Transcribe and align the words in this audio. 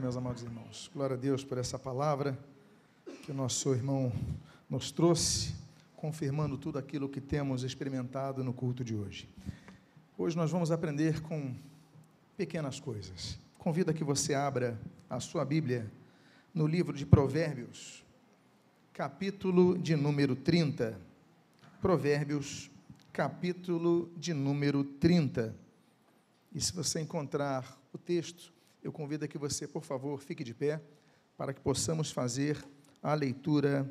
meus 0.00 0.16
amados 0.16 0.44
irmãos. 0.44 0.88
Glória 0.94 1.16
a 1.16 1.18
Deus 1.18 1.42
por 1.42 1.58
essa 1.58 1.76
palavra 1.76 2.38
que 3.24 3.32
o 3.32 3.34
nosso 3.34 3.74
irmão 3.74 4.12
nos 4.70 4.92
trouxe, 4.92 5.56
confirmando 5.96 6.56
tudo 6.56 6.78
aquilo 6.78 7.08
que 7.08 7.20
temos 7.20 7.64
experimentado 7.64 8.44
no 8.44 8.52
culto 8.52 8.84
de 8.84 8.94
hoje. 8.94 9.28
Hoje 10.16 10.36
nós 10.36 10.52
vamos 10.52 10.70
aprender 10.70 11.20
com 11.22 11.52
pequenas 12.36 12.78
coisas. 12.78 13.36
Convido 13.58 13.90
a 13.90 13.94
que 13.94 14.04
você 14.04 14.34
abra 14.34 14.80
a 15.10 15.18
sua 15.18 15.44
Bíblia 15.44 15.90
no 16.54 16.68
livro 16.68 16.96
de 16.96 17.04
Provérbios, 17.04 18.04
capítulo 18.92 19.76
de 19.76 19.96
número 19.96 20.36
30. 20.36 20.96
Provérbios, 21.80 22.70
capítulo 23.12 24.12
de 24.16 24.32
número 24.32 24.84
30. 24.84 25.52
E 26.54 26.60
se 26.60 26.72
você 26.72 27.00
encontrar 27.00 27.76
o 27.92 27.98
texto, 27.98 28.52
eu 28.82 28.90
convido 28.90 29.24
a 29.24 29.28
que 29.28 29.38
você, 29.38 29.68
por 29.68 29.84
favor, 29.84 30.20
fique 30.20 30.42
de 30.42 30.52
pé 30.52 30.82
para 31.36 31.54
que 31.54 31.60
possamos 31.60 32.10
fazer 32.10 32.62
a 33.00 33.14
leitura 33.14 33.88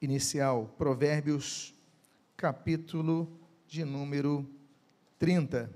inicial. 0.00 0.74
Provérbios, 0.76 1.74
capítulo 2.36 3.40
de 3.66 3.82
número 3.82 4.46
30. 5.18 5.70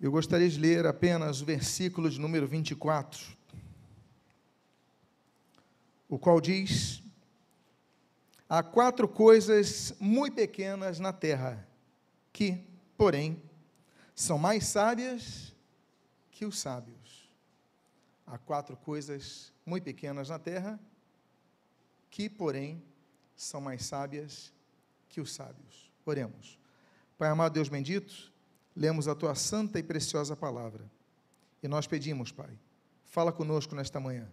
Eu 0.00 0.10
gostaria 0.10 0.48
de 0.48 0.58
ler 0.58 0.86
apenas 0.86 1.40
o 1.40 1.44
versículo 1.44 2.10
de 2.10 2.18
número 2.18 2.48
24, 2.48 3.24
o 6.08 6.18
qual 6.18 6.40
diz: 6.40 7.00
Há 8.48 8.60
quatro 8.60 9.06
coisas 9.06 9.94
muito 10.00 10.34
pequenas 10.34 10.98
na 10.98 11.12
terra, 11.12 11.64
que, 12.32 12.60
porém, 12.96 13.40
são 14.16 14.36
mais 14.36 14.66
sábias 14.66 15.51
que 16.42 16.46
os 16.46 16.58
sábios. 16.58 17.30
Há 18.26 18.36
quatro 18.36 18.76
coisas 18.76 19.52
muito 19.64 19.84
pequenas 19.84 20.28
na 20.28 20.40
terra, 20.40 20.76
que, 22.10 22.28
porém, 22.28 22.82
são 23.36 23.60
mais 23.60 23.84
sábias 23.84 24.52
que 25.08 25.20
os 25.20 25.32
sábios. 25.32 25.92
Oremos. 26.04 26.58
Pai 27.16 27.28
amado 27.28 27.52
Deus 27.52 27.68
bendito, 27.68 28.32
lemos 28.74 29.06
a 29.06 29.14
tua 29.14 29.36
santa 29.36 29.78
e 29.78 29.84
preciosa 29.84 30.34
palavra. 30.34 30.90
E 31.62 31.68
nós 31.68 31.86
pedimos, 31.86 32.32
Pai, 32.32 32.58
fala 33.04 33.30
conosco 33.30 33.76
nesta 33.76 34.00
manhã. 34.00 34.28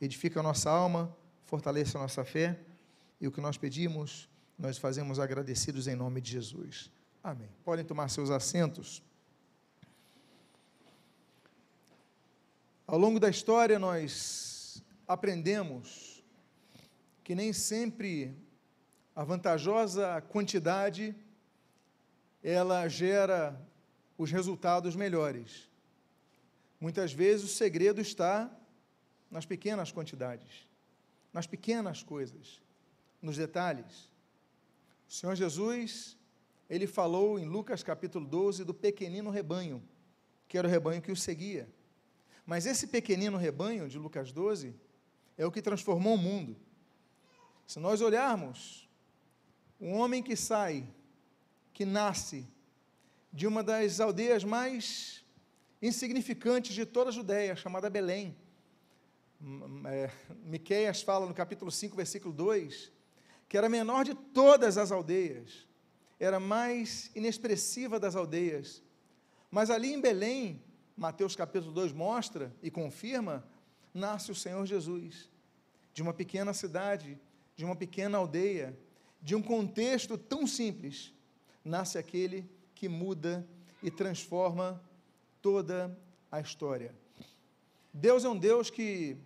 Edifica 0.00 0.38
a 0.38 0.44
nossa 0.44 0.70
alma, 0.70 1.12
fortaleça 1.42 1.98
a 1.98 2.02
nossa 2.02 2.24
fé. 2.24 2.56
E 3.20 3.26
o 3.26 3.32
que 3.32 3.40
nós 3.40 3.58
pedimos, 3.58 4.28
nós 4.56 4.78
fazemos 4.78 5.18
agradecidos 5.18 5.88
em 5.88 5.96
nome 5.96 6.20
de 6.20 6.30
Jesus. 6.30 6.88
Amém. 7.20 7.48
Podem 7.64 7.84
tomar 7.84 8.10
seus 8.10 8.30
assentos. 8.30 9.02
Ao 12.90 12.96
longo 12.96 13.20
da 13.20 13.28
história, 13.28 13.78
nós 13.78 14.82
aprendemos 15.06 16.24
que 17.22 17.34
nem 17.34 17.52
sempre 17.52 18.34
a 19.14 19.22
vantajosa 19.22 20.22
quantidade 20.22 21.14
ela 22.42 22.88
gera 22.88 23.60
os 24.16 24.30
resultados 24.30 24.96
melhores. 24.96 25.68
Muitas 26.80 27.12
vezes 27.12 27.44
o 27.44 27.54
segredo 27.54 28.00
está 28.00 28.50
nas 29.30 29.44
pequenas 29.44 29.92
quantidades, 29.92 30.66
nas 31.30 31.46
pequenas 31.46 32.02
coisas, 32.02 32.58
nos 33.20 33.36
detalhes. 33.36 34.08
O 35.06 35.12
Senhor 35.12 35.34
Jesus, 35.36 36.16
ele 36.70 36.86
falou 36.86 37.38
em 37.38 37.44
Lucas 37.44 37.82
capítulo 37.82 38.24
12 38.24 38.64
do 38.64 38.72
pequenino 38.72 39.28
rebanho, 39.28 39.86
que 40.48 40.56
era 40.56 40.66
o 40.66 40.70
rebanho 40.70 41.02
que 41.02 41.12
o 41.12 41.16
seguia. 41.16 41.68
Mas 42.48 42.64
esse 42.64 42.86
pequenino 42.86 43.36
rebanho 43.36 43.90
de 43.90 43.98
Lucas 43.98 44.32
12 44.32 44.74
é 45.36 45.44
o 45.44 45.52
que 45.52 45.60
transformou 45.60 46.14
o 46.14 46.18
mundo. 46.18 46.56
Se 47.66 47.78
nós 47.78 48.00
olharmos, 48.00 48.88
um 49.78 49.92
homem 49.92 50.22
que 50.22 50.34
sai, 50.34 50.88
que 51.74 51.84
nasce 51.84 52.48
de 53.30 53.46
uma 53.46 53.62
das 53.62 54.00
aldeias 54.00 54.44
mais 54.44 55.22
insignificantes 55.82 56.74
de 56.74 56.86
toda 56.86 57.10
a 57.10 57.12
Judéia, 57.12 57.54
chamada 57.54 57.90
Belém. 57.90 58.34
É, 59.86 60.10
Miqueias 60.42 61.02
fala 61.02 61.26
no 61.26 61.34
capítulo 61.34 61.70
5, 61.70 61.94
versículo 61.94 62.32
2, 62.32 62.90
que 63.46 63.58
era 63.58 63.66
a 63.66 63.70
menor 63.70 64.06
de 64.06 64.14
todas 64.14 64.78
as 64.78 64.90
aldeias, 64.90 65.68
era 66.18 66.38
a 66.38 66.40
mais 66.40 67.10
inexpressiva 67.14 68.00
das 68.00 68.16
aldeias. 68.16 68.82
Mas 69.50 69.68
ali 69.68 69.92
em 69.92 70.00
Belém, 70.00 70.62
Mateus 70.98 71.36
capítulo 71.36 71.72
2 71.72 71.92
mostra 71.92 72.52
e 72.60 72.72
confirma, 72.72 73.46
nasce 73.94 74.32
o 74.32 74.34
Senhor 74.34 74.66
Jesus, 74.66 75.30
de 75.94 76.02
uma 76.02 76.12
pequena 76.12 76.52
cidade, 76.52 77.16
de 77.54 77.64
uma 77.64 77.76
pequena 77.76 78.18
aldeia, 78.18 78.76
de 79.22 79.36
um 79.36 79.40
contexto 79.40 80.18
tão 80.18 80.44
simples, 80.44 81.14
nasce 81.64 81.98
aquele 81.98 82.50
que 82.74 82.88
muda 82.88 83.46
e 83.80 83.92
transforma 83.92 84.82
toda 85.40 85.96
a 86.32 86.40
história. 86.40 86.92
Deus 87.94 88.24
é 88.24 88.28
um 88.28 88.36
Deus 88.36 88.68
que 88.68 89.16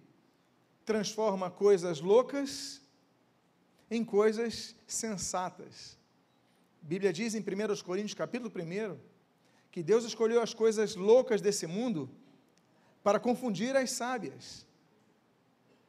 transforma 0.85 1.51
coisas 1.51 2.03
loucas 2.03 2.83
em 3.91 4.05
coisas 4.05 4.77
sensatas. 4.87 5.97
A 6.83 6.87
Bíblia 6.87 7.15
diz 7.15 7.35
em 7.35 7.41
1 7.41 7.83
Coríntios, 7.83 8.13
capítulo 8.13 8.53
1, 8.55 9.12
que 9.73 9.83
Deus 9.83 10.05
escolheu 10.05 10.41
as 10.43 10.53
coisas 10.53 10.95
loucas 10.95 11.41
desse 11.41 11.67
mundo 11.67 12.09
para 13.03 13.19
confundir 13.19 13.75
as 13.75 13.91
sábias, 13.91 14.67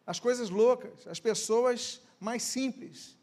as 0.08 0.20
coisas 0.20 0.50
loucas, 0.50 1.06
as 1.06 1.20
pessoas 1.20 2.02
mais 2.20 2.42
simples. 2.44 3.18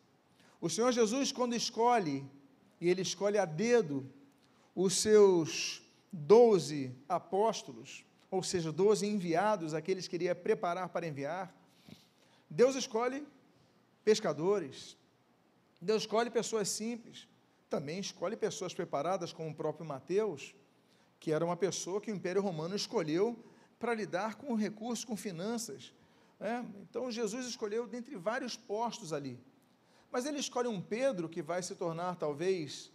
O 0.60 0.68
Senhor 0.68 0.92
Jesus, 0.92 1.32
quando 1.32 1.54
escolhe, 1.54 2.24
e 2.78 2.88
Ele 2.90 3.00
escolhe 3.00 3.38
a 3.38 3.46
dedo, 3.46 4.06
os 4.74 4.94
seus 4.98 5.82
doze 6.12 6.94
apóstolos, 7.08 8.04
ou 8.30 8.42
seja, 8.42 8.70
doze 8.70 9.06
enviados, 9.06 9.72
aqueles 9.72 10.06
que 10.06 10.16
iria 10.16 10.34
preparar 10.34 10.90
para 10.90 11.06
enviar, 11.06 11.54
Deus 12.48 12.76
escolhe 12.76 13.26
pescadores, 14.04 14.96
Deus 15.80 16.02
escolhe 16.02 16.28
pessoas 16.28 16.68
simples, 16.68 17.26
também 17.70 18.00
escolhe 18.00 18.36
pessoas 18.36 18.74
preparadas, 18.74 19.32
como 19.32 19.50
o 19.50 19.54
próprio 19.54 19.86
Mateus, 19.86 20.54
que 21.20 21.32
era 21.32 21.44
uma 21.44 21.56
pessoa 21.56 22.00
que 22.00 22.10
o 22.10 22.14
Império 22.14 22.42
Romano 22.42 22.74
escolheu 22.74 23.38
para 23.78 23.94
lidar 23.94 24.34
com 24.34 24.54
recursos, 24.54 25.04
com 25.04 25.16
finanças. 25.16 25.94
Né? 26.38 26.66
Então 26.82 27.10
Jesus 27.10 27.46
escolheu 27.46 27.86
dentre 27.86 28.16
vários 28.16 28.56
postos 28.56 29.12
ali. 29.12 29.38
Mas 30.10 30.26
ele 30.26 30.40
escolhe 30.40 30.66
um 30.66 30.80
Pedro 30.80 31.28
que 31.28 31.40
vai 31.40 31.62
se 31.62 31.76
tornar 31.76 32.16
talvez 32.16 32.90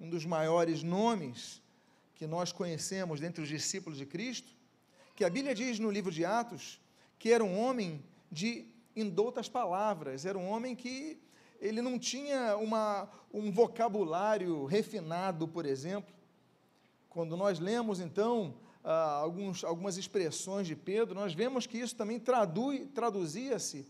um 0.00 0.10
dos 0.10 0.26
maiores 0.26 0.82
nomes 0.82 1.62
que 2.16 2.26
nós 2.26 2.50
conhecemos 2.50 3.20
dentre 3.20 3.42
os 3.42 3.48
discípulos 3.48 3.96
de 3.96 4.04
Cristo, 4.04 4.52
que 5.14 5.24
a 5.24 5.30
Bíblia 5.30 5.54
diz 5.54 5.78
no 5.78 5.90
livro 5.90 6.10
de 6.10 6.24
Atos 6.24 6.80
que 7.18 7.30
era 7.32 7.44
um 7.44 7.58
homem 7.58 8.04
de 8.30 8.66
indoutas 8.94 9.48
palavras, 9.48 10.26
era 10.26 10.36
um 10.36 10.48
homem 10.48 10.74
que 10.74 11.18
ele 11.60 11.82
não 11.82 11.98
tinha 11.98 12.56
uma, 12.56 13.08
um 13.32 13.50
vocabulário 13.50 14.64
refinado, 14.64 15.48
por 15.48 15.66
exemplo. 15.66 16.14
Quando 17.08 17.36
nós 17.36 17.58
lemos, 17.58 18.00
então, 18.00 18.54
ah, 18.84 19.12
alguns, 19.14 19.64
algumas 19.64 19.96
expressões 19.96 20.66
de 20.66 20.76
Pedro, 20.76 21.14
nós 21.14 21.32
vemos 21.34 21.66
que 21.66 21.78
isso 21.78 21.96
também 21.96 22.20
traduzia-se 22.20 23.86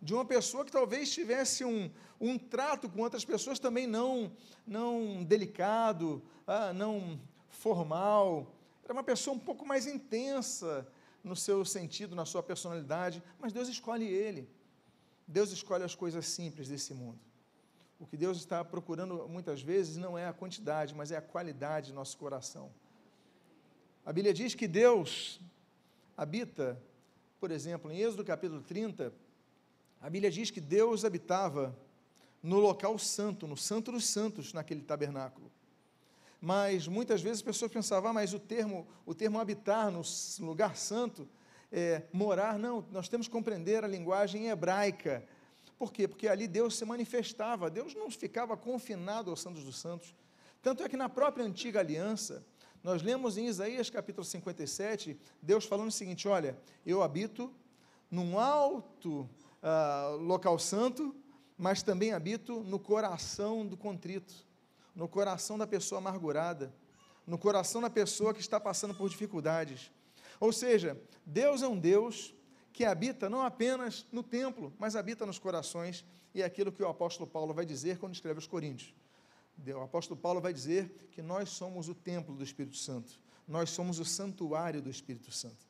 de 0.00 0.14
uma 0.14 0.24
pessoa 0.24 0.64
que 0.64 0.72
talvez 0.72 1.10
tivesse 1.10 1.64
um, 1.64 1.90
um 2.20 2.38
trato 2.38 2.88
com 2.88 3.02
outras 3.02 3.24
pessoas 3.24 3.58
também 3.58 3.86
não, 3.86 4.32
não 4.66 5.22
delicado, 5.24 6.22
ah, 6.46 6.72
não 6.72 7.20
formal. 7.48 8.54
Era 8.84 8.92
uma 8.92 9.04
pessoa 9.04 9.36
um 9.36 9.40
pouco 9.40 9.66
mais 9.66 9.86
intensa 9.86 10.86
no 11.22 11.36
seu 11.36 11.64
sentido, 11.64 12.16
na 12.16 12.24
sua 12.24 12.42
personalidade, 12.42 13.22
mas 13.38 13.52
Deus 13.52 13.68
escolhe 13.68 14.06
ele. 14.06 14.48
Deus 15.30 15.52
escolhe 15.52 15.84
as 15.84 15.94
coisas 15.94 16.26
simples 16.26 16.68
desse 16.68 16.92
mundo. 16.92 17.18
O 18.00 18.06
que 18.06 18.16
Deus 18.16 18.36
está 18.36 18.64
procurando 18.64 19.28
muitas 19.28 19.62
vezes 19.62 19.96
não 19.96 20.18
é 20.18 20.26
a 20.26 20.32
quantidade, 20.32 20.92
mas 20.92 21.12
é 21.12 21.16
a 21.16 21.22
qualidade 21.22 21.88
de 21.88 21.92
nosso 21.92 22.16
coração. 22.18 22.72
A 24.04 24.12
Bíblia 24.12 24.34
diz 24.34 24.56
que 24.56 24.66
Deus 24.66 25.40
habita, 26.16 26.82
por 27.38 27.52
exemplo, 27.52 27.92
em 27.92 28.00
Êxodo 28.00 28.24
capítulo 28.24 28.60
30, 28.60 29.12
a 30.00 30.10
Bíblia 30.10 30.32
diz 30.32 30.50
que 30.50 30.60
Deus 30.60 31.04
habitava 31.04 31.78
no 32.42 32.58
local 32.58 32.98
santo, 32.98 33.46
no 33.46 33.56
santo 33.56 33.92
dos 33.92 34.06
santos, 34.06 34.52
naquele 34.52 34.80
tabernáculo. 34.80 35.48
Mas 36.40 36.88
muitas 36.88 37.22
vezes 37.22 37.38
as 37.38 37.44
pessoas 37.44 37.70
pensavam, 37.70 38.10
ah, 38.10 38.14
mas 38.14 38.32
o 38.32 38.40
termo, 38.40 38.88
o 39.06 39.14
termo 39.14 39.38
habitar 39.38 39.92
no 39.92 40.02
lugar 40.40 40.76
santo 40.76 41.28
é, 41.72 42.02
morar, 42.12 42.58
não, 42.58 42.84
nós 42.90 43.08
temos 43.08 43.26
que 43.26 43.32
compreender 43.32 43.84
a 43.84 43.88
linguagem 43.88 44.48
hebraica. 44.48 45.24
Por 45.78 45.92
quê? 45.92 46.06
Porque 46.08 46.28
ali 46.28 46.46
Deus 46.46 46.76
se 46.76 46.84
manifestava, 46.84 47.70
Deus 47.70 47.94
não 47.94 48.10
ficava 48.10 48.56
confinado 48.56 49.30
aos 49.30 49.40
santos 49.40 49.64
dos 49.64 49.78
santos. 49.78 50.14
Tanto 50.62 50.82
é 50.82 50.88
que 50.88 50.96
na 50.96 51.08
própria 51.08 51.44
antiga 51.44 51.80
aliança, 51.80 52.44
Nós 52.82 53.02
lemos 53.02 53.36
em 53.36 53.46
Isaías 53.46 53.90
capítulo 53.90 54.24
57, 54.24 55.18
Deus 55.42 55.66
falando 55.66 55.88
o 55.88 55.92
seguinte: 55.92 56.26
Olha, 56.26 56.58
eu 56.84 57.02
habito 57.02 57.52
num 58.10 58.38
alto 58.38 59.28
uh, 59.62 60.16
local 60.16 60.58
santo, 60.58 61.14
mas 61.58 61.82
também 61.82 62.12
habito 62.12 62.60
no 62.60 62.78
coração 62.78 63.66
do 63.66 63.76
contrito, 63.76 64.32
no 64.94 65.06
coração 65.06 65.58
da 65.58 65.66
pessoa 65.66 65.98
amargurada, 65.98 66.74
no 67.26 67.36
coração 67.36 67.82
da 67.82 67.90
pessoa 67.90 68.32
que 68.32 68.40
está 68.40 68.58
passando 68.58 68.94
por 68.94 69.10
dificuldades. 69.10 69.92
Ou 70.40 70.52
seja, 70.52 71.00
Deus 71.24 71.62
é 71.62 71.68
um 71.68 71.78
Deus 71.78 72.34
que 72.72 72.84
habita 72.84 73.28
não 73.28 73.42
apenas 73.42 74.06
no 74.10 74.22
templo, 74.22 74.72
mas 74.78 74.96
habita 74.96 75.26
nos 75.26 75.38
corações, 75.38 76.04
e 76.34 76.40
é 76.40 76.44
aquilo 76.44 76.72
que 76.72 76.82
o 76.82 76.88
apóstolo 76.88 77.28
Paulo 77.28 77.52
vai 77.52 77.66
dizer 77.66 77.98
quando 77.98 78.14
escreve 78.14 78.38
aos 78.38 78.46
Coríntios. 78.46 78.94
O 79.66 79.82
apóstolo 79.82 80.18
Paulo 80.18 80.40
vai 80.40 80.54
dizer 80.54 81.08
que 81.12 81.20
nós 81.20 81.50
somos 81.50 81.88
o 81.88 81.94
templo 81.94 82.34
do 82.34 82.42
Espírito 82.42 82.76
Santo, 82.76 83.20
nós 83.46 83.68
somos 83.70 83.98
o 83.98 84.04
santuário 84.04 84.80
do 84.80 84.88
Espírito 84.88 85.30
Santo. 85.30 85.68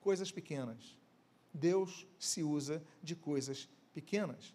Coisas 0.00 0.32
pequenas. 0.32 0.96
Deus 1.52 2.06
se 2.18 2.42
usa 2.42 2.82
de 3.02 3.14
coisas 3.14 3.68
pequenas. 3.92 4.54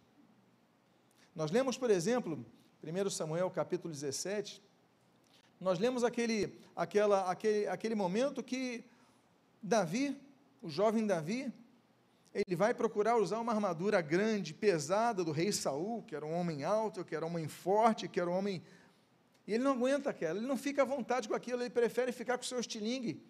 Nós 1.35 1.51
lemos, 1.51 1.77
por 1.77 1.91
exemplo, 1.91 2.43
1 2.83 3.09
Samuel 3.11 3.51
capítulo 3.51 3.93
17, 3.93 4.63
nós 5.59 5.77
lemos 5.77 6.03
aquele, 6.03 6.57
aquela, 6.75 7.29
aquele, 7.29 7.67
aquele 7.67 7.93
momento 7.93 8.41
que 8.43 8.83
Davi, 9.61 10.19
o 10.61 10.69
jovem 10.69 11.05
Davi, 11.05 11.51
ele 12.33 12.55
vai 12.55 12.73
procurar 12.73 13.17
usar 13.17 13.39
uma 13.39 13.51
armadura 13.51 13.99
grande, 14.01 14.53
pesada 14.53 15.23
do 15.23 15.31
rei 15.31 15.51
Saul, 15.51 16.03
que 16.03 16.15
era 16.15 16.25
um 16.25 16.33
homem 16.33 16.63
alto, 16.63 17.03
que 17.03 17.15
era 17.15 17.25
um 17.25 17.29
homem 17.29 17.47
forte, 17.47 18.07
que 18.07 18.19
era 18.19 18.29
um 18.29 18.33
homem. 18.37 18.61
E 19.47 19.53
ele 19.53 19.63
não 19.63 19.71
aguenta 19.71 20.09
aquela, 20.09 20.37
ele 20.37 20.47
não 20.47 20.57
fica 20.57 20.83
à 20.83 20.85
vontade 20.85 21.27
com 21.27 21.33
aquilo, 21.33 21.63
ele 21.63 21.69
prefere 21.69 22.11
ficar 22.11 22.37
com 22.37 22.43
o 22.43 22.47
seu 22.47 22.59
estilingue, 22.59 23.23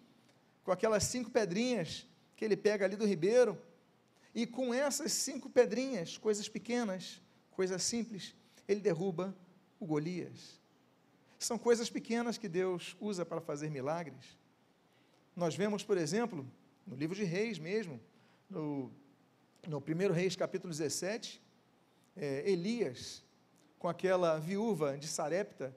com 0.62 0.70
aquelas 0.70 1.04
cinco 1.04 1.30
pedrinhas 1.30 2.06
que 2.36 2.44
ele 2.44 2.56
pega 2.56 2.84
ali 2.84 2.96
do 2.96 3.06
ribeiro, 3.06 3.58
e 4.34 4.46
com 4.46 4.74
essas 4.74 5.12
cinco 5.12 5.48
pedrinhas, 5.48 6.18
coisas 6.18 6.48
pequenas, 6.48 7.20
coisas 7.50 7.82
simples, 7.82 8.34
ele 8.68 8.80
derruba 8.80 9.34
o 9.80 9.86
Golias. 9.86 10.60
São 11.38 11.56
coisas 11.56 11.88
pequenas 11.88 12.36
que 12.36 12.48
Deus 12.48 12.96
usa 13.00 13.24
para 13.24 13.40
fazer 13.40 13.70
milagres. 13.70 14.36
Nós 15.38 15.54
vemos, 15.54 15.84
por 15.84 15.96
exemplo, 15.96 16.44
no 16.84 16.96
livro 16.96 17.14
de 17.14 17.22
Reis 17.22 17.60
mesmo, 17.60 18.00
no, 18.50 18.90
no 19.68 19.80
primeiro 19.80 20.12
Reis, 20.12 20.34
capítulo 20.34 20.72
17, 20.72 21.40
é, 22.16 22.42
Elias, 22.50 23.22
com 23.78 23.86
aquela 23.86 24.40
viúva 24.40 24.98
de 24.98 25.06
Sarepta, 25.06 25.72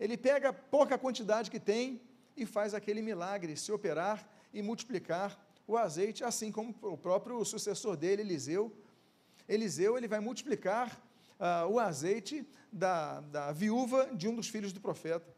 ele 0.00 0.16
pega 0.16 0.52
pouca 0.52 0.98
quantidade 0.98 1.48
que 1.48 1.60
tem 1.60 2.02
e 2.36 2.44
faz 2.44 2.74
aquele 2.74 3.00
milagre 3.00 3.56
se 3.56 3.70
operar 3.70 4.28
e 4.52 4.60
multiplicar 4.62 5.40
o 5.64 5.76
azeite, 5.76 6.24
assim 6.24 6.50
como 6.50 6.74
o 6.82 6.98
próprio 6.98 7.44
sucessor 7.44 7.96
dele, 7.96 8.22
Eliseu. 8.22 8.76
Eliseu 9.48 9.96
ele 9.96 10.08
vai 10.08 10.18
multiplicar 10.18 11.00
uh, 11.38 11.70
o 11.70 11.78
azeite 11.78 12.44
da, 12.72 13.20
da 13.20 13.52
viúva 13.52 14.10
de 14.12 14.26
um 14.26 14.34
dos 14.34 14.48
filhos 14.48 14.72
do 14.72 14.80
profeta. 14.80 15.35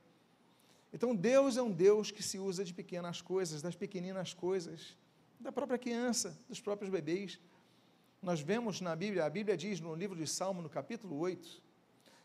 Então 0.93 1.15
Deus 1.15 1.57
é 1.57 1.63
um 1.63 1.71
Deus 1.71 2.11
que 2.11 2.23
se 2.23 2.39
usa 2.39 2.65
de 2.65 2.73
pequenas 2.73 3.21
coisas, 3.21 3.61
das 3.61 3.77
pequeninas 3.77 4.33
coisas 4.33 4.97
da 5.39 5.53
própria 5.53 5.79
criança, 5.79 6.37
dos 6.49 6.61
próprios 6.61 6.91
bebês. 6.91 7.39
Nós 8.21 8.41
vemos 8.41 8.81
na 8.81 8.97
Bíblia, 8.97 9.25
a 9.25 9.31
Bíblia 9.31 9.57
diz 9.57 9.81
no 9.81 9.95
livro 9.95 10.17
de 10.17 10.27
Salmo, 10.27 10.63
no 10.63 10.69
capítulo 10.69 11.17
8, 11.19 11.63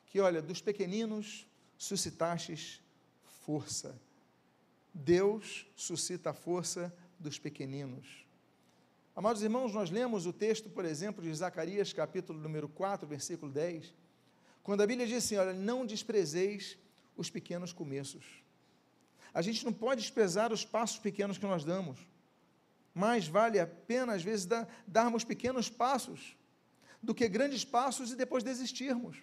que 0.08 0.20
olha, 0.20 0.42
dos 0.42 0.62
pequeninos 0.62 1.48
suscitastes 1.78 2.82
força. 3.44 4.00
Deus 4.94 5.68
suscita 5.76 6.32
a 6.32 6.34
força 6.34 6.94
dos 7.20 7.38
pequeninos. 7.38 8.26
Amados 9.16 9.44
irmãos, 9.44 9.74
nós 9.74 9.92
lemos 9.92 10.26
o 10.26 10.34
texto, 10.34 10.70
por 10.70 10.86
exemplo, 10.86 11.24
de 11.24 11.34
Zacarias, 11.34 11.94
capítulo 11.94 12.40
número 12.40 12.68
4, 12.68 13.08
versículo 13.08 13.52
10, 13.52 13.94
quando 14.64 14.82
a 14.82 14.88
Bíblia 14.88 15.06
diz 15.06 15.24
assim: 15.24 15.36
olha, 15.36 15.54
não 15.54 15.86
desprezeis 15.86 16.78
os 17.16 17.30
pequenos 17.30 17.72
começos. 17.72 18.43
A 19.34 19.42
gente 19.42 19.66
não 19.66 19.74
pode 19.74 20.02
desprezar 20.02 20.54
os 20.54 20.64
passos 20.64 21.00
pequenos 21.00 21.38
que 21.38 21.46
nós 21.46 21.64
damos 21.64 22.00
mais 22.94 23.28
vale 23.28 23.60
a 23.60 23.66
pena, 23.66 24.14
às 24.14 24.24
vezes, 24.24 24.46
dar, 24.46 24.68
darmos 24.88 25.24
pequenos 25.24 25.70
passos 25.70 26.38
do 27.02 27.14
que 27.14 27.28
grandes 27.28 27.66
passos 27.66 28.12
e 28.12 28.16
depois 28.16 28.44
desistirmos. 28.44 29.18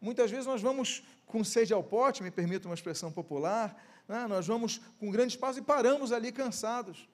Muitas 0.00 0.30
vezes 0.30 0.46
nós 0.46 0.62
vamos 0.62 1.04
com 1.26 1.44
sede 1.44 1.72
ao 1.74 1.84
pote, 1.84 2.22
me 2.22 2.30
permita 2.30 2.66
uma 2.66 2.74
expressão 2.74 3.12
popular, 3.12 3.76
né? 4.08 4.26
nós 4.26 4.46
vamos 4.46 4.80
com 4.98 5.10
grandes 5.10 5.36
passos 5.36 5.58
e 5.58 5.62
paramos 5.62 6.10
ali 6.10 6.32
cansados. 6.32 7.08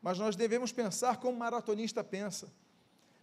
Mas 0.00 0.18
nós 0.18 0.34
devemos 0.34 0.72
pensar 0.72 1.18
como 1.18 1.36
o 1.36 1.38
maratonista 1.38 2.02
pensa. 2.02 2.50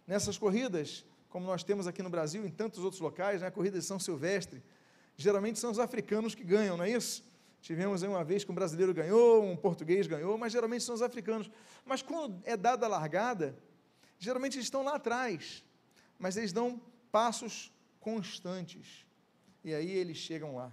Nessas 0.06 0.38
corridas, 0.38 1.04
como 1.28 1.44
nós 1.44 1.62
temos 1.62 1.86
aqui 1.86 2.02
no 2.02 2.08
Brasil, 2.08 2.46
em 2.46 2.50
tantos 2.50 2.82
outros 2.84 3.00
locais, 3.00 3.42
né? 3.42 3.48
a 3.48 3.50
corrida 3.50 3.78
de 3.78 3.84
São 3.84 3.98
Silvestre, 3.98 4.62
geralmente 5.16 5.58
são 5.58 5.70
os 5.70 5.78
africanos 5.78 6.34
que 6.34 6.44
ganham, 6.44 6.76
não 6.76 6.84
é 6.84 6.90
isso? 6.90 7.22
Tivemos 7.60 8.02
uma 8.02 8.24
vez 8.24 8.42
que 8.42 8.50
um 8.50 8.54
brasileiro 8.54 8.94
ganhou, 8.94 9.44
um 9.44 9.56
português 9.56 10.06
ganhou, 10.06 10.38
mas 10.38 10.52
geralmente 10.52 10.82
são 10.82 10.94
os 10.94 11.02
africanos. 11.02 11.50
Mas 11.84 12.00
quando 12.00 12.40
é 12.44 12.56
dada 12.56 12.86
a 12.86 12.88
largada, 12.88 13.56
geralmente 14.18 14.56
eles 14.56 14.66
estão 14.66 14.82
lá 14.82 14.96
atrás, 14.96 15.64
mas 16.18 16.36
eles 16.36 16.52
dão 16.52 16.80
passos 17.12 17.70
constantes. 18.00 19.04
E 19.62 19.74
aí 19.74 19.90
eles 19.90 20.16
chegam 20.16 20.54
lá. 20.54 20.72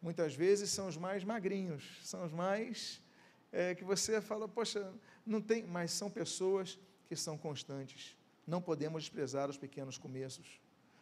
Muitas 0.00 0.34
vezes 0.34 0.70
são 0.70 0.88
os 0.88 0.96
mais 0.96 1.24
magrinhos, 1.24 1.84
são 2.04 2.24
os 2.24 2.32
mais 2.32 3.02
é, 3.50 3.74
que 3.74 3.82
você 3.82 4.20
fala, 4.20 4.46
poxa, 4.46 4.92
não 5.24 5.40
tem, 5.40 5.66
mas 5.66 5.90
são 5.90 6.10
pessoas 6.10 6.78
que 7.08 7.16
são 7.16 7.38
constantes. 7.38 8.14
Não 8.46 8.60
podemos 8.60 9.04
desprezar 9.04 9.48
os 9.48 9.56
pequenos 9.56 9.96
começos. 9.96 10.60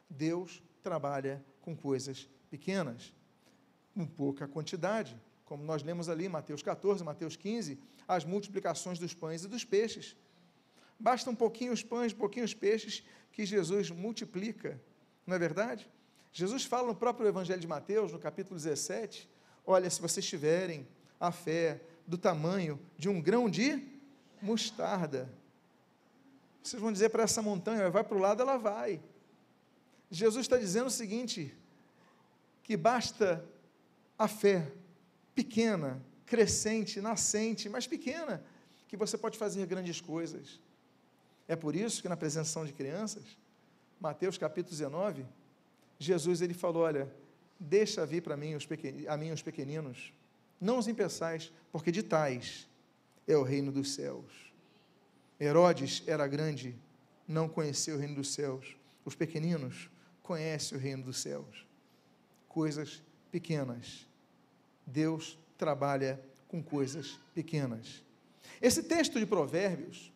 Deus 0.09 0.63
trabalha 0.83 1.45
com 1.61 1.77
coisas 1.77 2.29
pequenas 2.49 3.13
com 3.97 4.07
pouca 4.07 4.47
quantidade, 4.47 5.19
como 5.47 5.65
nós 5.65 5.83
lemos 5.83 6.11
ali 6.11 6.27
em 6.27 6.29
Mateus 6.29 6.63
14, 6.63 7.03
Mateus 7.03 7.35
15, 7.35 7.79
as 8.07 8.27
multiplicações 8.27 8.99
dos 8.99 9.15
pães 9.15 9.43
e 9.43 9.49
dos 9.49 9.65
peixes. 9.65 10.15
Basta 11.01 11.31
um 11.31 11.35
pouquinho 11.35 11.73
os 11.73 11.83
pães, 11.83 12.13
um 12.13 12.17
pouquinho 12.17 12.45
os 12.45 12.53
peixes, 12.53 13.03
que 13.33 13.47
Jesus 13.47 13.91
multiplica, 13.91 14.79
não 15.27 15.35
é 15.35 15.39
verdade? 15.39 15.91
Jesus 16.31 16.67
fala 16.67 16.89
no 16.89 16.95
próprio 16.95 17.27
Evangelho 17.27 17.61
de 17.61 17.67
Mateus, 17.67 18.13
no 18.13 18.19
capítulo 18.19 18.55
17, 18.57 19.27
olha, 19.67 19.89
se 19.89 19.99
vocês 19.99 20.27
tiverem 20.27 20.87
a 21.19 21.33
fé 21.33 21.81
do 22.07 22.19
tamanho 22.19 22.79
de 22.99 23.09
um 23.09 23.19
grão 23.19 23.49
de 23.49 23.83
mostarda, 24.43 25.33
vocês 26.63 26.83
vão 26.83 26.93
dizer 26.93 27.09
para 27.09 27.23
essa 27.23 27.41
montanha, 27.41 27.89
vai 27.89 28.05
para 28.05 28.17
o 28.17 28.21
lado, 28.21 28.43
ela 28.43 28.59
vai. 28.59 29.01
Jesus 30.11 30.45
está 30.45 30.59
dizendo 30.59 30.89
o 30.89 30.91
seguinte, 30.91 31.57
que 32.63 32.77
basta 32.77 33.43
a 34.19 34.29
fé 34.29 34.73
pequena, 35.35 36.03
crescente, 36.25 37.01
nascente, 37.01 37.69
mas 37.69 37.87
pequena, 37.87 38.43
que 38.89 38.97
você 38.97 39.19
pode 39.19 39.37
fazer 39.39 39.67
grandes 39.67 40.01
coisas. 40.01 40.61
É 41.47 41.55
por 41.55 41.77
isso 41.77 42.03
que 42.03 42.09
na 42.09 42.15
apresentação 42.15 42.65
de 42.65 42.73
crianças, 42.73 43.25
Mateus 44.01 44.37
capítulo 44.37 44.71
19, 44.71 45.27
Jesus 45.99 46.41
ele 46.41 46.55
falou, 46.55 46.83
olha, 46.83 47.13
deixa 47.59 48.05
vir 48.05 48.23
para 48.23 48.37
mim 48.37 48.55
os 48.55 48.67
a 49.09 49.17
mim 49.17 49.31
os 49.31 49.43
pequeninos, 49.43 50.13
não 50.61 50.79
os 50.79 50.89
impeçais, 50.89 51.53
porque 51.71 51.93
de 51.93 52.03
tais 52.03 52.69
é 53.27 53.37
o 53.37 53.43
reino 53.43 53.71
dos 53.71 53.95
céus. 53.95 54.53
Herodes 55.41 56.03
era 56.07 56.27
grande, 56.27 56.75
não 57.29 57.49
conheceu 57.49 57.97
o 57.97 57.99
reino 57.99 58.15
dos 58.15 58.33
céus. 58.33 58.77
Os 59.05 59.15
pequeninos 59.15 59.91
conhecem 60.23 60.77
o 60.77 60.81
reino 60.81 61.05
dos 61.05 61.19
céus. 61.19 61.67
Coisas 62.49 63.03
pequenas. 63.37 64.07
Deus 64.87 65.39
trabalha 65.59 66.19
com 66.49 66.63
coisas 66.63 67.19
pequenas. 67.35 68.03
Esse 68.63 68.83
texto 68.83 69.19
de 69.19 69.27
Provérbios, 69.27 70.11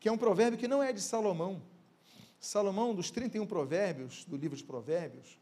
que 0.00 0.08
é 0.08 0.12
um 0.12 0.18
provérbio 0.18 0.58
que 0.58 0.66
não 0.66 0.82
é 0.82 0.92
de 0.92 1.00
Salomão, 1.00 1.62
Salomão, 2.40 2.92
dos 2.96 3.12
31 3.12 3.46
provérbios 3.46 4.24
do 4.24 4.36
livro 4.36 4.56
de 4.56 4.64
Provérbios, 4.64 5.38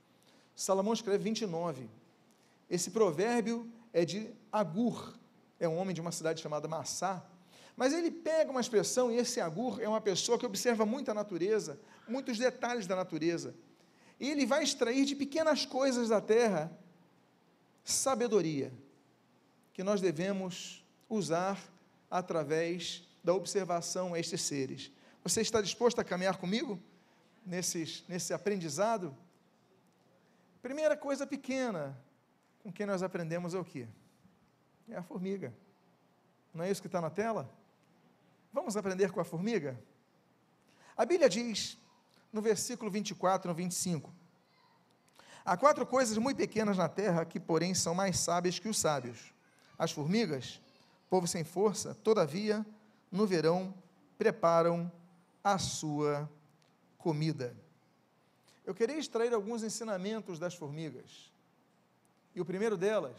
Salomão 0.55 0.93
escreve 0.93 1.25
29. 1.25 1.89
Esse 2.69 2.91
provérbio 2.91 3.67
é 3.95 4.05
de 4.05 4.29
Agur, 4.53 5.17
é 5.59 5.67
um 5.67 5.79
homem 5.79 5.95
de 5.95 6.03
uma 6.03 6.13
cidade 6.13 6.43
chamada 6.43 6.69
Massá, 6.69 7.25
mas 7.75 7.95
ele 7.95 8.11
pega 8.11 8.51
uma 8.51 8.61
expressão, 8.61 9.11
e 9.11 9.17
esse 9.17 9.41
Agur 9.41 9.81
é 9.81 9.89
uma 9.89 10.03
pessoa 10.03 10.39
que 10.39 10.45
observa 10.45 10.85
muito 10.85 11.11
a 11.11 11.15
natureza, 11.15 11.81
muitos 12.07 12.37
detalhes 12.37 12.87
da 12.87 12.95
natureza, 12.95 13.55
e 14.21 14.29
ele 14.29 14.45
vai 14.45 14.63
extrair 14.63 15.07
de 15.07 15.17
pequenas 15.17 15.65
coisas 15.65 16.11
da 16.11 16.21
terra 16.21 16.71
sabedoria 17.85 18.73
que 19.73 19.83
nós 19.83 20.01
devemos 20.01 20.85
usar 21.09 21.59
através 22.11 23.07
da 23.23 23.35
observação 23.35 24.15
a 24.15 24.19
estes 24.19 24.43
seres. 24.43 24.91
Você 25.23 25.41
está 25.41 25.61
disposto 25.61 26.01
a 26.01 26.05
caminhar 26.05 26.39
comigo 26.39 26.81
nesses, 27.45 28.05
nesse 28.09 28.33
aprendizado? 28.33 29.17
Primeira 30.63 30.97
coisa 30.97 31.27
pequena 31.27 31.99
com 32.63 32.73
quem 32.73 32.87
nós 32.87 33.03
aprendemos 33.03 33.55
é 33.55 33.59
o 33.59 33.65
quê? 33.65 33.87
É 34.89 34.97
a 34.97 35.03
formiga. 35.03 35.53
Não 36.53 36.65
é 36.65 36.71
isso 36.71 36.81
que 36.81 36.89
está 36.89 37.01
na 37.01 37.11
tela? 37.11 37.51
Vamos 38.53 38.77
aprender 38.77 39.13
com 39.13 39.21
a 39.21 39.25
formiga? 39.25 39.79
A 40.97 41.07
Bíblia 41.07 41.29
diz, 41.29 41.79
no 42.33 42.43
versículo 42.43 42.91
24 42.91 43.49
no 43.49 43.55
25, 43.55 44.13
Há 45.51 45.57
quatro 45.57 45.85
coisas 45.85 46.17
muito 46.17 46.37
pequenas 46.37 46.79
na 46.79 46.89
terra 46.89 47.25
que, 47.25 47.41
porém, 47.41 47.75
são 47.75 47.93
mais 47.93 48.21
sábias 48.21 48.61
que 48.61 48.69
os 48.69 48.79
sábios: 48.79 49.35
as 49.77 49.91
formigas, 49.91 50.61
povo 51.09 51.27
sem 51.27 51.43
força, 51.43 51.93
todavia, 51.93 52.65
no 53.11 53.27
verão, 53.27 53.75
preparam 54.17 54.89
a 55.43 55.59
sua 55.59 56.31
comida. 56.97 57.53
Eu 58.65 58.77
queria 58.77 58.97
extrair 58.97 59.35
alguns 59.35 59.65
ensinamentos 59.65 60.39
das 60.39 60.55
formigas. 60.55 61.33
E 62.33 62.41
o 62.41 62.45
primeiro 62.45 62.77
delas 62.77 63.19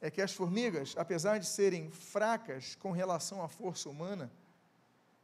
é 0.00 0.10
que 0.10 0.22
as 0.22 0.32
formigas, 0.32 0.94
apesar 0.96 1.36
de 1.36 1.44
serem 1.44 1.90
fracas 1.90 2.74
com 2.76 2.90
relação 2.90 3.42
à 3.42 3.48
força 3.48 3.90
humana, 3.90 4.32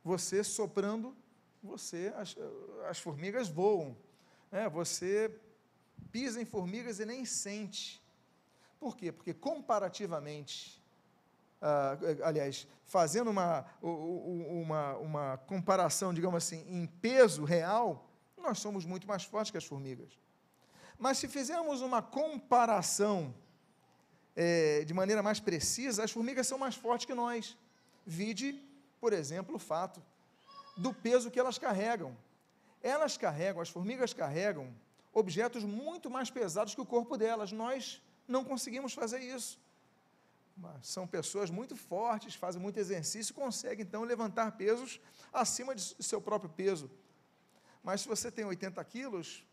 você 0.04 0.44
soprando, 0.44 1.16
você 1.62 2.12
as, 2.14 2.36
as 2.90 2.98
formigas 2.98 3.48
voam. 3.48 3.96
É, 4.52 4.68
você 4.68 5.34
pisa 6.04 6.40
em 6.40 6.44
formigas 6.44 7.00
e 7.00 7.04
nem 7.04 7.24
sente. 7.24 8.02
Por 8.78 8.96
quê? 8.96 9.10
Porque 9.10 9.32
comparativamente, 9.32 10.82
ah, 11.60 11.96
aliás, 12.22 12.66
fazendo 12.84 13.30
uma, 13.30 13.64
uma, 13.82 14.96
uma 14.98 15.36
comparação, 15.38 16.12
digamos 16.12 16.36
assim, 16.36 16.64
em 16.68 16.86
peso 16.86 17.44
real, 17.44 18.10
nós 18.36 18.58
somos 18.58 18.84
muito 18.84 19.08
mais 19.08 19.24
fortes 19.24 19.50
que 19.50 19.58
as 19.58 19.64
formigas. 19.64 20.18
Mas 20.98 21.18
se 21.18 21.28
fizermos 21.28 21.80
uma 21.80 22.02
comparação 22.02 23.34
é, 24.36 24.84
de 24.84 24.92
maneira 24.92 25.22
mais 25.22 25.40
precisa, 25.40 26.04
as 26.04 26.10
formigas 26.10 26.46
são 26.46 26.58
mais 26.58 26.74
fortes 26.74 27.06
que 27.06 27.14
nós. 27.14 27.56
Vide, 28.04 28.60
por 29.00 29.12
exemplo, 29.12 29.56
o 29.56 29.58
fato 29.58 30.02
do 30.76 30.92
peso 30.92 31.30
que 31.30 31.40
elas 31.40 31.58
carregam. 31.58 32.16
Elas 32.82 33.16
carregam, 33.16 33.62
as 33.62 33.70
formigas 33.70 34.12
carregam 34.12 34.74
objetos 35.14 35.64
muito 35.64 36.10
mais 36.10 36.28
pesados 36.28 36.74
que 36.74 36.80
o 36.80 36.86
corpo 36.86 37.16
delas. 37.16 37.52
Nós 37.52 38.02
não 38.26 38.44
conseguimos 38.44 38.92
fazer 38.92 39.20
isso. 39.20 39.58
São 40.82 41.06
pessoas 41.06 41.50
muito 41.50 41.76
fortes, 41.76 42.34
fazem 42.34 42.60
muito 42.60 42.78
exercício, 42.78 43.34
conseguem 43.34 43.84
então 43.84 44.02
levantar 44.02 44.52
pesos 44.52 45.00
acima 45.32 45.74
de 45.74 45.82
seu 45.82 46.20
próprio 46.20 46.50
peso. 46.50 46.90
Mas 47.82 48.02
se 48.02 48.08
você 48.08 48.30
tem 48.30 48.44
80 48.44 48.82
quilos, 48.84 49.44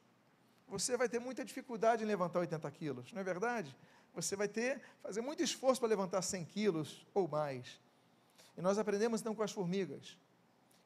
você 0.68 0.96
vai 0.96 1.10
ter 1.10 1.20
muita 1.20 1.44
dificuldade 1.44 2.04
em 2.04 2.08
levantar 2.08 2.40
80 2.40 2.70
quilos, 2.72 3.12
não 3.14 3.22
é 3.22 3.24
verdade? 3.24 3.76
Você 4.14 4.36
vai 4.36 4.48
ter, 4.48 4.82
fazer 5.02 5.22
muito 5.22 5.42
esforço 5.42 5.82
para 5.82 5.90
levantar 5.90 6.22
100 6.22 6.46
quilos 6.46 7.06
ou 7.14 7.28
mais. 7.28 7.80
E 8.56 8.62
nós 8.62 8.78
aprendemos 8.78 9.22
então 9.22 9.34
com 9.34 9.42
as 9.42 9.52
formigas, 9.52 10.18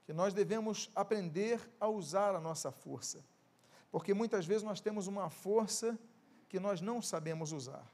que 0.05 0.13
nós 0.13 0.33
devemos 0.33 0.89
aprender 0.95 1.59
a 1.79 1.87
usar 1.89 2.35
a 2.35 2.39
nossa 2.39 2.71
força 2.71 3.23
porque 3.95 4.13
muitas 4.13 4.45
vezes 4.45 4.61
nós 4.61 4.81
temos 4.81 5.07
uma 5.07 5.29
força 5.29 5.97
que 6.49 6.59
nós 6.59 6.81
não 6.81 7.01
sabemos 7.01 7.53
usar. 7.53 7.89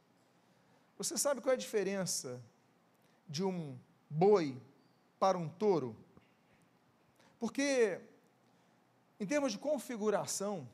Você 0.98 1.16
sabe 1.16 1.42
qual 1.42 1.52
é 1.52 1.54
a 1.54 1.60
diferença 1.60 2.42
de 3.30 3.44
um 3.44 3.78
boi 4.10 4.60
para 5.20 5.38
um 5.38 5.48
touro? 5.48 5.96
Porque, 7.40 8.02
em 9.20 9.28
termos 9.28 9.52
de 9.52 9.60
configuração, 9.60 10.68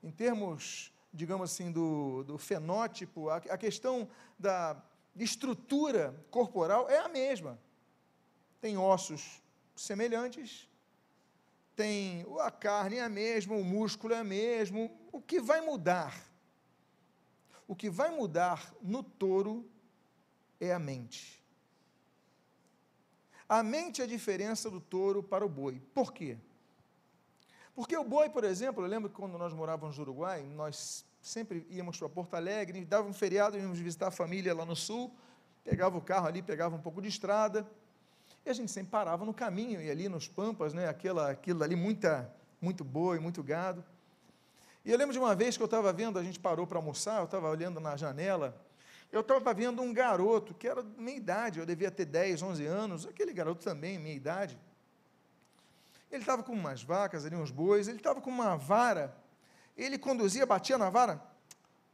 em 0.00 0.12
termos, 0.12 0.92
digamos 1.12 1.50
assim, 1.50 1.72
do, 1.72 2.22
do 2.22 2.38
fenótipo, 2.38 3.28
a, 3.28 3.38
a 3.38 3.58
questão 3.58 4.08
da 4.38 4.80
estrutura 5.16 6.14
corporal 6.30 6.88
é 6.88 7.00
a 7.00 7.08
mesma. 7.08 7.58
Tem 8.60 8.78
ossos 8.78 9.42
semelhantes, 9.74 10.70
tem 11.82 12.24
a 12.38 12.48
carne 12.48 12.98
é 12.98 13.02
a 13.02 13.08
mesma, 13.08 13.56
o 13.56 13.64
músculo 13.64 14.14
é 14.14 14.18
a 14.18 14.24
mesmo. 14.24 14.88
O 15.10 15.20
que 15.20 15.40
vai 15.40 15.60
mudar? 15.60 16.14
O 17.66 17.74
que 17.74 17.90
vai 17.90 18.08
mudar 18.08 18.72
no 18.80 19.02
touro 19.02 19.68
é 20.60 20.72
a 20.72 20.78
mente. 20.78 21.42
A 23.48 23.64
mente 23.64 24.00
é 24.00 24.04
a 24.04 24.06
diferença 24.06 24.70
do 24.70 24.80
touro 24.80 25.24
para 25.24 25.44
o 25.44 25.48
boi. 25.48 25.82
Por 25.92 26.12
quê? 26.12 26.38
Porque 27.74 27.96
o 27.96 28.04
boi, 28.04 28.30
por 28.30 28.44
exemplo, 28.44 28.84
eu 28.84 28.88
lembro 28.88 29.10
que 29.10 29.16
quando 29.16 29.36
nós 29.36 29.52
morávamos 29.52 29.96
no 29.98 30.04
Uruguai, 30.04 30.44
nós 30.44 31.04
sempre 31.20 31.66
íamos 31.68 31.98
para 31.98 32.08
Porto 32.08 32.34
Alegre, 32.34 32.84
dava 32.84 33.08
um 33.08 33.12
feriado, 33.12 33.58
íamos 33.58 33.80
visitar 33.80 34.06
a 34.06 34.12
família 34.12 34.54
lá 34.54 34.64
no 34.64 34.76
sul, 34.76 35.12
pegava 35.64 35.98
o 35.98 36.00
carro 36.00 36.28
ali, 36.28 36.42
pegava 36.42 36.76
um 36.76 36.80
pouco 36.80 37.02
de 37.02 37.08
estrada, 37.08 37.68
e 38.44 38.50
a 38.50 38.52
gente 38.52 38.70
sempre 38.70 38.90
parava 38.90 39.24
no 39.24 39.32
caminho, 39.32 39.80
e 39.80 39.90
ali 39.90 40.08
nos 40.08 40.26
pampas, 40.26 40.74
né, 40.74 40.88
aquela, 40.88 41.30
aquilo 41.30 41.62
ali, 41.62 41.76
muita, 41.76 42.32
muito 42.60 42.84
boi, 42.84 43.18
muito 43.18 43.42
gado. 43.42 43.84
E 44.84 44.90
eu 44.90 44.98
lembro 44.98 45.12
de 45.12 45.18
uma 45.18 45.34
vez 45.34 45.56
que 45.56 45.62
eu 45.62 45.66
estava 45.66 45.92
vendo, 45.92 46.18
a 46.18 46.24
gente 46.24 46.40
parou 46.40 46.66
para 46.66 46.78
almoçar, 46.78 47.18
eu 47.18 47.24
estava 47.24 47.48
olhando 47.48 47.78
na 47.78 47.96
janela, 47.96 48.60
eu 49.12 49.20
estava 49.20 49.54
vendo 49.54 49.80
um 49.80 49.92
garoto, 49.92 50.54
que 50.54 50.66
era 50.66 50.82
minha 50.82 51.16
idade, 51.16 51.60
eu 51.60 51.66
devia 51.66 51.90
ter 51.90 52.04
10, 52.04 52.42
11 52.42 52.66
anos, 52.66 53.06
aquele 53.06 53.32
garoto 53.32 53.62
também, 53.62 53.98
minha 53.98 54.14
idade. 54.14 54.58
Ele 56.10 56.22
estava 56.22 56.42
com 56.42 56.52
umas 56.52 56.82
vacas 56.82 57.24
ali, 57.24 57.36
uns 57.36 57.50
bois, 57.50 57.86
ele 57.86 57.98
estava 57.98 58.20
com 58.20 58.30
uma 58.30 58.56
vara, 58.56 59.16
ele 59.76 59.98
conduzia, 59.98 60.44
batia 60.44 60.76
na 60.76 60.90
vara, 60.90 61.22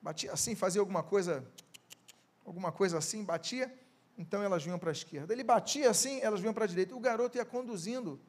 batia 0.01 0.33
assim, 0.33 0.55
fazia 0.55 0.81
alguma 0.81 1.03
coisa, 1.03 1.47
alguma 2.47 2.73
coisa 2.73 2.99
assim, 2.99 3.23
batia, 3.23 3.73
então 4.19 4.43
elas 4.43 4.65
vinham 4.65 4.79
para 4.79 4.91
a 4.91 4.93
esquerda. 4.93 5.33
Ele 5.33 5.45
batia 5.45 5.89
assim, 5.89 6.21
elas 6.21 6.41
vinham 6.41 6.53
para 6.53 6.65
a 6.65 6.67
direita. 6.67 6.95
O 6.95 7.01
garoto 7.01 7.39
ia 7.39 7.45
conduzindo 7.45 8.21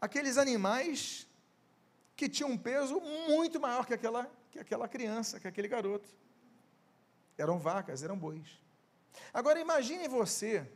aqueles 0.00 0.38
animais 0.38 1.28
que 2.16 2.28
tinham 2.28 2.50
um 2.50 2.58
peso 2.58 2.98
muito 3.28 3.60
maior 3.60 3.86
que 3.86 3.92
aquela, 3.92 4.30
que 4.50 4.58
aquela 4.58 4.88
criança, 4.88 5.38
que 5.38 5.46
aquele 5.46 5.68
garoto. 5.68 6.08
Eram 7.36 7.58
vacas, 7.58 8.02
eram 8.02 8.18
bois. 8.18 8.58
Agora 9.34 9.60
imagine 9.60 10.08
você, 10.08 10.66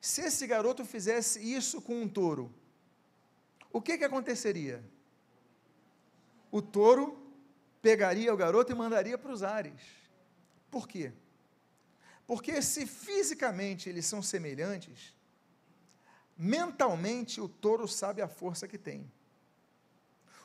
se 0.00 0.22
esse 0.22 0.46
garoto 0.46 0.84
fizesse 0.84 1.40
isso 1.40 1.82
com 1.82 2.00
um 2.00 2.08
touro, 2.08 2.54
o 3.72 3.82
que, 3.82 3.98
que 3.98 4.04
aconteceria? 4.04 4.84
O 6.50 6.62
touro 6.62 7.28
pegaria 7.82 8.32
o 8.32 8.36
garoto 8.36 8.70
e 8.70 8.74
mandaria 8.74 9.18
para 9.18 9.32
os 9.32 9.42
ares. 9.42 9.80
Por 10.70 10.86
quê? 10.86 11.12
Porque 12.28 12.60
se 12.60 12.84
fisicamente 12.84 13.88
eles 13.88 14.04
são 14.04 14.22
semelhantes, 14.22 15.14
mentalmente 16.36 17.40
o 17.40 17.48
touro 17.48 17.88
sabe 17.88 18.20
a 18.20 18.28
força 18.28 18.68
que 18.68 18.76
tem. 18.76 19.10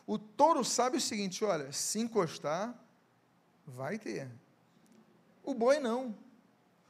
O 0.08 0.18
touro 0.18 0.64
sabe 0.64 0.96
o 0.96 1.02
seguinte: 1.02 1.44
olha, 1.44 1.74
se 1.74 2.00
encostar, 2.00 2.74
vai 3.68 4.00
ter. 4.00 4.32
O 5.44 5.54
boi 5.54 5.78
não. 5.82 6.18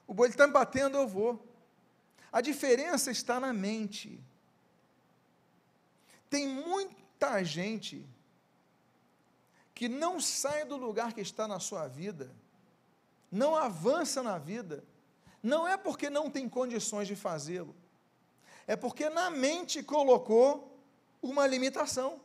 O 0.05 0.13
boi 0.13 0.29
está 0.29 0.45
me 0.45 0.53
batendo, 0.53 0.95
eu 0.95 1.07
vou. 1.07 1.43
A 2.31 2.39
diferença 2.39 3.09
está 3.09 3.39
na 3.39 3.51
mente. 3.51 4.23
Tem 6.29 6.47
muita 6.47 7.43
gente 7.43 8.07
que 9.73 9.89
não 9.89 10.19
sai 10.19 10.65
do 10.65 10.77
lugar 10.77 11.13
que 11.13 11.21
está 11.21 11.47
na 11.47 11.59
sua 11.59 11.88
vida 11.88 12.31
não 13.33 13.55
avança 13.55 14.21
na 14.21 14.37
vida, 14.37 14.83
não 15.41 15.67
é 15.67 15.75
porque 15.75 16.07
não 16.09 16.29
tem 16.29 16.47
condições 16.47 17.07
de 17.07 17.15
fazê-lo, 17.15 17.75
é 18.67 18.75
porque 18.75 19.09
na 19.09 19.29
mente 19.31 19.81
colocou 19.81 20.79
uma 21.21 21.47
limitação. 21.47 22.21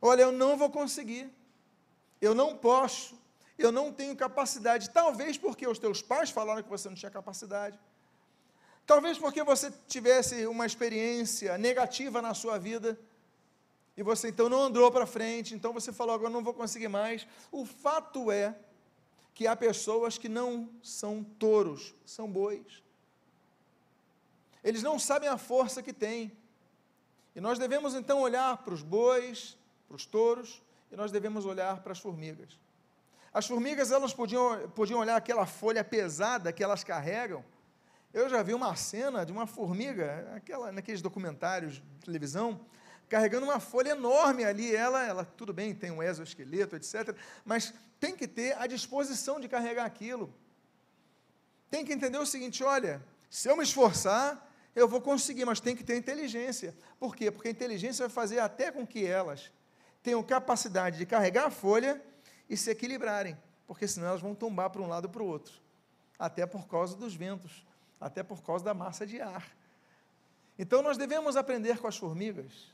Olha, 0.00 0.22
eu 0.22 0.32
não 0.32 0.56
vou 0.56 0.70
conseguir, 0.70 1.30
eu 2.20 2.34
não 2.34 2.56
posso, 2.56 3.20
eu 3.58 3.70
não 3.70 3.92
tenho 3.92 4.16
capacidade. 4.16 4.90
Talvez 4.90 5.36
porque 5.36 5.66
os 5.66 5.78
teus 5.78 6.00
pais 6.00 6.30
falaram 6.30 6.62
que 6.62 6.70
você 6.70 6.88
não 6.88 6.96
tinha 6.96 7.10
capacidade. 7.10 7.78
Talvez 8.86 9.18
porque 9.18 9.44
você 9.44 9.70
tivesse 9.86 10.46
uma 10.46 10.66
experiência 10.66 11.56
negativa 11.58 12.20
na 12.22 12.34
sua 12.34 12.58
vida 12.58 12.98
e 13.96 14.02
você 14.02 14.28
então 14.28 14.48
não 14.48 14.62
andou 14.62 14.90
para 14.90 15.06
frente, 15.06 15.54
então 15.54 15.72
você 15.72 15.92
falou 15.92 16.14
agora 16.14 16.30
não 16.30 16.42
vou 16.42 16.54
conseguir 16.54 16.88
mais. 16.88 17.26
O 17.52 17.64
fato 17.66 18.32
é 18.32 18.56
que 19.34 19.46
há 19.46 19.56
pessoas 19.56 20.18
que 20.18 20.28
não 20.28 20.68
são 20.82 21.24
touros, 21.24 21.94
são 22.04 22.30
bois. 22.30 22.82
Eles 24.62 24.82
não 24.82 24.98
sabem 24.98 25.28
a 25.28 25.38
força 25.38 25.82
que 25.82 25.92
têm. 25.92 26.30
E 27.34 27.40
nós 27.40 27.58
devemos 27.58 27.94
então 27.94 28.20
olhar 28.20 28.58
para 28.58 28.74
os 28.74 28.82
bois, 28.82 29.56
para 29.88 29.96
os 29.96 30.06
touros, 30.06 30.62
e 30.90 30.96
nós 30.96 31.10
devemos 31.10 31.46
olhar 31.46 31.80
para 31.82 31.92
as 31.92 31.98
formigas. 31.98 32.58
As 33.32 33.46
formigas, 33.46 33.90
elas 33.90 34.12
podiam, 34.12 34.68
podiam 34.70 35.00
olhar 35.00 35.16
aquela 35.16 35.46
folha 35.46 35.82
pesada 35.82 36.52
que 36.52 36.62
elas 36.62 36.84
carregam. 36.84 37.42
Eu 38.12 38.28
já 38.28 38.42
vi 38.42 38.52
uma 38.52 38.76
cena 38.76 39.24
de 39.24 39.32
uma 39.32 39.46
formiga, 39.46 40.30
aquela, 40.36 40.70
naqueles 40.70 41.00
documentários 41.00 41.76
de 41.76 42.04
televisão, 42.04 42.60
carregando 43.12 43.44
uma 43.44 43.60
folha 43.60 43.90
enorme 43.90 44.42
ali. 44.42 44.74
Ela, 44.74 45.04
ela 45.06 45.24
tudo 45.24 45.52
bem, 45.52 45.74
tem 45.74 45.90
um 45.90 46.02
exoesqueleto, 46.02 46.76
etc. 46.76 47.14
Mas 47.44 47.74
tem 48.00 48.16
que 48.16 48.26
ter 48.26 48.56
a 48.56 48.66
disposição 48.66 49.38
de 49.38 49.50
carregar 49.50 49.84
aquilo. 49.84 50.34
Tem 51.70 51.84
que 51.84 51.92
entender 51.92 52.16
o 52.16 52.24
seguinte: 52.24 52.64
olha, 52.64 53.04
se 53.28 53.50
eu 53.50 53.54
me 53.54 53.64
esforçar, 53.64 54.50
eu 54.74 54.88
vou 54.88 54.98
conseguir, 54.98 55.44
mas 55.44 55.60
tem 55.60 55.76
que 55.76 55.84
ter 55.84 55.94
inteligência. 55.94 56.74
Por 56.98 57.14
quê? 57.14 57.30
Porque 57.30 57.48
a 57.48 57.50
inteligência 57.50 58.06
vai 58.06 58.14
fazer 58.14 58.38
até 58.38 58.72
com 58.72 58.86
que 58.86 59.04
elas 59.04 59.52
tenham 60.02 60.22
capacidade 60.22 60.96
de 60.96 61.04
carregar 61.04 61.44
a 61.44 61.50
folha 61.50 62.02
e 62.48 62.56
se 62.56 62.70
equilibrarem, 62.70 63.36
porque 63.66 63.86
senão 63.86 64.08
elas 64.08 64.22
vão 64.22 64.34
tombar 64.34 64.70
para 64.70 64.80
um 64.80 64.88
lado 64.88 65.10
para 65.10 65.22
o 65.22 65.26
outro, 65.26 65.52
até 66.18 66.46
por 66.46 66.66
causa 66.66 66.96
dos 66.96 67.14
ventos, 67.14 67.66
até 68.00 68.22
por 68.22 68.42
causa 68.42 68.64
da 68.64 68.72
massa 68.72 69.06
de 69.06 69.20
ar. 69.20 69.46
Então 70.58 70.82
nós 70.82 70.96
devemos 70.96 71.36
aprender 71.36 71.78
com 71.78 71.86
as 71.86 71.98
formigas. 71.98 72.72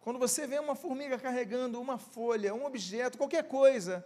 Quando 0.00 0.18
você 0.18 0.46
vê 0.46 0.58
uma 0.58 0.74
formiga 0.74 1.18
carregando 1.18 1.80
uma 1.80 1.98
folha, 1.98 2.54
um 2.54 2.64
objeto, 2.64 3.18
qualquer 3.18 3.44
coisa, 3.44 4.04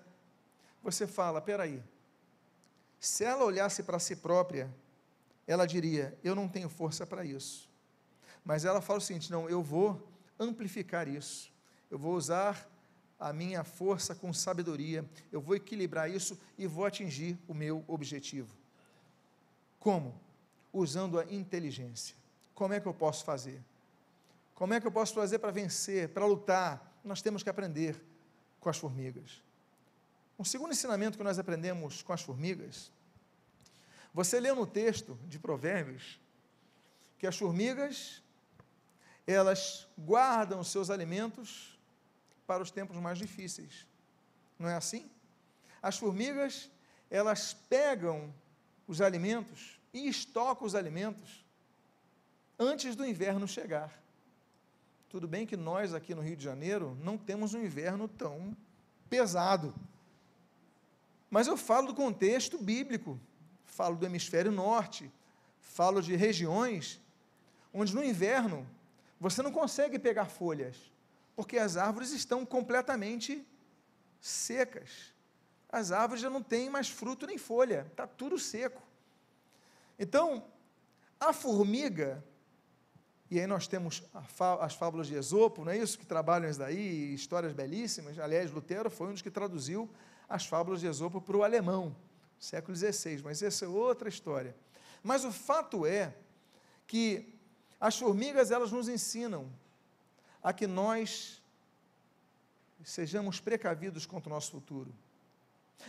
você 0.82 1.06
fala: 1.06 1.40
peraí, 1.40 1.82
se 2.98 3.24
ela 3.24 3.44
olhasse 3.44 3.82
para 3.82 3.98
si 3.98 4.16
própria, 4.16 4.72
ela 5.46 5.66
diria: 5.66 6.16
eu 6.24 6.34
não 6.34 6.48
tenho 6.48 6.68
força 6.68 7.06
para 7.06 7.24
isso. 7.24 7.70
Mas 8.44 8.64
ela 8.64 8.80
fala 8.80 8.98
o 8.98 9.02
seguinte: 9.02 9.30
não, 9.30 9.48
eu 9.48 9.62
vou 9.62 10.06
amplificar 10.38 11.06
isso, 11.06 11.52
eu 11.90 11.98
vou 11.98 12.14
usar 12.14 12.68
a 13.18 13.32
minha 13.32 13.62
força 13.62 14.14
com 14.14 14.32
sabedoria, 14.32 15.08
eu 15.30 15.40
vou 15.40 15.54
equilibrar 15.54 16.10
isso 16.10 16.38
e 16.58 16.66
vou 16.66 16.84
atingir 16.84 17.38
o 17.46 17.54
meu 17.54 17.84
objetivo. 17.86 18.54
Como? 19.78 20.14
Usando 20.72 21.20
a 21.20 21.24
inteligência. 21.32 22.16
Como 22.54 22.74
é 22.74 22.80
que 22.80 22.86
eu 22.86 22.94
posso 22.94 23.24
fazer? 23.24 23.62
Como 24.54 24.72
é 24.72 24.80
que 24.80 24.86
eu 24.86 24.92
posso 24.92 25.14
fazer 25.14 25.38
para 25.38 25.50
vencer, 25.50 26.08
para 26.10 26.24
lutar? 26.24 27.00
Nós 27.04 27.20
temos 27.20 27.42
que 27.42 27.50
aprender 27.50 28.00
com 28.60 28.68
as 28.68 28.76
formigas. 28.76 29.42
Um 30.38 30.44
segundo 30.44 30.72
ensinamento 30.72 31.18
que 31.18 31.24
nós 31.24 31.38
aprendemos 31.38 32.02
com 32.02 32.12
as 32.12 32.22
formigas, 32.22 32.90
você 34.12 34.38
lê 34.38 34.52
no 34.52 34.66
texto 34.66 35.18
de 35.24 35.38
Provérbios 35.38 36.20
que 37.18 37.26
as 37.26 37.36
formigas 37.36 38.22
elas 39.26 39.88
guardam 39.98 40.60
os 40.60 40.68
seus 40.68 40.90
alimentos 40.90 41.78
para 42.46 42.62
os 42.62 42.70
tempos 42.70 42.96
mais 42.98 43.18
difíceis. 43.18 43.86
Não 44.58 44.68
é 44.68 44.74
assim? 44.74 45.10
As 45.82 45.96
formigas, 45.96 46.70
elas 47.10 47.54
pegam 47.54 48.32
os 48.86 49.00
alimentos 49.00 49.80
e 49.92 50.08
estocam 50.08 50.66
os 50.66 50.74
alimentos 50.74 51.44
antes 52.58 52.94
do 52.94 53.04
inverno 53.04 53.48
chegar. 53.48 54.03
Tudo 55.14 55.28
bem 55.28 55.46
que 55.46 55.56
nós 55.56 55.94
aqui 55.94 56.12
no 56.12 56.20
Rio 56.20 56.34
de 56.34 56.42
Janeiro 56.42 56.98
não 57.00 57.16
temos 57.16 57.54
um 57.54 57.62
inverno 57.62 58.08
tão 58.08 58.52
pesado. 59.08 59.72
Mas 61.30 61.46
eu 61.46 61.56
falo 61.56 61.86
do 61.86 61.94
contexto 61.94 62.58
bíblico, 62.58 63.16
falo 63.64 63.94
do 63.94 64.04
hemisfério 64.04 64.50
norte, 64.50 65.08
falo 65.60 66.02
de 66.02 66.16
regiões 66.16 67.00
onde 67.72 67.94
no 67.94 68.02
inverno 68.02 68.66
você 69.20 69.40
não 69.40 69.52
consegue 69.52 70.00
pegar 70.00 70.24
folhas, 70.24 70.90
porque 71.36 71.58
as 71.58 71.76
árvores 71.76 72.10
estão 72.10 72.44
completamente 72.44 73.46
secas. 74.20 75.14
As 75.68 75.92
árvores 75.92 76.22
já 76.22 76.28
não 76.28 76.42
têm 76.42 76.68
mais 76.68 76.88
fruto 76.88 77.24
nem 77.24 77.38
folha, 77.38 77.86
está 77.88 78.04
tudo 78.04 78.36
seco. 78.36 78.82
Então, 79.96 80.44
a 81.20 81.32
formiga, 81.32 82.20
e 83.34 83.40
aí 83.40 83.48
nós 83.48 83.66
temos 83.66 84.04
as 84.60 84.74
fábulas 84.76 85.08
de 85.08 85.16
Esopo, 85.16 85.64
não 85.64 85.72
é 85.72 85.76
isso? 85.76 85.98
Que 85.98 86.06
trabalham 86.06 86.48
isso 86.48 86.60
daí, 86.60 87.12
histórias 87.12 87.52
belíssimas. 87.52 88.16
Aliás, 88.16 88.52
Lutero 88.52 88.88
foi 88.88 89.08
um 89.08 89.10
dos 89.10 89.22
que 89.22 89.30
traduziu 89.30 89.90
as 90.28 90.46
fábulas 90.46 90.78
de 90.78 90.86
Esopo 90.86 91.20
para 91.20 91.36
o 91.36 91.42
alemão, 91.42 91.96
século 92.38 92.76
XVI, 92.76 93.22
mas 93.24 93.42
essa 93.42 93.64
é 93.64 93.68
outra 93.68 94.08
história. 94.08 94.54
Mas 95.02 95.24
o 95.24 95.32
fato 95.32 95.84
é 95.84 96.14
que 96.86 97.34
as 97.80 97.98
formigas, 97.98 98.52
elas 98.52 98.70
nos 98.70 98.88
ensinam 98.88 99.52
a 100.40 100.52
que 100.52 100.68
nós 100.68 101.42
sejamos 102.84 103.40
precavidos 103.40 104.06
contra 104.06 104.30
o 104.30 104.32
nosso 104.32 104.52
futuro. 104.52 104.94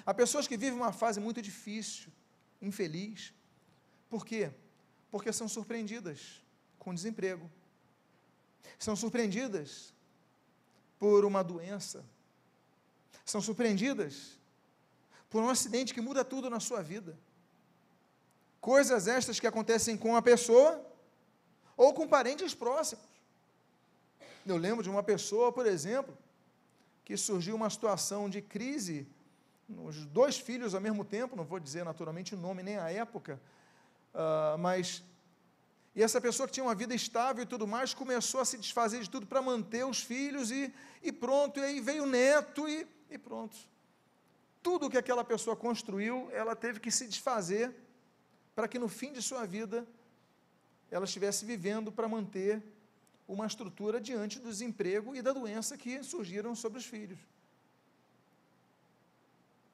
Há 0.04 0.15
pessoas 0.15 0.48
que 0.48 0.58
vivem 0.58 0.80
uma 0.80 0.91
fase 0.91 1.20
muito 1.20 1.43
difícil, 1.43 2.12
infeliz. 2.60 3.36
Por 4.10 4.26
quê? 4.26 4.50
Porque 5.12 5.32
são 5.32 5.48
surpreendidas 5.48 6.43
com 6.86 6.93
desemprego. 6.93 7.50
São 8.78 8.95
surpreendidas 8.95 9.91
por 11.00 11.26
uma 11.26 11.43
doença. 11.43 12.06
São 13.26 13.41
surpreendidas 13.41 14.39
por 15.32 15.41
um 15.41 15.50
acidente 15.50 15.95
que 15.95 16.00
muda 16.00 16.24
tudo 16.24 16.48
na 16.48 16.60
sua 16.60 16.84
vida. 16.84 17.17
Coisas 18.62 19.08
estas 19.08 19.39
que 19.39 19.48
acontecem 19.48 19.98
com 19.98 20.15
a 20.15 20.21
pessoa 20.21 20.80
ou 21.76 21.91
com 21.91 22.08
parentes 22.08 22.54
próximos. 22.54 23.04
Eu 24.45 24.58
lembro 24.58 24.84
de 24.84 24.89
uma 24.89 25.02
pessoa, 25.02 25.52
por 25.52 25.65
exemplo, 25.65 26.15
que 27.04 27.17
surgiu 27.17 27.56
uma 27.56 27.69
situação 27.69 28.30
de 28.30 28.43
crise, 28.43 29.08
os 29.84 30.06
dois 30.06 30.38
filhos 30.38 30.76
ao 30.76 30.82
mesmo 30.82 31.04
tempo, 31.04 31.36
não 31.36 31.43
vou 31.43 31.60
dizer 31.60 31.84
naturalmente 31.84 32.36
o 32.36 32.38
nome 32.38 32.62
nem 32.62 32.78
a 32.78 32.91
época, 32.91 33.41
uh, 34.13 34.58
mas 34.60 35.04
e 35.96 36.04
essa 36.04 36.20
pessoa 36.20 36.46
que 36.46 36.54
tinha 36.54 36.66
uma 36.66 36.76
vida 36.76 36.94
estável 36.94 37.44
e 37.44 37.48
tudo 37.48 37.66
mais, 37.66 37.94
começou 37.94 38.42
a 38.42 38.46
se 38.46 38.58
desfazer 38.58 39.02
de 39.02 39.10
tudo 39.10 39.26
para 39.26 39.42
manter 39.42 39.86
os 39.86 40.02
filhos 40.02 40.52
e, 40.52 40.74
e 41.02 41.12
pronto. 41.12 41.58
E 41.58 41.64
aí 41.64 41.80
veio 41.80 42.04
o 42.04 42.06
neto 42.06 42.68
e, 42.68 42.86
e 43.10 43.18
pronto. 43.18 43.56
Tudo 44.62 44.90
que 44.90 44.98
aquela 44.98 45.24
pessoa 45.24 45.56
construiu, 45.56 46.30
ela 46.34 46.54
teve 46.54 46.82
que 46.82 46.92
se 46.92 47.08
desfazer 47.08 47.74
para 48.54 48.68
que 48.68 48.78
no 48.78 48.90
fim 48.90 49.14
de 49.14 49.22
sua 49.22 49.46
vida 49.46 49.88
ela 50.92 51.06
estivesse 51.06 51.46
vivendo 51.46 51.94
para 51.94 52.10
manter 52.10 52.62
uma 53.26 53.46
estrutura 53.46 54.02
diante 54.02 54.38
do 54.38 54.50
desemprego 54.50 55.16
e 55.16 55.22
da 55.22 55.32
doença 55.32 55.78
que 55.78 56.04
surgiram 56.04 56.54
sobre 56.56 56.78
os 56.78 56.86
filhos. 56.86 57.20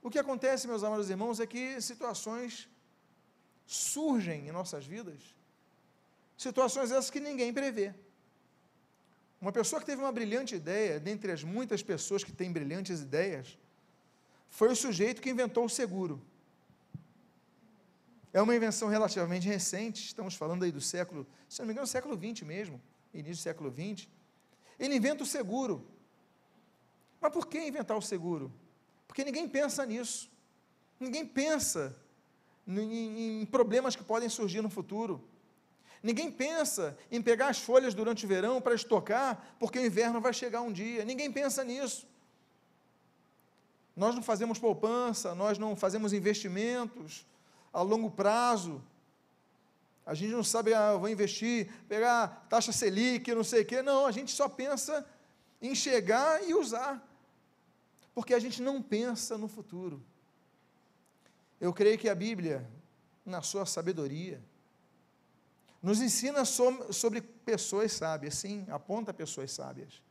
O 0.03 0.09
que 0.09 0.19
acontece, 0.19 0.67
meus 0.67 0.83
amados 0.83 1.09
irmãos, 1.09 1.39
é 1.39 1.47
que 1.47 1.81
situações 1.81 2.69
surgem 3.65 4.47
em 4.47 4.51
nossas 4.51 4.85
vidas 4.85 5.40
Situações 6.41 6.89
essas 6.89 7.11
que 7.11 7.19
ninguém 7.19 7.53
prevê. 7.53 7.93
Uma 9.39 9.51
pessoa 9.51 9.79
que 9.79 9.85
teve 9.85 10.01
uma 10.01 10.11
brilhante 10.11 10.55
ideia, 10.55 10.99
dentre 10.99 11.31
as 11.31 11.43
muitas 11.43 11.83
pessoas 11.83 12.23
que 12.23 12.31
têm 12.31 12.51
brilhantes 12.51 12.99
ideias, 12.99 13.59
foi 14.49 14.69
o 14.71 14.75
sujeito 14.75 15.21
que 15.21 15.29
inventou 15.29 15.65
o 15.65 15.69
seguro. 15.69 16.19
É 18.33 18.41
uma 18.41 18.55
invenção 18.55 18.87
relativamente 18.89 19.47
recente, 19.47 20.03
estamos 20.03 20.33
falando 20.33 20.63
aí 20.63 20.71
do 20.71 20.81
século, 20.81 21.27
se 21.47 21.59
não 21.59 21.67
me 21.67 21.73
engano, 21.73 21.85
século 21.85 22.15
XX 22.15 22.41
mesmo, 22.41 22.81
início 23.13 23.35
do 23.35 23.43
século 23.43 23.69
XX. 23.71 24.07
Ele 24.79 24.95
inventa 24.95 25.21
o 25.21 25.27
seguro. 25.27 25.87
Mas 27.19 27.31
por 27.31 27.45
que 27.45 27.59
inventar 27.59 27.95
o 27.95 28.01
seguro? 28.01 28.51
Porque 29.07 29.23
ninguém 29.23 29.47
pensa 29.47 29.85
nisso. 29.85 30.27
Ninguém 30.99 31.23
pensa 31.23 31.95
em, 32.67 33.41
em 33.43 33.45
problemas 33.45 33.95
que 33.95 34.03
podem 34.03 34.27
surgir 34.27 34.63
no 34.63 34.71
futuro. 34.71 35.29
Ninguém 36.03 36.31
pensa 36.31 36.97
em 37.11 37.21
pegar 37.21 37.49
as 37.49 37.59
folhas 37.59 37.93
durante 37.93 38.25
o 38.25 38.27
verão 38.27 38.59
para 38.59 38.73
estocar, 38.73 39.55
porque 39.59 39.77
o 39.77 39.85
inverno 39.85 40.19
vai 40.19 40.33
chegar 40.33 40.61
um 40.61 40.71
dia. 40.71 41.05
Ninguém 41.05 41.31
pensa 41.31 41.63
nisso. 41.63 42.07
Nós 43.95 44.15
não 44.15 44.23
fazemos 44.23 44.57
poupança, 44.57 45.35
nós 45.35 45.57
não 45.57 45.75
fazemos 45.75 46.11
investimentos 46.11 47.25
a 47.71 47.81
longo 47.81 48.09
prazo. 48.09 48.81
A 50.03 50.15
gente 50.15 50.31
não 50.31 50.43
sabe, 50.43 50.73
ah, 50.73 50.95
vou 50.95 51.07
investir, 51.07 51.71
pegar 51.87 52.47
taxa 52.49 52.71
Selic, 52.71 53.33
não 53.35 53.43
sei 53.43 53.61
o 53.61 53.65
quê. 53.65 53.81
Não, 53.83 54.07
a 54.07 54.11
gente 54.11 54.31
só 54.31 54.49
pensa 54.49 55.05
em 55.61 55.75
chegar 55.75 56.43
e 56.47 56.55
usar. 56.55 57.07
Porque 58.15 58.33
a 58.33 58.39
gente 58.39 58.61
não 58.61 58.81
pensa 58.81 59.37
no 59.37 59.47
futuro. 59.47 60.01
Eu 61.59 61.71
creio 61.71 61.97
que 61.97 62.09
a 62.09 62.15
Bíblia, 62.15 62.67
na 63.23 63.43
sua 63.43 63.67
sabedoria, 63.67 64.41
nos 65.81 65.99
ensina 65.99 66.45
sobre 66.45 67.21
pessoas 67.21 67.91
sábias, 67.93 68.35
sim, 68.35 68.65
aponta 68.69 69.13
pessoas 69.13 69.51
sábias. 69.51 70.01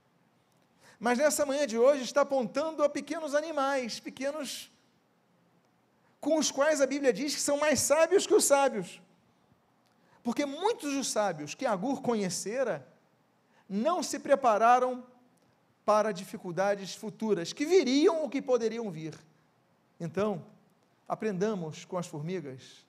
Mas 0.99 1.17
nessa 1.19 1.47
manhã 1.47 1.67
de 1.67 1.79
hoje 1.79 2.03
está 2.03 2.23
apontando 2.23 2.83
a 2.83 2.89
pequenos 2.89 3.35
animais, 3.35 4.01
pequenos, 4.01 4.71
com 6.21 6.39
os 6.39 6.51
quais 6.51 6.81
a 6.81 6.87
Bíblia 6.87 7.13
diz 7.13 7.35
que 7.35 7.41
são 7.41 7.59
mais 7.59 7.81
sábios 7.81 8.27
que 8.27 8.35
os 8.35 8.45
sábios. 8.45 9.01
Porque 10.23 10.45
muitos 10.45 10.93
dos 10.93 11.09
sábios 11.09 11.55
que 11.55 11.65
Agur 11.65 12.03
conhecera 12.03 12.87
não 13.69 14.03
se 14.03 14.19
prepararam 14.19 15.07
para 15.85 16.13
dificuldades 16.13 16.95
futuras 16.95 17.53
que 17.53 17.65
viriam 17.65 18.23
ou 18.23 18.29
que 18.29 18.43
poderiam 18.43 18.91
vir. 18.91 19.15
Então, 19.99 20.45
aprendamos 21.09 21.85
com 21.85 21.97
as 21.97 22.07
formigas 22.07 22.85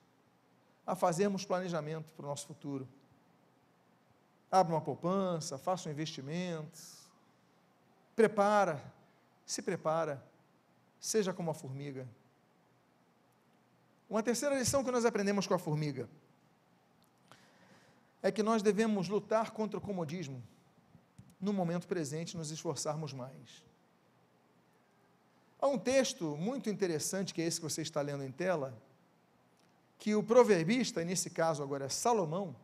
a 0.86 0.94
fazermos 0.94 1.44
planejamento 1.44 2.12
para 2.12 2.24
o 2.24 2.28
nosso 2.28 2.46
futuro. 2.46 2.88
Abra 4.50 4.74
uma 4.74 4.80
poupança, 4.80 5.56
faça 5.56 5.88
um 5.88 5.92
investimento. 5.92 6.78
Prepara, 8.14 8.82
se 9.46 9.62
prepara. 9.62 10.22
Seja 11.00 11.32
como 11.32 11.50
a 11.50 11.54
formiga. 11.54 12.06
Uma 14.08 14.22
terceira 14.22 14.58
lição 14.58 14.84
que 14.84 14.90
nós 14.90 15.04
aprendemos 15.04 15.46
com 15.46 15.54
a 15.54 15.58
formiga 15.58 16.08
é 18.22 18.30
que 18.30 18.42
nós 18.42 18.62
devemos 18.62 19.08
lutar 19.08 19.50
contra 19.50 19.78
o 19.78 19.80
comodismo 19.80 20.42
no 21.40 21.52
momento 21.52 21.88
presente, 21.88 22.36
nos 22.36 22.50
esforçarmos 22.50 23.12
mais. 23.12 23.64
Há 25.60 25.66
um 25.66 25.78
texto 25.78 26.36
muito 26.36 26.68
interessante, 26.68 27.34
que 27.34 27.42
é 27.42 27.46
esse 27.46 27.58
que 27.58 27.68
você 27.68 27.82
está 27.82 28.00
lendo 28.00 28.22
em 28.22 28.30
tela, 28.30 28.76
que 30.02 30.16
o 30.16 30.22
proverbista, 30.24 31.04
nesse 31.04 31.30
caso 31.30 31.62
agora 31.62 31.84
é 31.84 31.88
Salomão, 31.88 32.56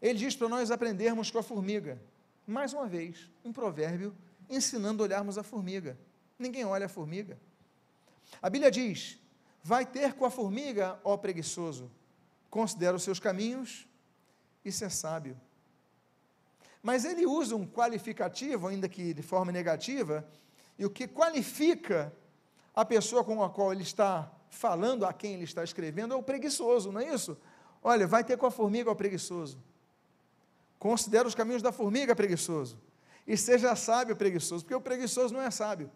ele 0.00 0.18
diz 0.18 0.34
para 0.34 0.48
nós 0.48 0.70
aprendermos 0.70 1.30
com 1.30 1.38
a 1.38 1.42
formiga. 1.42 2.00
Mais 2.46 2.72
uma 2.72 2.86
vez, 2.86 3.30
um 3.44 3.52
provérbio 3.52 4.16
ensinando 4.48 5.02
a 5.02 5.04
olharmos 5.04 5.36
a 5.36 5.42
formiga. 5.42 5.98
Ninguém 6.38 6.64
olha 6.64 6.86
a 6.86 6.88
formiga. 6.88 7.38
A 8.40 8.48
Bíblia 8.48 8.70
diz: 8.70 9.18
Vai 9.62 9.84
ter 9.84 10.14
com 10.14 10.24
a 10.24 10.30
formiga, 10.30 10.98
ó 11.04 11.14
preguiçoso, 11.14 11.90
considera 12.48 12.96
os 12.96 13.02
seus 13.02 13.20
caminhos 13.20 13.86
e 14.64 14.72
ser 14.72 14.90
sábio. 14.90 15.38
Mas 16.82 17.04
ele 17.04 17.26
usa 17.26 17.54
um 17.54 17.66
qualificativo, 17.66 18.66
ainda 18.66 18.88
que 18.88 19.12
de 19.12 19.22
forma 19.22 19.52
negativa, 19.52 20.26
e 20.78 20.86
o 20.86 20.90
que 20.90 21.06
qualifica 21.06 22.10
a 22.74 22.82
pessoa 22.82 23.22
com 23.22 23.44
a 23.44 23.50
qual 23.50 23.74
ele 23.74 23.82
está 23.82 24.39
falando, 24.50 25.06
a 25.06 25.12
quem 25.12 25.34
ele 25.34 25.44
está 25.44 25.64
escrevendo, 25.64 26.12
é 26.12 26.16
o 26.16 26.22
preguiçoso, 26.22 26.92
não 26.92 27.00
é 27.00 27.14
isso? 27.14 27.38
Olha, 27.82 28.06
vai 28.06 28.22
ter 28.22 28.36
com 28.36 28.46
a 28.46 28.50
formiga 28.50 28.90
o 28.90 28.96
preguiçoso. 28.96 29.58
Considera 30.78 31.26
os 31.26 31.34
caminhos 31.34 31.62
da 31.62 31.72
formiga 31.72 32.14
preguiçoso. 32.14 32.78
E 33.26 33.36
seja 33.36 33.74
sábio 33.76 34.16
preguiçoso, 34.16 34.64
porque 34.64 34.74
o 34.74 34.80
preguiçoso 34.80 35.32
não 35.32 35.40
é 35.40 35.50
sábio. 35.50 35.90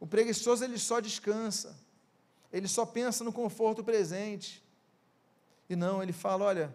O 0.00 0.06
preguiçoso 0.06 0.64
ele 0.64 0.78
só 0.78 0.98
descansa. 0.98 1.76
Ele 2.52 2.68
só 2.68 2.84
pensa 2.84 3.22
no 3.22 3.32
conforto 3.32 3.82
presente. 3.82 4.62
E 5.70 5.76
não, 5.76 6.02
ele 6.02 6.12
fala, 6.12 6.44
olha, 6.44 6.74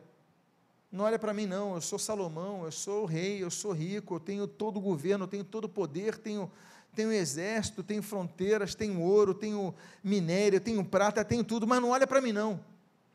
não 0.92 1.06
olha 1.06 1.20
para 1.20 1.34
mim, 1.34 1.46
não. 1.46 1.76
Eu 1.76 1.82
sou 1.82 2.00
Salomão, 2.00 2.64
eu 2.64 2.72
sou 2.72 3.04
o 3.04 3.06
rei, 3.06 3.44
eu 3.44 3.52
sou 3.52 3.74
rico, 3.74 4.16
eu 4.16 4.20
tenho 4.20 4.48
todo 4.48 4.78
o 4.78 4.82
governo, 4.82 5.26
eu 5.26 5.28
tenho 5.28 5.44
todo 5.44 5.66
o 5.66 5.70
poder, 5.70 6.18
tenho, 6.18 6.52
tenho 6.98 7.12
exército, 7.14 7.84
tenho 7.84 8.04
fronteiras, 8.04 8.76
tenho 8.76 9.00
ouro, 9.02 9.34
tenho 9.34 9.74
minério, 10.04 10.60
tenho 10.60 10.84
prata, 10.84 11.24
tenho 11.24 11.44
tudo, 11.44 11.66
mas 11.66 11.82
não 11.82 11.92
olha 11.92 12.06
para 12.06 12.20
mim, 12.20 12.32
não. 12.32 12.60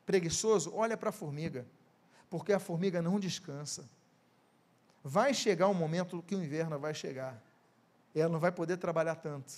Preguiçoso, 0.06 0.72
olha 0.74 0.96
para 0.96 1.10
a 1.10 1.12
formiga, 1.12 1.66
porque 2.30 2.52
a 2.52 2.58
formiga 2.58 3.02
não 3.02 3.20
descansa. 3.20 3.84
Vai 5.04 5.34
chegar 5.34 5.68
um 5.68 5.74
momento 5.74 6.22
que 6.26 6.34
o 6.34 6.42
inverno 6.42 6.78
vai 6.78 6.94
chegar, 6.94 7.42
ela 8.14 8.32
não 8.32 8.38
vai 8.38 8.52
poder 8.52 8.78
trabalhar 8.78 9.16
tanto. 9.16 9.52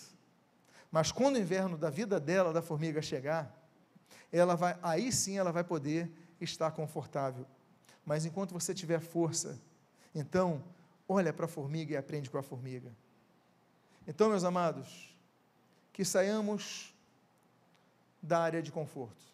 Mas 0.90 1.12
quando 1.12 1.36
o 1.36 1.38
inverno 1.38 1.76
da 1.76 1.90
vida 1.90 2.18
dela, 2.18 2.52
da 2.52 2.62
formiga, 2.62 3.00
chegar, 3.02 3.54
ela 4.32 4.56
vai, 4.56 4.76
aí 4.82 5.12
sim 5.12 5.38
ela 5.38 5.52
vai 5.52 5.62
poder 5.62 6.10
estar 6.40 6.70
confortável 6.72 7.46
mas 8.04 8.26
enquanto 8.26 8.52
você 8.52 8.74
tiver 8.74 9.00
força, 9.00 9.58
então, 10.14 10.62
olha 11.08 11.32
para 11.32 11.46
a 11.46 11.48
formiga 11.48 11.94
e 11.94 11.96
aprende 11.96 12.28
com 12.28 12.38
a 12.38 12.42
formiga. 12.42 12.92
Então, 14.06 14.28
meus 14.28 14.44
amados, 14.44 15.14
que 15.92 16.04
saiamos 16.04 16.94
da 18.22 18.40
área 18.40 18.62
de 18.62 18.70
conforto, 18.70 19.24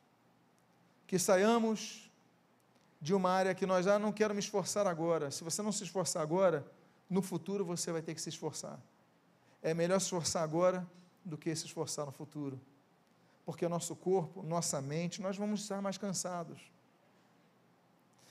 que 1.07 1.19
saiamos 1.19 2.11
de 3.01 3.15
uma 3.15 3.31
área 3.31 3.55
que 3.55 3.67
nós, 3.67 3.87
ah, 3.87 3.99
não 3.99 4.13
quero 4.13 4.35
me 4.35 4.41
esforçar 4.41 4.87
agora. 4.87 5.31
Se 5.31 5.43
você 5.43 5.63
não 5.63 5.73
se 5.73 5.85
esforçar 5.85 6.23
agora, 6.23 6.65
no 7.09 7.23
futuro 7.23 7.65
você 7.65 7.91
vai 7.91 8.03
ter 8.03 8.15
que 8.15 8.21
se 8.21 8.29
esforçar. 8.29 8.79
É 9.63 9.73
melhor 9.73 9.99
se 9.99 10.07
esforçar 10.07 10.43
agora 10.43 10.87
do 11.25 11.37
que 11.37 11.55
se 11.57 11.67
esforçar 11.67 12.07
no 12.07 12.13
futuro. 12.13 12.61
Porque 13.45 13.65
o 13.65 13.69
nosso 13.69 13.97
corpo, 13.97 14.43
nossa 14.43 14.81
mente, 14.81 15.21
nós 15.21 15.37
vamos 15.37 15.63
estar 15.63 15.81
mais 15.81 15.97
cansados. 15.97 16.61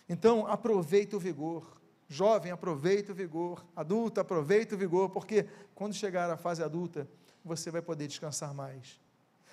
Então, 0.08 0.48
aproveita 0.48 1.18
o 1.18 1.20
vigor. 1.20 1.79
Jovem, 2.12 2.52
aproveita 2.52 3.12
o 3.12 3.16
vigor. 3.16 3.64
Adulto, 3.76 4.20
aproveita 4.20 4.74
o 4.74 4.78
vigor, 4.78 5.10
porque 5.12 5.46
quando 5.76 5.94
chegar 5.94 6.28
à 6.28 6.36
fase 6.36 6.64
adulta, 6.64 7.08
você 7.46 7.70
vai 7.70 7.84
poder 7.84 8.08
descansar 8.08 8.52
mais. 8.52 9.00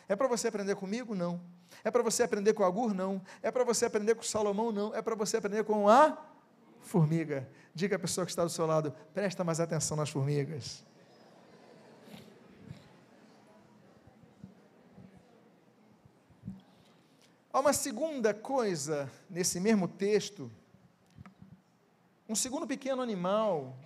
É 0.08 0.16
para 0.16 0.26
você 0.26 0.48
aprender 0.48 0.74
comigo? 0.74 1.14
Não. 1.14 1.38
É 1.84 1.90
para 1.90 2.02
você 2.02 2.22
aprender 2.22 2.54
com 2.54 2.64
Agur? 2.64 2.94
Não. 2.94 3.20
É 3.42 3.50
para 3.50 3.62
você 3.62 3.84
aprender 3.84 4.14
com 4.14 4.22
Salomão? 4.22 4.72
Não. 4.72 4.94
É 4.94 5.02
para 5.02 5.14
você 5.14 5.36
aprender 5.36 5.64
com 5.64 5.86
a 5.86 6.16
formiga. 6.80 7.46
Diga 7.74 7.96
à 7.96 7.98
pessoa 7.98 8.24
que 8.24 8.32
está 8.32 8.42
do 8.42 8.50
seu 8.50 8.64
lado: 8.64 8.94
presta 9.12 9.44
mais 9.44 9.60
atenção 9.60 9.94
nas 9.94 10.08
formigas. 10.08 10.82
Há 17.52 17.60
uma 17.60 17.72
segunda 17.72 18.32
coisa 18.32 19.10
nesse 19.28 19.60
mesmo 19.60 19.88
texto, 19.88 20.50
um 22.28 22.34
segundo 22.34 22.66
pequeno 22.66 23.02
animal, 23.02 23.76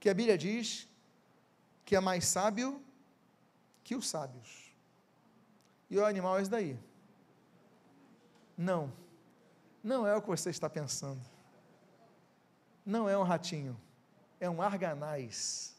que 0.00 0.08
a 0.08 0.14
Bíblia 0.14 0.38
diz 0.38 0.88
que 1.84 1.96
é 1.96 2.00
mais 2.00 2.26
sábio 2.26 2.82
que 3.82 3.94
os 3.94 4.08
sábios. 4.08 4.72
E 5.90 5.98
o 5.98 6.04
animal 6.04 6.38
é 6.38 6.42
esse 6.42 6.50
daí. 6.50 6.78
Não, 8.56 8.92
não 9.82 10.06
é 10.06 10.14
o 10.16 10.20
que 10.20 10.28
você 10.28 10.50
está 10.50 10.68
pensando. 10.68 11.20
Não 12.84 13.08
é 13.08 13.16
um 13.16 13.22
ratinho, 13.22 13.78
é 14.40 14.48
um 14.48 14.60
arganaz. 14.60 15.74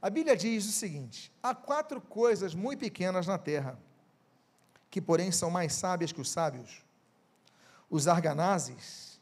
A 0.00 0.10
Bíblia 0.10 0.36
diz 0.36 0.66
o 0.66 0.72
seguinte: 0.72 1.32
há 1.42 1.54
quatro 1.54 2.00
coisas 2.00 2.54
muito 2.54 2.80
pequenas 2.80 3.26
na 3.26 3.38
terra 3.38 3.78
que 4.90 5.00
porém 5.00 5.30
são 5.30 5.50
mais 5.50 5.72
sábias 5.74 6.12
que 6.12 6.20
os 6.20 6.30
sábios. 6.30 6.84
Os 7.90 8.06
arganazes, 8.06 9.17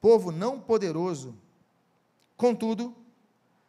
povo 0.00 0.32
não 0.32 0.60
poderoso, 0.60 1.36
contudo, 2.36 2.96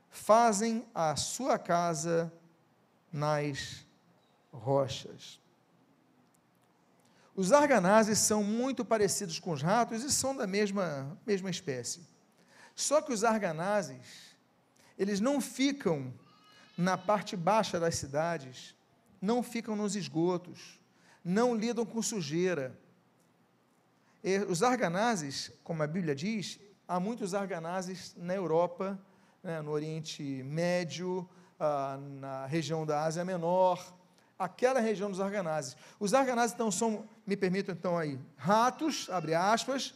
fazem 0.09 0.85
a 0.93 1.15
sua 1.15 1.59
casa 1.59 2.31
nas 3.11 3.85
rochas. 4.51 5.39
Os 7.35 7.51
arganazes 7.51 8.19
são 8.19 8.43
muito 8.43 8.83
parecidos 8.83 9.39
com 9.39 9.51
os 9.51 9.61
ratos 9.61 10.03
e 10.03 10.11
são 10.11 10.35
da 10.35 10.45
mesma, 10.45 11.17
mesma 11.25 11.49
espécie. 11.49 12.01
Só 12.75 13.01
que 13.01 13.13
os 13.13 13.23
arganazes, 13.23 14.35
eles 14.97 15.19
não 15.19 15.39
ficam 15.39 16.13
na 16.77 16.97
parte 16.97 17.35
baixa 17.35 17.79
das 17.79 17.95
cidades, 17.95 18.75
não 19.21 19.41
ficam 19.43 19.75
nos 19.75 19.95
esgotos, 19.95 20.79
não 21.23 21.55
lidam 21.55 21.85
com 21.85 22.01
sujeira. 22.01 22.77
Os 24.47 24.61
arganazes, 24.61 25.51
como 25.63 25.81
a 25.81 25.87
Bíblia 25.87 26.13
diz, 26.13 26.59
há 26.87 26.99
muitos 26.99 27.33
arganazes 27.33 28.13
na 28.15 28.35
Europa, 28.35 28.99
né, 29.41 29.61
no 29.61 29.71
Oriente 29.71 30.21
Médio, 30.43 31.27
ah, 31.59 31.97
na 31.99 32.45
região 32.45 32.85
da 32.85 33.03
Ásia 33.03 33.25
Menor, 33.25 33.83
aquela 34.37 34.79
região 34.79 35.09
dos 35.09 35.19
arganazes. 35.19 35.75
Os 35.99 36.13
arganazes, 36.13 36.53
então, 36.53 36.71
são, 36.71 37.07
me 37.25 37.35
permitam 37.35 37.73
então 37.73 37.97
aí, 37.97 38.19
ratos, 38.37 39.09
abre 39.09 39.33
aspas, 39.33 39.93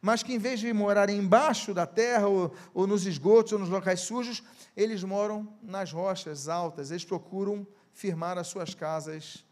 mas 0.00 0.22
que 0.22 0.32
em 0.32 0.38
vez 0.38 0.58
de 0.58 0.72
morarem 0.72 1.18
embaixo 1.18 1.72
da 1.72 1.86
terra, 1.86 2.26
ou, 2.26 2.52
ou 2.74 2.86
nos 2.86 3.06
esgotos, 3.06 3.52
ou 3.52 3.58
nos 3.60 3.68
locais 3.68 4.00
sujos, 4.00 4.42
eles 4.76 5.04
moram 5.04 5.48
nas 5.62 5.92
rochas 5.92 6.48
altas, 6.48 6.90
eles 6.90 7.04
procuram 7.04 7.66
firmar 7.92 8.38
as 8.38 8.46
suas 8.48 8.74
casas 8.74 9.44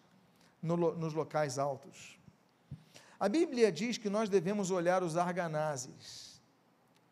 no, 0.63 0.77
nos 0.77 1.15
locais 1.15 1.59
altos. 1.59 2.16
A 3.19 3.29
Bíblia 3.29 3.73
diz 3.73 3.99
que 3.99 4.11
nós 4.11 4.29
devemos 4.29 4.71
olhar 4.71 5.03
os 5.03 5.17
arganazes. 5.17 6.41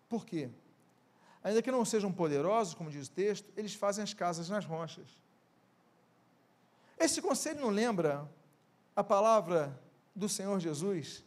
Por 0.09 0.25
quê? 0.25 0.51
Ainda 1.43 1.63
que 1.63 1.71
não 1.71 1.85
sejam 1.85 2.13
poderosos, 2.13 2.75
como 2.75 2.91
diz 2.91 3.09
o 3.09 3.11
texto, 3.11 3.51
eles 3.57 3.75
fazem 3.75 4.03
as 4.03 4.15
casas 4.15 4.49
nas 4.49 4.65
rochas. 4.65 5.07
Esse 6.99 7.21
conselho 7.21 7.61
não 7.61 7.71
lembra 7.71 8.29
a 8.95 9.03
palavra 9.03 9.79
do 10.15 10.29
Senhor 10.29 10.59
Jesus, 10.61 11.25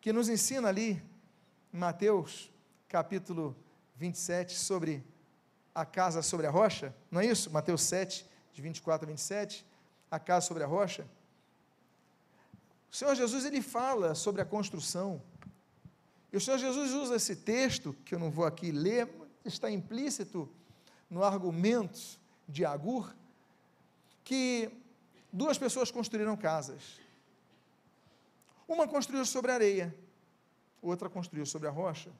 que 0.00 0.12
nos 0.12 0.28
ensina 0.28 0.68
ali, 0.68 1.02
em 1.72 1.78
Mateus, 1.78 2.50
capítulo 2.88 3.56
27, 3.96 4.54
sobre 4.54 5.04
a 5.74 5.84
casa 5.84 6.22
sobre 6.22 6.46
a 6.46 6.50
rocha? 6.50 6.94
Não 7.10 7.20
é 7.20 7.26
isso? 7.26 7.50
Mateus 7.50 7.82
7, 7.82 8.26
de 8.52 8.62
24 8.62 9.06
a 9.06 9.10
27, 9.10 9.66
a 10.10 10.18
casa 10.18 10.46
sobre 10.46 10.62
a 10.62 10.66
rocha. 10.66 11.06
O 12.90 12.96
Senhor 12.96 13.14
Jesus 13.14 13.44
ele 13.44 13.60
fala 13.60 14.14
sobre 14.14 14.40
a 14.40 14.44
construção. 14.44 15.22
E 16.32 16.36
o 16.36 16.40
Senhor 16.40 16.58
Jesus 16.58 16.92
usa 16.92 17.16
esse 17.16 17.36
texto, 17.36 17.94
que 18.04 18.14
eu 18.14 18.18
não 18.18 18.30
vou 18.30 18.44
aqui 18.44 18.70
ler, 18.70 19.08
está 19.44 19.70
implícito 19.70 20.48
no 21.08 21.24
argumento 21.24 22.18
de 22.48 22.64
Agur, 22.64 23.14
que 24.24 24.70
duas 25.32 25.58
pessoas 25.58 25.90
construíram 25.90 26.36
casas. 26.36 27.00
Uma 28.66 28.86
construiu 28.86 29.24
sobre 29.24 29.50
a 29.50 29.54
areia, 29.54 29.94
outra 30.82 31.08
construiu 31.08 31.46
sobre 31.46 31.68
a 31.68 31.70
rocha. 31.70 32.10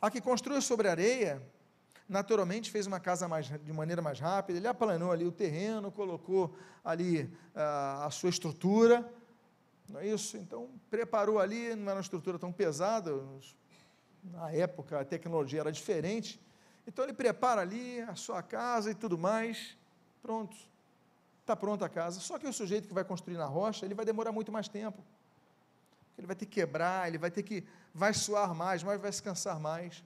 A 0.00 0.10
que 0.10 0.20
construiu 0.20 0.62
sobre 0.62 0.88
areia, 0.88 1.42
naturalmente 2.08 2.70
fez 2.70 2.86
uma 2.86 3.00
casa 3.00 3.28
mais, 3.28 3.46
de 3.48 3.72
maneira 3.72 4.02
mais 4.02 4.20
rápida, 4.20 4.58
ele 4.58 4.68
aplanou 4.68 5.12
ali 5.12 5.24
o 5.24 5.32
terreno, 5.32 5.90
colocou 5.90 6.54
ali 6.84 7.32
ah, 7.54 8.06
a 8.06 8.10
sua 8.10 8.30
estrutura, 8.30 9.10
não 9.88 10.00
é 10.00 10.06
isso? 10.06 10.36
Então, 10.36 10.70
preparou 10.90 11.38
ali, 11.38 11.74
não 11.74 11.84
era 11.84 11.94
uma 11.96 12.00
estrutura 12.00 12.38
tão 12.38 12.52
pesada, 12.52 13.12
na 14.22 14.50
época 14.50 15.00
a 15.00 15.04
tecnologia 15.04 15.60
era 15.60 15.72
diferente, 15.72 16.40
então 16.86 17.04
ele 17.04 17.12
prepara 17.12 17.60
ali 17.60 18.00
a 18.00 18.14
sua 18.14 18.42
casa 18.42 18.90
e 18.90 18.94
tudo 18.94 19.16
mais, 19.16 19.76
pronto, 20.20 20.56
está 21.40 21.54
pronta 21.54 21.86
a 21.86 21.88
casa. 21.88 22.20
Só 22.20 22.38
que 22.38 22.46
o 22.46 22.52
sujeito 22.52 22.88
que 22.88 22.94
vai 22.94 23.04
construir 23.04 23.36
na 23.36 23.46
rocha, 23.46 23.84
ele 23.84 23.94
vai 23.94 24.04
demorar 24.04 24.32
muito 24.32 24.50
mais 24.50 24.68
tempo. 24.68 25.02
Ele 26.16 26.26
vai 26.26 26.36
ter 26.36 26.46
que 26.46 26.52
quebrar, 26.52 27.08
ele 27.08 27.18
vai 27.18 27.30
ter 27.30 27.42
que, 27.42 27.64
vai 27.94 28.12
suar 28.14 28.54
mais, 28.54 28.82
mas 28.82 29.00
vai 29.00 29.12
se 29.12 29.22
cansar 29.22 29.58
mais. 29.58 30.04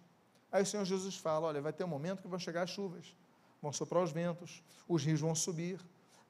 Aí 0.57 0.63
o 0.63 0.67
Senhor 0.67 0.87
Jesus 0.87 1.15
fala: 1.17 1.49
olha, 1.49 1.61
vai 1.61 1.71
ter 1.71 1.85
um 1.85 1.89
momento 1.89 2.23
que 2.23 2.29
vão 2.29 2.39
chegar 2.39 2.63
as 2.63 2.71
chuvas, 2.71 3.15
vão 3.61 3.71
soprar 3.71 4.03
os 4.03 4.11
ventos, 4.11 4.63
os 4.89 5.05
rios 5.05 5.21
vão 5.21 5.35
subir, 5.35 5.79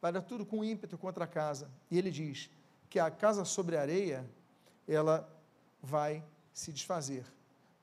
vai 0.02 0.10
dar 0.10 0.20
tudo 0.20 0.44
com 0.44 0.64
ímpeto 0.64 0.98
contra 0.98 1.22
a 1.22 1.28
casa. 1.28 1.70
E 1.88 1.96
ele 1.96 2.10
diz 2.10 2.50
que 2.90 2.98
a 2.98 3.08
casa 3.08 3.44
sobre 3.44 3.76
a 3.76 3.82
areia, 3.82 4.28
ela 4.88 5.32
vai 5.80 6.24
se 6.52 6.72
desfazer, 6.72 7.24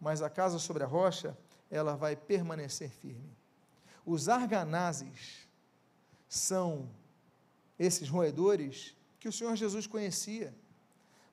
mas 0.01 0.21
a 0.21 0.29
casa 0.29 0.59
sobre 0.59 0.83
a 0.83 0.85
rocha, 0.85 1.37
ela 1.71 1.95
vai 1.95 2.13
permanecer 2.13 2.89
firme. 2.89 3.37
Os 4.05 4.27
arganazes 4.27 5.47
são 6.27 6.89
esses 7.79 8.09
roedores 8.09 8.97
que 9.17 9.29
o 9.29 9.31
Senhor 9.31 9.55
Jesus 9.55 9.87
conhecia, 9.87 10.53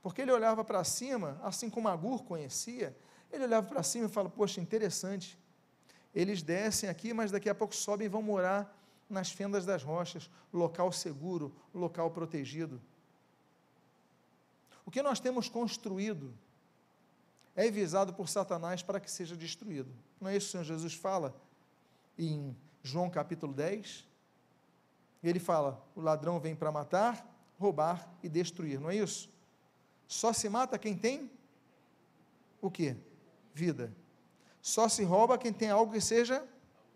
porque 0.00 0.22
ele 0.22 0.30
olhava 0.30 0.64
para 0.64 0.84
cima, 0.84 1.36
assim 1.42 1.68
como 1.68 1.88
Agur 1.88 2.22
conhecia, 2.22 2.96
ele 3.32 3.44
olhava 3.44 3.66
para 3.66 3.82
cima 3.82 4.06
e 4.06 4.08
fala: 4.08 4.28
Poxa, 4.28 4.60
interessante. 4.60 5.38
Eles 6.14 6.42
descem 6.42 6.88
aqui, 6.88 7.14
mas 7.14 7.30
daqui 7.30 7.48
a 7.48 7.54
pouco 7.54 7.74
sobem 7.74 8.06
e 8.06 8.08
vão 8.08 8.22
morar 8.22 8.76
nas 9.08 9.30
fendas 9.30 9.64
das 9.64 9.82
rochas, 9.82 10.30
local 10.52 10.92
seguro, 10.92 11.52
local 11.74 12.10
protegido. 12.10 12.80
O 14.84 14.90
que 14.90 15.02
nós 15.02 15.20
temos 15.20 15.48
construído 15.48 16.32
é 17.54 17.70
visado 17.70 18.12
por 18.12 18.28
Satanás 18.28 18.82
para 18.82 19.00
que 19.00 19.10
seja 19.10 19.36
destruído. 19.36 19.90
Não 20.20 20.28
é 20.28 20.36
isso 20.36 20.46
que 20.46 20.48
o 20.48 20.52
Senhor 20.52 20.64
Jesus 20.64 20.94
fala 20.94 21.34
em 22.18 22.56
João 22.82 23.10
capítulo 23.10 23.52
10? 23.52 24.06
Ele 25.22 25.38
fala: 25.38 25.84
o 25.94 26.00
ladrão 26.00 26.40
vem 26.40 26.56
para 26.56 26.72
matar, 26.72 27.26
roubar 27.58 28.08
e 28.22 28.28
destruir, 28.28 28.80
não 28.80 28.90
é 28.90 28.96
isso? 28.96 29.28
Só 30.08 30.32
se 30.32 30.48
mata 30.48 30.78
quem 30.78 30.96
tem 30.96 31.30
o 32.60 32.70
que? 32.70 32.96
Vida. 33.54 33.92
Só 34.62 34.88
se 34.88 35.02
rouba 35.02 35.38
quem 35.38 35.52
tem 35.52 35.70
algo 35.70 35.92
que 35.92 36.00
seja 36.00 36.46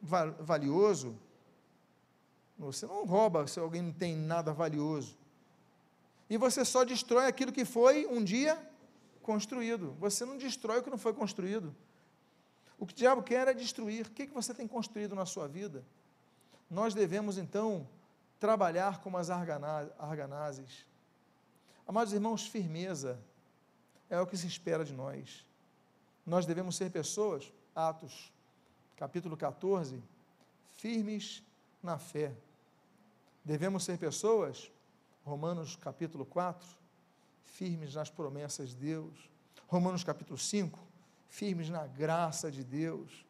valioso. 0.01 1.19
Você 2.59 2.87
não 2.87 3.05
rouba 3.05 3.47
se 3.47 3.59
alguém 3.59 3.83
não 3.83 3.93
tem 3.93 4.15
nada 4.15 4.53
valioso. 4.53 5.17
E 6.29 6.37
você 6.37 6.65
só 6.65 6.85
destrói 6.85 7.27
aquilo 7.27 7.53
que 7.53 7.65
foi 7.65 8.07
um 8.07 8.23
dia 8.23 8.59
construído. 9.23 9.95
Você 9.99 10.25
não 10.25 10.37
destrói 10.37 10.79
o 10.79 10.83
que 10.83 10.91
não 10.91 10.99
foi 10.99 11.13
construído. 11.13 11.75
O 12.79 12.87
que 12.87 12.93
o 12.93 12.97
diabo 12.97 13.23
quer 13.23 13.49
é 13.49 13.55
destruir. 13.55 14.07
O 14.07 14.11
que, 14.11 14.27
que 14.27 14.35
você 14.35 14.53
tem 14.53 14.67
construído 14.67 15.15
na 15.15 15.27
sua 15.27 15.49
vida? 15.49 15.85
Nós 16.71 16.95
devemos, 16.95 17.39
então, 17.39 17.89
trabalhar 18.39 19.01
como 19.01 19.17
as 19.17 19.31
arganazes. 19.31 20.87
Amados 21.87 22.13
irmãos, 22.13 22.47
firmeza 22.47 23.21
é 24.09 24.21
o 24.21 24.27
que 24.27 24.37
se 24.37 24.47
espera 24.47 24.85
de 24.85 24.93
nós. 24.93 25.47
Nós 26.27 26.47
devemos 26.47 26.77
ser 26.77 26.91
pessoas, 26.91 27.53
Atos, 27.75 28.33
capítulo 28.97 29.37
14, 29.37 30.03
firmes 30.73 31.43
na 31.83 31.99
fé. 31.99 32.33
Devemos 33.45 33.85
ser 33.85 33.99
pessoas, 33.99 34.71
Romanos 35.25 35.77
capítulo 35.77 36.25
4, 36.25 36.67
firmes 37.45 37.95
nas 37.95 38.11
promessas 38.11 38.71
de 38.71 38.77
Deus. 38.77 39.31
Romanos 39.67 40.03
capítulo 40.03 40.39
5, 40.39 40.79
firmes 41.29 41.69
na 41.69 41.87
graça 41.87 42.51
de 42.51 42.65
Deus. 42.65 43.25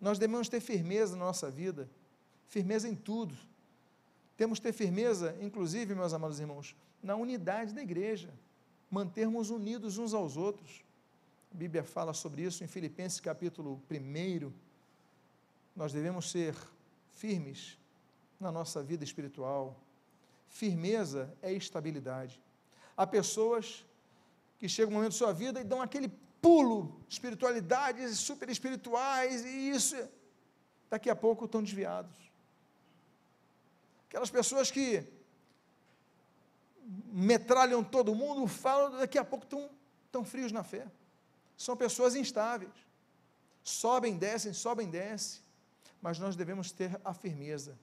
Nós 0.00 0.18
devemos 0.18 0.48
ter 0.48 0.60
firmeza 0.60 1.16
na 1.16 1.24
nossa 1.24 1.50
vida, 1.50 1.88
firmeza 2.46 2.88
em 2.88 2.94
tudo. 2.94 3.34
Temos 4.36 4.58
que 4.58 4.64
ter 4.64 4.72
firmeza, 4.72 5.36
inclusive, 5.40 5.94
meus 5.94 6.12
amados 6.12 6.38
irmãos, 6.38 6.76
na 7.02 7.16
unidade 7.16 7.72
da 7.72 7.82
igreja, 7.82 8.32
mantermos 8.90 9.50
unidos 9.50 9.96
uns 9.96 10.12
aos 10.12 10.36
outros. 10.36 10.84
A 11.50 11.54
Bíblia 11.54 11.82
fala 11.82 12.12
sobre 12.12 12.42
isso 12.42 12.62
em 12.62 12.66
Filipenses 12.66 13.20
capítulo 13.20 13.82
1. 13.90 14.52
Nós 15.74 15.92
devemos 15.92 16.30
ser 16.30 16.54
firmes 17.12 17.78
na 18.38 18.52
nossa 18.52 18.82
vida 18.82 19.02
espiritual. 19.02 19.80
Firmeza 20.46 21.34
é 21.42 21.52
estabilidade. 21.52 22.40
Há 22.96 23.06
pessoas 23.06 23.84
que 24.58 24.68
chegam 24.68 24.90
um 24.92 24.94
momento 24.96 25.12
da 25.12 25.18
sua 25.18 25.32
vida 25.32 25.60
e 25.60 25.64
dão 25.64 25.80
aquele 25.80 26.08
pulo, 26.40 27.00
espiritualidades 27.08 28.18
super 28.18 28.48
espirituais, 28.48 29.44
e 29.44 29.70
isso, 29.70 29.96
daqui 30.90 31.08
a 31.10 31.16
pouco 31.16 31.44
estão 31.44 31.62
desviados. 31.62 32.16
Aquelas 34.08 34.30
pessoas 34.30 34.70
que 34.70 35.04
metralham 37.12 37.84
todo 37.84 38.14
mundo, 38.14 38.46
falam, 38.46 38.98
daqui 38.98 39.18
a 39.18 39.24
pouco 39.24 39.44
estão, 39.44 39.70
estão 40.06 40.24
frios 40.24 40.52
na 40.52 40.62
fé. 40.62 40.86
São 41.58 41.76
pessoas 41.76 42.14
instáveis. 42.14 42.72
Sobem, 43.64 44.16
descem, 44.16 44.52
sobem, 44.52 44.88
descem. 44.88 45.42
Mas 46.00 46.16
nós 46.20 46.36
devemos 46.36 46.70
ter 46.70 46.98
a 47.04 47.12
firmeza. 47.12 47.76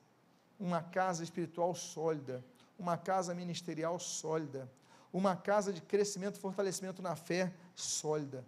Uma 0.57 0.81
casa 0.81 1.21
espiritual 1.21 1.75
sólida, 1.75 2.43
uma 2.79 2.97
casa 2.97 3.35
ministerial 3.35 3.99
sólida, 3.99 4.71
uma 5.11 5.35
casa 5.35 5.73
de 5.73 5.81
crescimento, 5.81 6.39
fortalecimento 6.39 7.01
na 7.01 7.17
fé 7.17 7.53
sólida. 7.75 8.45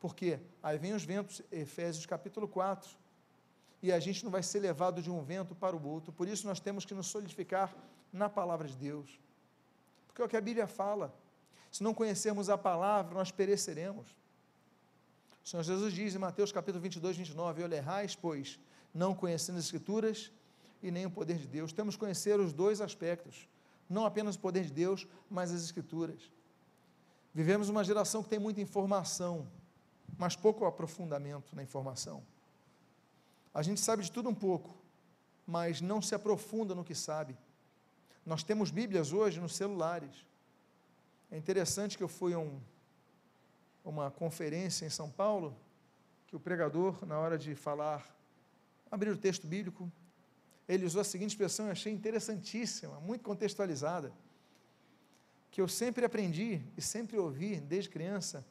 Porque 0.00 0.40
aí 0.62 0.78
vem 0.78 0.94
os 0.94 1.04
ventos, 1.04 1.42
Efésios 1.52 2.06
capítulo 2.06 2.48
4, 2.48 2.90
e 3.82 3.92
a 3.92 4.00
gente 4.00 4.24
não 4.24 4.30
vai 4.30 4.42
ser 4.42 4.60
levado 4.60 5.02
de 5.02 5.10
um 5.10 5.22
vento 5.22 5.54
para 5.54 5.76
o 5.76 5.86
outro. 5.86 6.10
Por 6.10 6.26
isso 6.26 6.46
nós 6.46 6.58
temos 6.58 6.86
que 6.86 6.94
nos 6.94 7.08
solidificar 7.08 7.74
na 8.10 8.30
palavra 8.30 8.66
de 8.66 8.76
Deus. 8.76 9.20
Porque 10.06 10.22
é 10.22 10.24
o 10.24 10.28
que 10.28 10.36
a 10.36 10.40
Bíblia 10.40 10.66
fala. 10.66 11.14
Se 11.70 11.82
não 11.82 11.92
conhecermos 11.92 12.48
a 12.48 12.56
palavra, 12.56 13.14
nós 13.14 13.30
pereceremos. 13.30 14.06
O 15.46 15.48
Senhor 15.48 15.62
Jesus 15.62 15.94
diz 15.94 16.12
em 16.12 16.18
Mateus 16.18 16.50
capítulo 16.50 16.82
22, 16.82 17.16
29, 17.16 17.62
Olha, 17.62 17.76
errais, 17.76 18.16
pois, 18.16 18.58
não 18.92 19.14
conhecendo 19.14 19.58
as 19.58 19.66
Escrituras 19.66 20.32
e 20.82 20.90
nem 20.90 21.06
o 21.06 21.10
poder 21.10 21.38
de 21.38 21.46
Deus. 21.46 21.72
Temos 21.72 21.94
que 21.94 22.00
conhecer 22.00 22.40
os 22.40 22.52
dois 22.52 22.80
aspectos 22.80 23.46
não 23.88 24.04
apenas 24.04 24.34
o 24.34 24.40
poder 24.40 24.64
de 24.64 24.72
Deus, 24.72 25.06
mas 25.30 25.52
as 25.52 25.62
Escrituras. 25.62 26.32
Vivemos 27.32 27.68
uma 27.68 27.84
geração 27.84 28.24
que 28.24 28.28
tem 28.28 28.40
muita 28.40 28.60
informação, 28.60 29.46
mas 30.18 30.34
pouco 30.34 30.64
aprofundamento 30.64 31.54
na 31.54 31.62
informação. 31.62 32.24
A 33.54 33.62
gente 33.62 33.80
sabe 33.80 34.02
de 34.02 34.10
tudo 34.10 34.28
um 34.28 34.34
pouco, 34.34 34.76
mas 35.46 35.80
não 35.80 36.02
se 36.02 36.12
aprofunda 36.12 36.74
no 36.74 36.82
que 36.82 36.96
sabe. 36.96 37.38
Nós 38.24 38.42
temos 38.42 38.72
Bíblias 38.72 39.12
hoje 39.12 39.38
nos 39.38 39.54
celulares. 39.54 40.26
É 41.30 41.36
interessante 41.36 41.96
que 41.96 42.02
eu 42.02 42.08
fui 42.08 42.34
a 42.34 42.38
um, 42.40 42.60
uma 43.86 44.10
conferência 44.10 44.84
em 44.84 44.90
São 44.90 45.08
Paulo, 45.08 45.56
que 46.26 46.34
o 46.34 46.40
pregador, 46.40 47.06
na 47.06 47.18
hora 47.18 47.38
de 47.38 47.54
falar, 47.54 48.04
abrir 48.90 49.10
o 49.10 49.16
texto 49.16 49.46
bíblico, 49.46 49.90
ele 50.68 50.84
usou 50.84 51.00
a 51.00 51.04
seguinte 51.04 51.30
expressão, 51.30 51.66
eu 51.66 51.72
achei 51.72 51.92
interessantíssima, 51.92 52.98
muito 52.98 53.22
contextualizada, 53.22 54.12
que 55.52 55.60
eu 55.60 55.68
sempre 55.68 56.04
aprendi 56.04 56.60
e 56.76 56.82
sempre 56.82 57.16
ouvi 57.16 57.60
desde 57.60 57.88
criança. 57.88 58.44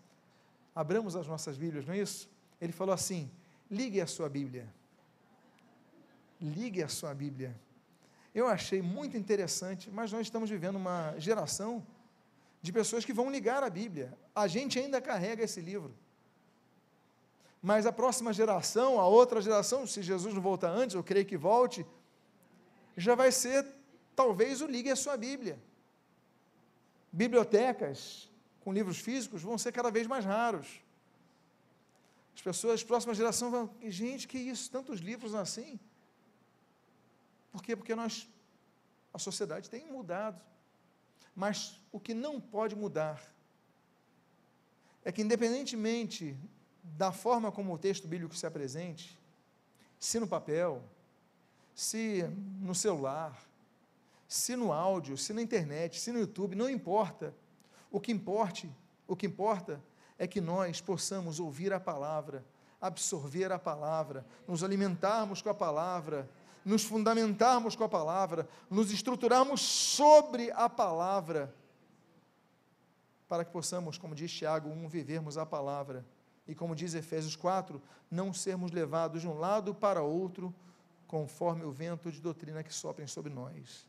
Abramos 0.74 1.16
as 1.16 1.28
nossas 1.28 1.58
Bíblias, 1.58 1.86
não 1.86 1.94
é 1.94 2.00
isso? 2.00 2.30
Ele 2.60 2.72
falou 2.72 2.94
assim: 2.94 3.30
ligue 3.70 4.00
a 4.00 4.08
sua 4.08 4.30
Bíblia. 4.30 4.74
Ligue 6.40 6.82
a 6.82 6.88
sua 6.88 7.14
Bíblia. 7.14 7.56
Eu 8.34 8.48
achei 8.48 8.82
muito 8.82 9.18
interessante, 9.18 9.90
mas 9.92 10.12
nós 10.12 10.22
estamos 10.22 10.50
vivendo 10.50 10.78
uma 10.78 11.14
geração 11.18 11.86
de 12.66 12.74
pessoas 12.80 13.06
que 13.06 13.14
vão 13.14 13.30
ligar 13.30 13.62
a 13.64 13.70
Bíblia. 13.70 14.08
A 14.34 14.48
gente 14.48 14.80
ainda 14.80 15.00
carrega 15.00 15.44
esse 15.44 15.62
livro. 15.62 15.94
Mas 17.62 17.86
a 17.86 17.92
próxima 17.92 18.34
geração, 18.34 19.00
a 19.00 19.08
outra 19.08 19.40
geração, 19.48 19.86
se 19.86 20.02
Jesus 20.02 20.34
não 20.34 20.42
voltar 20.42 20.72
antes, 20.82 20.96
eu 20.96 21.04
creio 21.04 21.28
que 21.32 21.38
volte, 21.38 21.86
já 22.98 23.14
vai 23.22 23.32
ser, 23.32 23.66
talvez, 24.16 24.62
o 24.62 24.68
ligue 24.76 24.90
a 24.90 24.96
sua 24.96 25.16
Bíblia. 25.16 25.60
Bibliotecas 27.12 28.30
com 28.62 28.74
livros 28.74 28.98
físicos 28.98 29.44
vão 29.44 29.58
ser 29.60 29.72
cada 29.72 29.92
vez 29.92 30.08
mais 30.08 30.26
raros. 30.26 30.68
As 32.36 32.42
pessoas, 32.42 32.82
a 32.82 32.86
próxima 32.86 33.14
geração 33.14 33.52
vão, 33.52 33.70
gente, 34.02 34.28
que 34.28 34.40
isso, 34.40 34.72
tantos 34.72 35.00
livros 35.00 35.36
assim. 35.36 35.80
Por 37.52 37.62
quê? 37.64 37.76
Porque 37.76 37.94
nós, 37.94 38.28
a 39.14 39.20
sociedade 39.20 39.70
tem 39.70 39.86
mudado. 39.86 40.42
Mas 41.36 41.80
o 41.92 42.00
que 42.00 42.14
não 42.14 42.40
pode 42.40 42.76
mudar 42.76 43.22
é 45.04 45.12
que, 45.12 45.22
independentemente 45.22 46.36
da 46.84 47.12
forma 47.12 47.52
como 47.52 47.74
o 47.74 47.78
texto 47.78 48.08
bíblico 48.08 48.36
se 48.36 48.46
apresente, 48.46 49.18
se 50.00 50.20
no 50.20 50.28
papel, 50.28 50.82
se 51.74 52.24
no 52.62 52.74
celular, 52.74 53.38
se 54.28 54.56
no 54.56 54.72
áudio, 54.72 55.18
se 55.18 55.34
na 55.34 55.42
internet, 55.42 56.00
se 56.00 56.12
no 56.12 56.20
YouTube, 56.20 56.56
não 56.56 56.70
importa. 56.70 57.34
O 57.92 58.00
que 58.00 58.12
importe, 58.12 58.70
o 59.08 59.16
que 59.16 59.26
importa 59.26 59.82
é 60.18 60.26
que 60.26 60.40
nós 60.40 60.82
possamos 60.82 61.40
ouvir 61.40 61.74
a 61.74 61.80
palavra, 61.80 62.44
absorver 62.80 63.52
a 63.52 63.60
palavra, 63.60 64.26
nos 64.48 64.64
alimentarmos 64.64 65.42
com 65.42 65.50
a 65.50 65.54
palavra, 65.54 66.30
nos 66.66 66.84
fundamentarmos 66.84 67.76
com 67.76 67.84
a 67.84 67.90
palavra, 67.90 68.50
nos 68.70 68.92
estruturarmos 68.92 69.62
sobre 69.62 70.52
a 70.52 70.68
palavra, 70.68 71.54
para 73.28 73.46
que 73.46 73.52
possamos, 73.52 74.00
como 74.00 74.16
diz 74.16 74.34
Tiago 74.34 74.68
1, 74.70 74.90
vivermos 74.90 75.38
a 75.38 75.46
palavra. 75.46 76.04
E 76.48 76.56
como 76.56 76.76
diz 76.76 76.96
Efésios 76.96 77.36
4, 77.36 77.82
não 78.10 78.34
sermos 78.34 78.72
levados 78.72 79.22
de 79.22 79.28
um 79.28 79.38
lado 79.38 79.74
para 79.74 80.02
outro, 80.02 80.54
conforme 81.08 81.64
o 81.64 81.72
vento 81.72 82.12
de 82.12 82.20
doutrina 82.20 82.64
que 82.64 82.74
soprem 82.74 83.08
sobre 83.08 83.32
nós. 83.32 83.88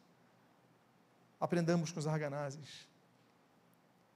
Aprendamos 1.41 1.91
com 1.91 1.99
os 1.99 2.07
arganazes. 2.07 2.87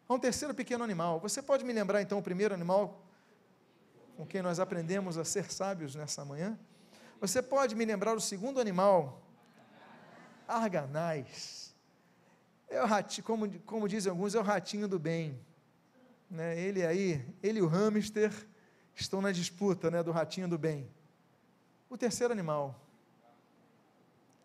Há 0.08 0.14
um 0.14 0.18
terceiro 0.18 0.54
pequeno 0.54 0.84
animal. 0.84 1.20
Você 1.20 1.42
pode 1.42 1.64
me 1.64 1.72
lembrar 1.72 2.02
então 2.02 2.18
o 2.18 2.22
primeiro 2.22 2.52
animal 2.52 3.02
com 4.16 4.26
quem 4.26 4.42
nós 4.42 4.58
aprendemos 4.58 5.16
a 5.16 5.24
ser 5.24 5.50
sábios 5.50 5.94
nessa 5.94 6.24
manhã? 6.24 6.58
Você 7.20 7.42
pode 7.42 7.74
me 7.74 7.84
lembrar 7.84 8.14
o 8.16 8.20
segundo 8.20 8.58
animal? 8.58 9.20
Arganaz. 10.48 11.74
É 12.66 12.82
o 12.82 12.86
ratinho, 12.86 13.24
como, 13.24 13.60
como 13.60 13.88
dizem 13.88 14.08
alguns, 14.08 14.34
é 14.34 14.38
o 14.38 14.42
ratinho 14.42 14.88
do 14.88 14.98
bem. 14.98 15.38
Né? 16.30 16.58
Ele 16.58 16.86
aí, 16.86 17.22
ele 17.42 17.58
e 17.58 17.62
o 17.62 17.66
hamster 17.66 18.32
estão 18.94 19.20
na 19.20 19.32
disputa 19.32 19.90
né, 19.90 20.02
do 20.02 20.12
ratinho 20.12 20.48
do 20.48 20.56
bem. 20.56 20.90
O 21.90 21.98
terceiro 21.98 22.32
animal. 22.32 22.80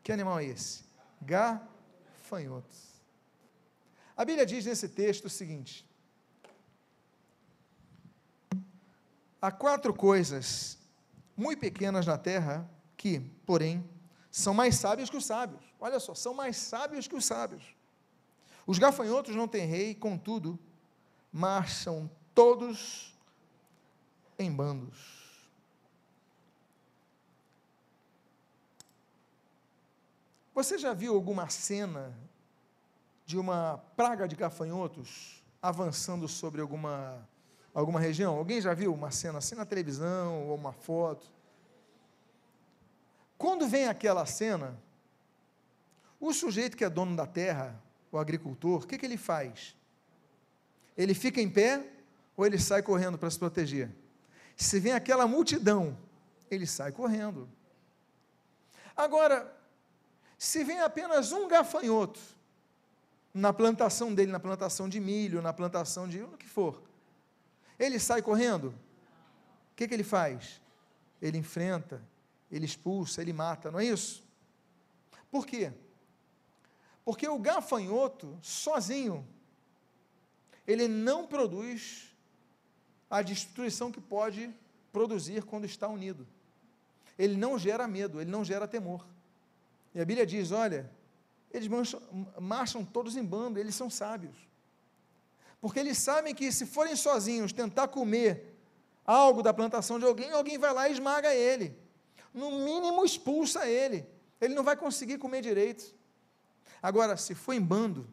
Que 0.04 0.12
animal 0.12 0.40
é 0.40 0.46
esse? 0.46 0.84
Gafanhotos. 1.22 3.02
A 4.18 4.26
Bíblia 4.26 4.46
diz 4.46 4.66
nesse 4.66 4.90
texto 4.90 5.26
o 5.26 5.30
seguinte: 5.30 5.88
há 9.42 9.52
quatro 9.52 9.94
coisas 9.94 10.78
muito 11.36 11.60
pequenas 11.60 12.06
na 12.06 12.17
terra, 12.17 12.69
que, 12.95 13.19
porém, 13.45 13.88
são 14.32 14.54
mais 14.54 14.76
sábios 14.76 15.10
que 15.10 15.17
os 15.17 15.26
sábios. 15.26 15.63
Olha 15.80 16.00
só, 16.00 16.13
são 16.13 16.34
mais 16.34 16.58
sábios 16.58 17.08
que 17.08 17.15
os 17.15 17.26
sábios. 17.26 17.76
Os 18.65 18.80
gafanhotos 18.80 19.36
não 19.36 19.48
têm 19.48 19.65
rei, 19.67 19.93
contudo, 19.93 20.58
marcham 21.32 22.10
todos 22.34 23.15
em 24.39 24.52
bandos. 24.52 25.26
Você 30.54 30.78
já 30.78 30.93
viu 30.93 31.13
alguma 31.13 31.50
cena 31.50 32.17
de 33.26 33.38
uma 33.38 33.78
praga 33.95 34.28
de 34.28 34.36
gafanhotos 34.36 35.43
avançando 35.62 36.28
sobre 36.28 36.62
alguma 36.62 37.28
alguma 37.76 38.00
região? 38.00 38.36
Alguém 38.36 38.62
já 38.62 38.74
viu 38.74 38.94
uma 38.94 39.12
cena 39.12 39.40
assim 39.40 39.54
na 39.54 39.66
televisão 39.66 40.48
ou 40.48 40.56
uma 40.56 40.72
foto? 40.72 41.28
Quando 43.38 43.68
vem 43.68 43.88
aquela 43.88 44.26
cena, 44.26 44.80
o 46.20 46.34
sujeito 46.34 46.78
que 46.78 46.86
é 46.86 46.90
dono 46.90 47.16
da 47.16 47.28
terra, 47.28 47.80
o 48.12 48.18
agricultor, 48.18 48.84
o 48.84 48.88
que, 48.88 48.98
que 48.98 49.06
ele 49.06 49.18
faz? 49.18 49.76
Ele 50.98 51.14
fica 51.14 51.42
em 51.42 51.50
pé 51.50 51.86
ou 52.38 52.46
ele 52.46 52.58
sai 52.58 52.82
correndo 52.82 53.18
para 53.18 53.30
se 53.30 53.38
proteger? 53.38 53.92
Se 54.56 54.80
vem 54.80 54.94
aquela 54.94 55.28
multidão, 55.28 55.98
ele 56.50 56.66
sai 56.66 56.94
correndo. 56.94 57.50
Agora, 58.96 59.54
se 60.38 60.64
vem 60.64 60.80
apenas 60.80 61.34
um 61.34 61.48
gafanhoto 61.50 62.22
na 63.34 63.52
plantação 63.52 64.14
dele, 64.14 64.32
na 64.32 64.40
plantação 64.40 64.88
de 64.88 65.02
milho, 65.02 65.42
na 65.42 65.52
plantação 65.52 66.08
de 66.08 66.22
o 66.22 66.38
que 66.38 66.48
for, 66.48 66.82
ele 67.78 68.00
sai 68.00 68.22
correndo? 68.22 68.70
O 69.72 69.76
que, 69.76 69.88
que 69.88 69.94
ele 69.94 70.04
faz? 70.04 70.62
Ele 71.22 71.38
enfrenta, 71.38 72.02
ele 72.52 72.66
expulsa, 72.66 73.22
ele 73.22 73.34
mata, 73.34 73.72
não 73.72 73.80
é 73.80 73.86
isso? 73.86 74.24
Por 75.30 75.46
quê? 75.46 75.72
Porque 77.04 77.28
o 77.28 77.38
gafanhoto, 77.38 78.38
sozinho, 78.42 79.28
ele 80.66 80.88
não 80.88 81.28
produz 81.28 82.14
a 83.10 83.22
destruição 83.22 83.92
que 83.92 84.02
pode 84.02 84.54
produzir 84.92 85.44
quando 85.44 85.66
está 85.66 85.88
unido. 85.88 86.26
Ele 87.18 87.36
não 87.38 87.60
gera 87.60 87.88
medo, 87.88 88.20
ele 88.20 88.32
não 88.32 88.44
gera 88.44 88.68
temor. 88.68 89.06
E 89.94 90.02
a 90.02 90.06
Bíblia 90.06 90.26
diz: 90.26 90.52
olha, 90.52 90.90
eles 91.52 91.68
marcham, 91.68 92.02
marcham 92.40 92.84
todos 92.84 93.16
em 93.16 93.24
bando, 93.24 93.60
eles 93.60 93.76
são 93.76 93.90
sábios 93.90 94.36
porque 95.65 95.80
eles 95.80 95.97
sabem 95.97 96.36
que 96.36 96.51
se 96.51 96.63
forem 96.63 96.95
sozinhos 96.95 97.51
tentar 97.51 97.88
comer 97.88 98.56
algo 99.04 99.41
da 99.41 99.51
plantação 99.51 99.97
de 99.97 100.06
alguém, 100.06 100.30
alguém 100.30 100.60
vai 100.60 100.71
lá 100.71 100.88
e 100.88 100.91
esmaga 100.91 101.34
ele. 101.34 101.75
No 102.32 102.51
mínimo 102.63 103.04
expulsa 103.04 103.65
ele. 103.65 104.06
Ele 104.39 104.54
não 104.54 104.63
vai 104.63 104.78
conseguir 104.78 105.17
comer 105.17 105.41
direito. 105.41 105.91
Agora, 106.84 107.17
se 107.17 107.34
for 107.34 107.54
em 107.54 107.60
bando, 107.60 108.08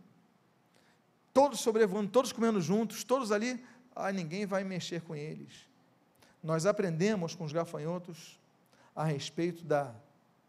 todos 1.31 1.61
sobrevoando, 1.61 2.11
todos 2.11 2.33
comendo 2.33 2.59
juntos, 2.59 3.05
todos 3.05 3.31
ali, 3.31 3.63
ah, 3.95 4.11
ninguém 4.11 4.47
vai 4.47 4.65
mexer 4.65 5.03
com 5.03 5.15
eles. 5.15 5.69
Nós 6.43 6.65
aprendemos 6.65 7.35
com 7.35 7.45
os 7.45 7.53
gafanhotos 7.53 8.41
a 8.97 9.05
respeito 9.05 9.63
da 9.63 9.95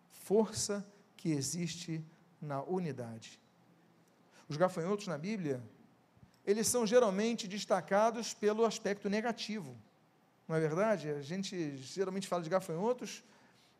força 0.09 0.87
que 1.17 1.33
existe 1.33 2.01
na 2.41 2.63
unidade. 2.63 3.37
Os 4.47 4.55
gafanhotos 4.55 5.05
na 5.05 5.17
Bíblia 5.17 5.61
eles 6.45 6.67
são 6.67 6.85
geralmente 6.85 7.47
destacados 7.47 8.33
pelo 8.33 8.65
aspecto 8.65 9.09
negativo. 9.09 9.75
Não 10.47 10.55
é 10.55 10.59
verdade? 10.59 11.09
A 11.09 11.21
gente 11.21 11.77
geralmente 11.77 12.27
fala 12.27 12.43
de 12.43 12.49
gafanhotos 12.49 13.23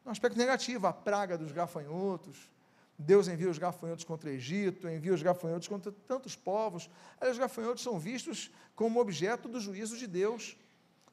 no 0.06 0.12
aspecto 0.12 0.38
negativo, 0.38 0.88
a 0.88 0.94
praga 0.94 1.38
dos 1.38 1.52
gafanhotos. 1.52 2.50
Deus 2.98 3.28
envia 3.28 3.50
os 3.50 3.58
gafanhotos 3.58 4.06
contra 4.06 4.30
o 4.30 4.34
Egito, 4.34 4.88
envia 4.88 5.14
os 5.14 5.22
gafanhotos 5.22 5.68
contra 5.68 5.92
tantos 6.08 6.36
povos. 6.36 6.90
Aí 7.20 7.30
os 7.30 7.38
gafanhotos 7.38 7.84
são 7.84 8.00
vistos 8.00 8.52
como 8.76 9.00
objeto 9.00 9.50
do 9.50 9.60
juízo 9.60 9.98
de 9.98 10.08
Deus 10.08 10.56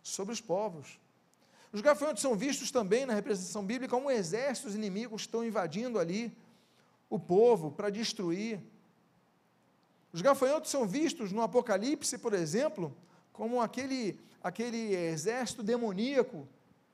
sobre 0.03 0.33
os 0.33 0.41
povos. 0.41 0.99
Os 1.73 1.81
gafanhotos 1.81 2.23
são 2.23 2.37
vistos 2.37 2.71
também 2.71 3.07
na 3.07 3.15
representação 3.15 3.65
bíblica 3.65 3.95
como 3.95 4.11
exércitos 4.11 4.75
inimigos 4.75 5.23
estão 5.23 5.45
invadindo 5.45 5.99
ali 5.99 6.37
o 7.09 7.19
povo 7.19 7.71
para 7.71 7.91
destruir. 7.91 8.61
Os 10.13 10.23
gafanhotos 10.23 10.71
são 10.71 10.87
vistos 10.87 11.33
no 11.33 11.43
Apocalipse, 11.43 12.19
por 12.19 12.35
exemplo, 12.35 12.97
como 13.33 13.61
aquele, 13.61 14.19
aquele 14.43 14.95
exército 14.95 15.63
demoníaco 15.63 16.49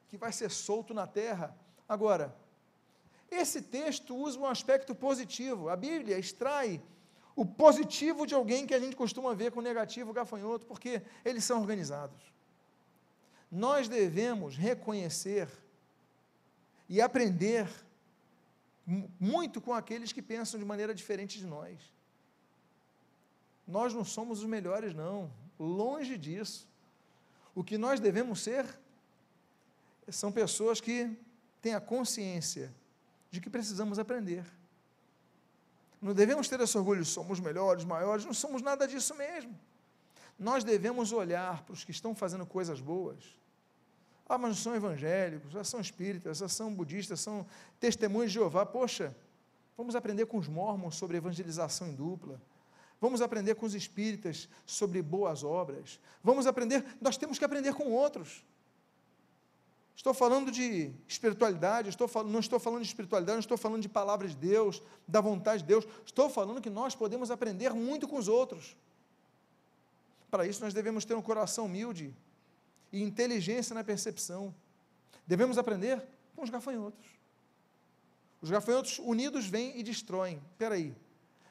que 0.09 0.17
vai 0.17 0.33
ser 0.33 0.51
solto 0.51 0.93
na 0.93 1.07
terra. 1.07 1.57
Agora, 1.89 2.35
esse 3.31 3.63
texto 3.63 4.15
usa 4.15 4.39
um 4.39 4.47
aspecto 4.47 4.95
positivo. 4.95 5.69
A 5.69 5.77
Bíblia 5.77 6.19
extrai 6.19 6.83
o 7.35 7.45
positivo 7.45 8.27
de 8.27 8.35
alguém 8.35 8.67
que 8.67 8.75
a 8.75 8.79
gente 8.79 8.97
costuma 8.97 9.35
ver 9.35 9.51
com 9.51 9.61
o 9.61 9.63
negativo 9.63 10.13
gafanhoto, 10.13 10.67
porque 10.67 11.03
eles 11.25 11.45
são 11.45 11.61
organizados. 11.61 12.21
Nós 13.51 13.89
devemos 13.89 14.57
reconhecer 14.57 15.49
e 16.89 17.01
aprender 17.01 17.69
muito 19.19 19.61
com 19.61 19.75
aqueles 19.75 20.13
que 20.13 20.23
pensam 20.23 20.59
de 20.59 20.65
maneira 20.65 20.95
diferente 20.95 21.39
de 21.39 21.47
nós. 21.47 21.96
Nós 23.67 23.93
não 23.93 24.05
somos 24.05 24.41
os 24.41 24.45
melhores, 24.45 24.95
não. 24.95 25.31
Longe 25.59 26.17
disso. 26.17 26.69
O 27.55 27.65
que 27.65 27.77
nós 27.77 27.99
devemos 27.99 28.43
ser 28.43 28.67
são 30.09 30.31
pessoas 30.31 30.81
que 30.81 31.11
têm 31.61 31.75
a 31.75 31.81
consciência 31.81 32.73
de 33.31 33.41
que 33.41 33.51
precisamos 33.51 33.99
aprender. 33.99 34.45
Não 36.01 36.15
devemos 36.15 36.49
ter 36.49 36.61
esse 36.61 36.77
orgulho, 36.77 37.05
somos 37.05 37.41
melhores, 37.41 37.85
maiores, 37.85 38.25
não 38.25 38.35
somos 38.35 38.63
nada 38.63 38.87
disso 38.87 39.15
mesmo. 39.15 39.59
Nós 40.39 40.63
devemos 40.63 41.11
olhar 41.13 41.65
para 41.65 41.73
os 41.73 41.83
que 41.83 41.91
estão 41.91 42.15
fazendo 42.15 42.45
coisas 42.47 42.81
boas. 42.81 43.25
Ah, 44.29 44.37
mas 44.37 44.51
não 44.51 44.57
são 44.57 44.75
evangélicos, 44.75 45.53
já 45.53 45.65
são 45.65 45.81
espíritas, 45.81 46.39
já 46.39 46.49
são 46.49 46.73
budistas, 46.73 47.21
são 47.21 47.47
testemunhos 47.81 48.31
de 48.31 48.35
Jeová. 48.35 48.67
Poxa, 48.67 49.17
vamos 49.77 49.97
aprender 49.97 50.27
com 50.27 50.37
os 50.37 50.49
mormons 50.49 50.97
sobre 50.97 51.17
evangelização 51.17 51.89
em 51.89 51.95
dupla. 51.95 52.41
Vamos 53.01 53.21
aprender 53.21 53.55
com 53.55 53.67
os 53.67 53.75
espíritas 53.75 54.49
sobre 54.65 55.03
boas 55.03 55.45
obras. 55.45 56.01
Vamos 56.23 56.47
aprender, 56.47 56.85
nós 57.01 57.17
temos 57.17 57.39
que 57.39 57.45
aprender 57.45 57.75
com 57.75 57.93
outros. 57.93 58.43
Estou 59.95 60.13
falando 60.13 60.51
de 60.51 60.93
espiritualidade, 61.09 61.89
estou 61.89 62.07
falando, 62.07 62.31
não 62.31 62.41
estou 62.41 62.61
falando 62.61 62.83
de 62.83 62.89
espiritualidade, 62.89 63.37
não 63.37 63.41
estou 63.41 63.57
falando 63.57 63.83
de 63.83 63.89
palavras 63.89 64.33
de 64.33 64.37
Deus, 64.37 64.83
da 65.09 65.21
vontade 65.21 65.63
de 65.63 65.69
Deus. 65.69 65.87
Estou 66.05 66.29
falando 66.29 66.61
que 66.61 66.69
nós 66.69 66.95
podemos 66.95 67.31
aprender 67.31 67.73
muito 67.73 68.07
com 68.07 68.17
os 68.17 68.29
outros. 68.29 68.77
Para 70.31 70.47
isso, 70.47 70.63
nós 70.63 70.75
devemos 70.75 71.05
ter 71.05 71.15
um 71.15 71.23
coração 71.23 71.65
humilde 71.65 72.15
e 72.93 73.03
inteligência 73.03 73.75
na 73.75 73.83
percepção. 73.83 74.55
Devemos 75.27 75.57
aprender 75.57 76.03
com 76.35 76.43
os 76.43 76.51
gafanhotos. 76.51 77.07
Os 78.43 78.51
gafanhotos 78.51 78.99
unidos 78.99 79.47
vêm 79.47 79.79
e 79.79 79.83
destroem. 79.83 80.41
Espera 80.53 80.75
aí. 80.75 80.95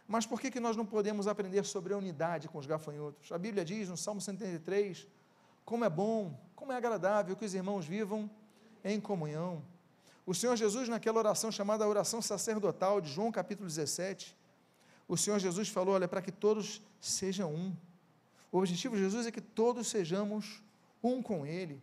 Mas 0.08 0.26
por 0.26 0.40
que, 0.40 0.52
que 0.52 0.60
nós 0.60 0.78
não 0.78 0.86
podemos 0.86 1.28
aprender 1.28 1.66
sobre 1.66 1.94
a 1.94 1.98
unidade 1.98 2.48
com 2.48 2.60
os 2.60 2.68
gafanhotos? 2.68 3.32
A 3.32 3.38
Bíblia 3.38 3.66
diz 3.66 3.90
no 3.90 3.98
Salmo 3.98 4.22
133, 4.22 5.08
como 5.64 5.84
é 5.84 5.90
bom, 5.90 6.40
como 6.56 6.72
é 6.72 6.76
agradável 6.76 7.36
que 7.36 7.46
os 7.46 7.54
irmãos 7.54 7.86
vivam 7.86 8.30
em 8.84 9.02
comunhão. 9.02 9.64
O 10.26 10.34
Senhor 10.34 10.56
Jesus, 10.56 10.88
naquela 10.88 11.20
oração 11.20 11.52
chamada 11.52 11.88
oração 11.88 12.22
sacerdotal 12.22 13.02
de 13.02 13.12
João 13.12 13.32
capítulo 13.32 13.68
17, 13.68 14.36
o 15.08 15.18
Senhor 15.18 15.40
Jesus 15.40 15.70
falou: 15.70 15.96
olha, 15.96 16.08
para 16.08 16.22
que 16.22 16.32
todos 16.32 16.82
sejam 17.02 17.54
um. 17.54 17.76
O 18.52 18.60
objetivo 18.60 18.96
de 18.96 19.02
Jesus 19.02 19.26
é 19.26 19.32
que 19.32 19.42
todos 19.42 19.88
sejamos 19.88 20.62
um 21.04 21.22
com 21.22 21.46
Ele. 21.46 21.82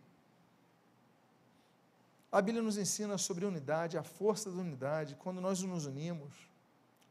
A 2.31 2.41
Bíblia 2.41 2.63
nos 2.63 2.77
ensina 2.77 3.17
sobre 3.17 3.45
a 3.45 3.47
unidade, 3.47 3.97
a 3.97 4.03
força 4.03 4.49
da 4.49 4.57
unidade. 4.57 5.15
Quando 5.15 5.39
nós 5.39 5.61
nos 5.61 5.85
unimos, 5.85 6.33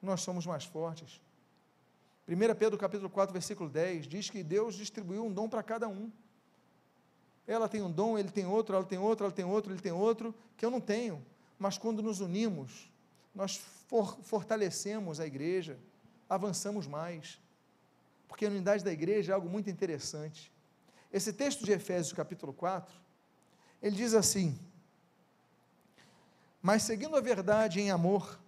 nós 0.03 0.21
somos 0.21 0.45
mais 0.45 0.65
fortes. 0.65 1.21
1 2.29 2.55
Pedro 2.57 2.79
capítulo 2.79 3.09
4, 3.09 3.33
versículo 3.33 3.69
10, 3.69 4.07
diz 4.07 4.29
que 4.29 4.43
Deus 4.43 4.75
distribuiu 4.75 5.25
um 5.25 5.33
dom 5.33 5.49
para 5.49 5.63
cada 5.63 5.89
um. 5.89 6.11
Ela 7.47 7.69
tem 7.69 7.83
um 7.83 7.91
dom, 7.91 8.19
ele 8.19 8.31
tem 8.31 8.47
outro, 8.47 8.75
ela 8.75 8.85
tem 8.85 8.99
outro, 8.99 9.27
ela 9.27 9.35
tem 9.35 9.45
outro, 9.45 9.73
ele 9.73 9.81
tem 9.81 9.93
outro, 9.93 10.35
que 10.57 10.65
eu 10.65 10.71
não 10.71 10.81
tenho. 10.81 11.25
Mas 11.59 11.79
quando 11.79 12.03
nos 12.03 12.21
unimos, 12.21 12.91
nós 13.35 13.57
for, 13.89 14.19
fortalecemos 14.23 15.21
a 15.21 15.27
igreja, 15.27 15.79
avançamos 16.29 16.87
mais. 16.87 17.41
Porque 18.29 18.47
a 18.47 18.49
unidade 18.49 18.85
da 18.85 18.93
igreja 18.93 19.33
é 19.33 19.35
algo 19.35 19.49
muito 19.49 19.69
interessante. 19.69 20.53
Esse 21.13 21.33
texto 21.33 21.65
de 21.65 21.73
Efésios, 21.73 22.13
capítulo 22.13 22.53
4, 22.53 22.95
ele 23.83 23.97
diz 23.97 24.15
assim: 24.15 24.59
Mas 26.63 26.85
seguindo 26.85 27.17
a 27.17 27.21
verdade 27.21 27.81
em 27.81 27.91
amor, 27.91 28.41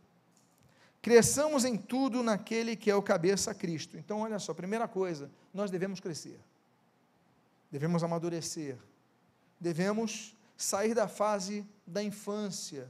cresçamos 1.05 1.67
em 1.67 1.77
tudo 1.77 2.23
naquele 2.23 2.75
que 2.75 2.91
é 2.91 2.97
o 2.97 3.03
cabeça 3.03 3.55
Cristo. 3.55 3.99
Então, 3.99 4.21
olha 4.21 4.39
só, 4.39 4.55
primeira 4.55 4.89
coisa, 4.89 5.31
nós 5.53 5.71
devemos 5.71 6.01
crescer 6.01 6.41
devemos 7.75 8.05
amadurecer, 8.05 8.79
devemos 9.59 10.37
sair 10.57 10.95
da 10.95 11.09
fase 11.09 11.67
da 11.85 12.01
infância, 12.01 12.89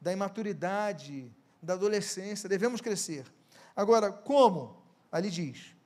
da 0.00 0.12
imaturidade, 0.12 1.32
da 1.62 1.74
adolescência, 1.74 2.48
devemos 2.48 2.80
crescer. 2.80 3.24
Agora, 3.76 4.10
como? 4.10 4.82
Ali 5.12 5.30
diz: 5.30 5.76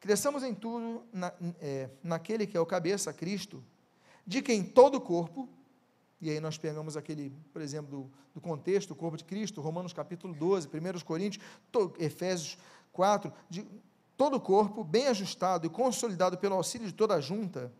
cresçamos 0.00 0.42
em 0.42 0.54
tudo 0.54 1.04
na, 1.12 1.30
é, 1.60 1.90
naquele 2.02 2.46
que 2.46 2.56
é 2.56 2.60
o 2.60 2.64
cabeça, 2.64 3.12
Cristo, 3.12 3.62
de 4.26 4.40
quem 4.40 4.64
todo 4.64 4.94
o 4.94 5.00
corpo, 5.02 5.46
e 6.20 6.30
aí 6.30 6.40
nós 6.40 6.58
pegamos 6.58 6.96
aquele, 6.96 7.32
por 7.52 7.62
exemplo, 7.62 7.90
do, 7.90 8.10
do 8.34 8.40
contexto, 8.40 8.90
o 8.90 8.96
corpo 8.96 9.16
de 9.16 9.24
Cristo, 9.24 9.60
Romanos 9.60 9.92
capítulo 9.92 10.34
12, 10.34 10.68
1 10.68 11.04
Coríntios, 11.04 11.44
to, 11.72 11.92
Efésios 11.98 12.58
4, 12.92 13.32
de, 13.48 13.66
todo 14.16 14.36
o 14.36 14.40
corpo, 14.40 14.84
bem 14.84 15.06
ajustado 15.06 15.66
e 15.66 15.70
consolidado 15.70 16.36
pelo 16.38 16.54
auxílio 16.54 16.86
de 16.86 16.92
toda 16.92 17.14
a 17.14 17.20
junta, 17.20 17.72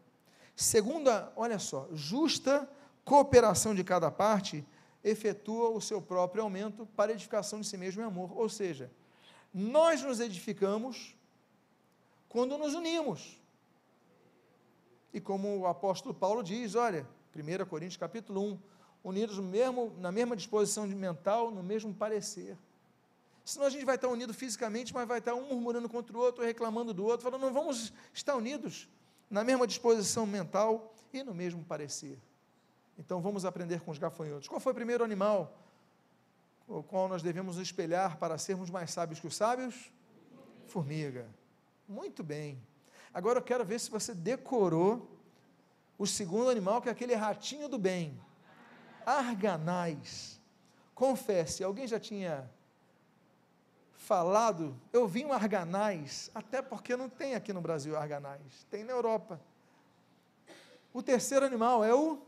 Segunda, 0.60 1.32
olha 1.36 1.58
só, 1.58 1.88
justa 1.90 2.70
cooperação 3.02 3.74
de 3.74 3.82
cada 3.82 4.10
parte 4.10 4.62
efetua 5.02 5.70
o 5.70 5.80
seu 5.80 6.02
próprio 6.02 6.42
aumento 6.42 6.84
para 6.94 7.12
edificação 7.12 7.62
de 7.62 7.66
si 7.66 7.78
mesmo 7.78 8.02
em 8.02 8.04
amor. 8.04 8.36
Ou 8.36 8.46
seja, 8.46 8.90
nós 9.54 10.02
nos 10.02 10.20
edificamos 10.20 11.16
quando 12.28 12.58
nos 12.58 12.74
unimos. 12.74 13.40
E 15.14 15.18
como 15.18 15.60
o 15.60 15.66
apóstolo 15.66 16.14
Paulo 16.14 16.42
diz, 16.42 16.74
olha, 16.74 17.08
1 17.34 17.66
Coríntios 17.66 17.96
capítulo 17.96 18.42
1, 18.42 18.58
unidos 19.04 19.38
mesmo, 19.38 19.94
na 19.98 20.10
mesma 20.10 20.36
disposição 20.36 20.86
mental, 20.86 21.50
no 21.50 21.62
mesmo 21.62 21.94
parecer. 21.94 22.56
Senão 23.44 23.66
a 23.66 23.70
gente 23.70 23.84
vai 23.84 23.94
estar 23.94 24.08
unido 24.08 24.34
fisicamente, 24.34 24.92
mas 24.92 25.08
vai 25.08 25.18
estar 25.18 25.34
um 25.34 25.48
murmurando 25.48 25.88
contra 25.88 26.16
o 26.16 26.20
outro, 26.20 26.44
reclamando 26.44 26.92
do 26.92 27.04
outro, 27.04 27.24
falando, 27.24 27.42
não 27.42 27.52
vamos 27.52 27.92
estar 28.12 28.36
unidos 28.36 28.88
na 29.30 29.42
mesma 29.42 29.66
disposição 29.66 30.26
mental 30.26 30.94
e 31.12 31.22
no 31.22 31.34
mesmo 31.34 31.64
parecer. 31.64 32.18
Então 32.98 33.20
vamos 33.20 33.44
aprender 33.44 33.80
com 33.80 33.90
os 33.90 33.98
gafanhotos. 33.98 34.48
Qual 34.48 34.60
foi 34.60 34.72
o 34.72 34.74
primeiro 34.74 35.02
animal 35.02 35.56
o 36.70 36.84
qual 36.84 37.08
nós 37.08 37.20
devemos 37.20 37.56
nos 37.56 37.66
espelhar 37.66 38.16
para 38.18 38.38
sermos 38.38 38.70
mais 38.70 38.92
sábios 38.92 39.18
que 39.18 39.26
os 39.26 39.34
sábios? 39.34 39.90
Formiga. 40.68 41.26
Muito 41.88 42.22
bem. 42.22 42.62
Agora 43.12 43.40
eu 43.40 43.42
quero 43.42 43.64
ver 43.64 43.80
se 43.80 43.90
você 43.90 44.14
decorou 44.14 45.19
o 46.00 46.06
segundo 46.06 46.48
animal, 46.48 46.80
que 46.80 46.88
é 46.88 46.92
aquele 46.92 47.14
ratinho 47.14 47.68
do 47.68 47.78
bem. 47.78 48.18
Arganais. 49.04 50.40
Confesse, 50.94 51.62
alguém 51.62 51.86
já 51.86 52.00
tinha 52.00 52.50
falado, 53.96 54.80
eu 54.94 55.06
vi 55.06 55.26
um 55.26 55.32
arganais, 55.32 56.30
até 56.34 56.62
porque 56.62 56.96
não 56.96 57.10
tem 57.10 57.34
aqui 57.34 57.52
no 57.52 57.60
Brasil 57.60 57.98
arganais, 57.98 58.66
tem 58.70 58.82
na 58.82 58.92
Europa. 58.92 59.38
O 60.90 61.02
terceiro 61.02 61.44
animal 61.44 61.84
é 61.84 61.94
o. 61.94 62.18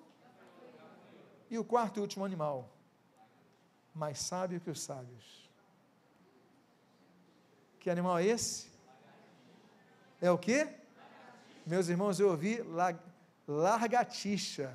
E 1.49 1.59
o 1.59 1.65
quarto 1.65 1.97
e 1.97 2.01
último 2.01 2.27
animal, 2.27 2.69
mais 3.95 4.19
sábio 4.19 4.61
que 4.61 4.69
os 4.69 4.83
sábios. 4.83 5.51
Que 7.81 7.89
animal 7.89 8.19
é 8.19 8.27
esse? 8.27 8.71
É 10.21 10.31
o 10.31 10.37
que? 10.37 10.69
Meus 11.67 11.89
irmãos, 11.89 12.21
eu 12.21 12.29
ouvi 12.29 12.61
la, 12.63 12.95
largatixa. 13.57 14.75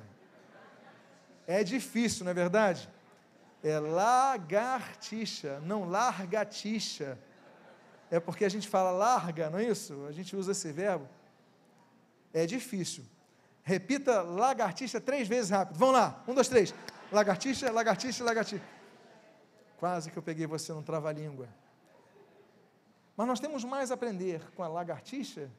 É 1.46 1.64
difícil, 1.64 2.24
não 2.24 2.30
é 2.30 2.34
verdade? 2.34 2.88
é 3.62 3.78
lagartixa, 3.78 5.60
não 5.60 5.88
largatixa. 5.88 7.18
É 8.10 8.18
porque 8.18 8.44
a 8.44 8.48
gente 8.48 8.68
fala 8.68 8.90
larga, 8.90 9.50
não 9.50 9.58
é 9.58 9.64
isso? 9.64 10.06
A 10.06 10.12
gente 10.12 10.34
usa 10.34 10.52
esse 10.52 10.72
verbo. 10.72 11.08
É 12.32 12.46
difícil. 12.46 13.04
Repita 13.62 14.22
lagartixa 14.22 15.00
três 15.00 15.28
vezes 15.28 15.50
rápido. 15.50 15.76
Vamos 15.76 15.94
lá. 15.94 16.22
Um, 16.26 16.34
dois, 16.34 16.48
três. 16.48 16.74
Lagartixa, 17.12 17.70
lagartixa, 17.70 18.24
lagartixa. 18.24 18.64
Quase 19.78 20.10
que 20.10 20.16
eu 20.16 20.22
peguei 20.22 20.46
você 20.46 20.72
no 20.72 20.82
trava-língua. 20.82 21.48
Mas 23.16 23.26
nós 23.26 23.40
temos 23.40 23.64
mais 23.64 23.90
a 23.90 23.94
aprender 23.94 24.40
com 24.54 24.62
a 24.62 24.68
lagartixa. 24.68 25.50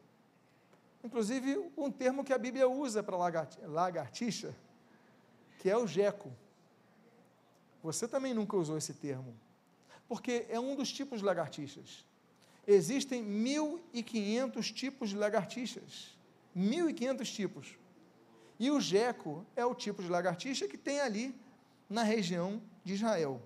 Inclusive, 1.04 1.72
um 1.78 1.90
termo 1.90 2.24
que 2.24 2.34
a 2.34 2.38
Bíblia 2.38 2.68
usa 2.68 3.02
para 3.02 3.16
lagartixa, 3.66 4.54
que 5.60 5.70
é 5.70 5.78
o 5.78 5.88
geco. 5.88 6.32
Você 7.82 8.08
também 8.08 8.34
nunca 8.34 8.58
usou 8.58 8.78
esse 8.78 8.94
termo, 8.94 9.34
porque 10.08 10.46
é 10.50 10.60
um 10.60 10.76
dos 10.76 10.92
tipos 10.92 11.20
de 11.20 11.26
lagartixas. 11.26 12.06
Existem 12.68 13.24
1.500 13.24 14.74
tipos 14.74 15.10
de 15.10 15.16
lagartixas. 15.16 16.18
1.500 16.56 17.34
tipos. 17.34 17.78
E 18.60 18.70
o 18.70 18.82
geco 18.82 19.46
é 19.56 19.66
o 19.66 19.74
tipo 19.74 20.04
de 20.04 20.10
lagartixa 20.10 20.68
que 20.68 20.78
tem 20.78 21.00
ali 21.00 21.34
na 21.90 22.04
região 22.04 22.62
de 22.84 22.94
Israel. 22.94 23.42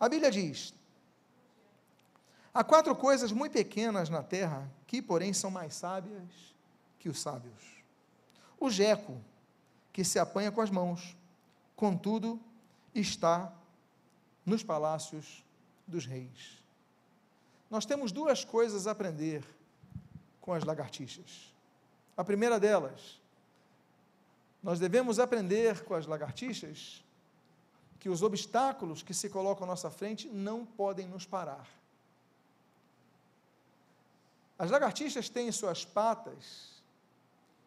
A 0.00 0.08
Bíblia 0.08 0.30
diz: 0.30 0.72
Há 2.54 2.64
quatro 2.64 2.96
coisas 2.96 3.30
muito 3.32 3.52
pequenas 3.52 4.08
na 4.08 4.22
terra 4.22 4.72
que, 4.86 5.02
porém, 5.02 5.34
são 5.34 5.50
mais 5.50 5.74
sábias 5.74 6.55
que 7.06 7.10
os 7.10 7.20
sábios. 7.20 7.62
O 8.58 8.68
geco, 8.68 9.16
que 9.92 10.02
se 10.02 10.18
apanha 10.18 10.50
com 10.50 10.60
as 10.60 10.70
mãos, 10.70 11.16
contudo, 11.76 12.40
está 12.92 13.52
nos 14.44 14.64
palácios 14.64 15.44
dos 15.86 16.04
reis. 16.04 16.60
Nós 17.70 17.86
temos 17.86 18.10
duas 18.10 18.44
coisas 18.44 18.88
a 18.88 18.90
aprender 18.90 19.44
com 20.40 20.52
as 20.52 20.64
lagartixas. 20.64 21.54
A 22.16 22.24
primeira 22.24 22.58
delas, 22.58 23.20
nós 24.60 24.80
devemos 24.80 25.20
aprender 25.20 25.84
com 25.84 25.94
as 25.94 26.08
lagartixas 26.08 27.04
que 28.00 28.08
os 28.08 28.20
obstáculos 28.20 29.00
que 29.00 29.14
se 29.14 29.30
colocam 29.30 29.62
à 29.62 29.68
nossa 29.68 29.92
frente 29.92 30.26
não 30.26 30.66
podem 30.66 31.06
nos 31.06 31.24
parar. 31.24 31.68
As 34.58 34.72
lagartixas 34.72 35.28
têm 35.28 35.46
em 35.46 35.52
suas 35.52 35.84
patas 35.84 36.75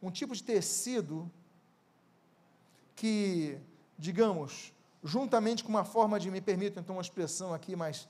um 0.01 0.11
tipo 0.11 0.33
de 0.33 0.43
tecido 0.43 1.29
que, 2.95 3.57
digamos, 3.97 4.73
juntamente 5.03 5.63
com 5.63 5.69
uma 5.69 5.85
forma 5.85 6.19
de, 6.19 6.29
me 6.29 6.41
permito 6.41 6.79
então 6.79 6.95
uma 6.95 7.01
expressão 7.01 7.53
aqui, 7.53 7.75
mas 7.75 8.07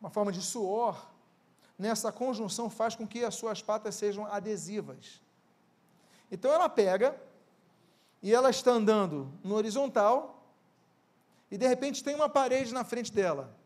uma 0.00 0.10
forma 0.10 0.32
de 0.32 0.42
suor, 0.42 1.08
nessa 1.78 2.10
conjunção 2.10 2.68
faz 2.68 2.96
com 2.96 3.06
que 3.06 3.24
as 3.24 3.34
suas 3.34 3.62
patas 3.62 3.94
sejam 3.94 4.26
adesivas. 4.26 5.20
Então 6.30 6.52
ela 6.52 6.68
pega 6.68 7.20
e 8.22 8.34
ela 8.34 8.50
está 8.50 8.72
andando 8.72 9.32
no 9.42 9.54
horizontal 9.54 10.42
e 11.50 11.56
de 11.56 11.66
repente 11.66 12.04
tem 12.04 12.14
uma 12.14 12.28
parede 12.28 12.74
na 12.74 12.84
frente 12.84 13.12
dela. 13.12 13.56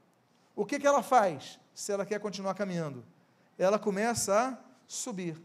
O 0.55 0.65
que, 0.65 0.79
que 0.79 0.87
ela 0.87 1.03
faz 1.03 1.59
se 1.75 1.91
ela 1.93 2.05
quer 2.05 2.21
continuar 2.21 2.55
caminhando? 2.55 3.05
Ela 3.59 3.79
começa 3.79 4.51
a 4.51 4.59
subir. 4.87 5.41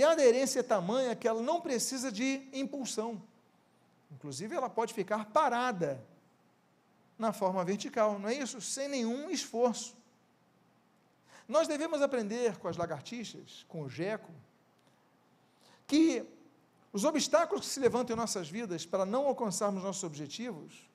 E 0.00 0.02
a 0.02 0.12
aderência 0.12 0.60
é 0.60 0.62
tamanha 0.62 1.14
que 1.14 1.28
ela 1.28 1.42
não 1.42 1.60
precisa 1.60 2.10
de 2.10 2.48
impulsão. 2.54 3.22
Inclusive, 4.10 4.56
ela 4.56 4.70
pode 4.70 4.94
ficar 4.94 5.26
parada 5.26 6.02
na 7.18 7.34
forma 7.34 7.62
vertical, 7.62 8.18
não 8.18 8.30
é 8.30 8.34
isso? 8.34 8.62
Sem 8.62 8.88
nenhum 8.88 9.28
esforço. 9.28 9.94
Nós 11.46 11.68
devemos 11.68 12.00
aprender 12.00 12.56
com 12.56 12.66
as 12.66 12.78
lagartixas, 12.78 13.66
com 13.68 13.82
o 13.82 13.90
geco, 13.90 14.32
que 15.86 16.24
os 16.94 17.04
obstáculos 17.04 17.66
que 17.66 17.72
se 17.74 17.78
levantam 17.78 18.16
em 18.16 18.18
nossas 18.18 18.48
vidas 18.48 18.86
para 18.86 19.04
não 19.04 19.26
alcançarmos 19.26 19.82
nossos 19.82 20.04
objetivos, 20.04 20.88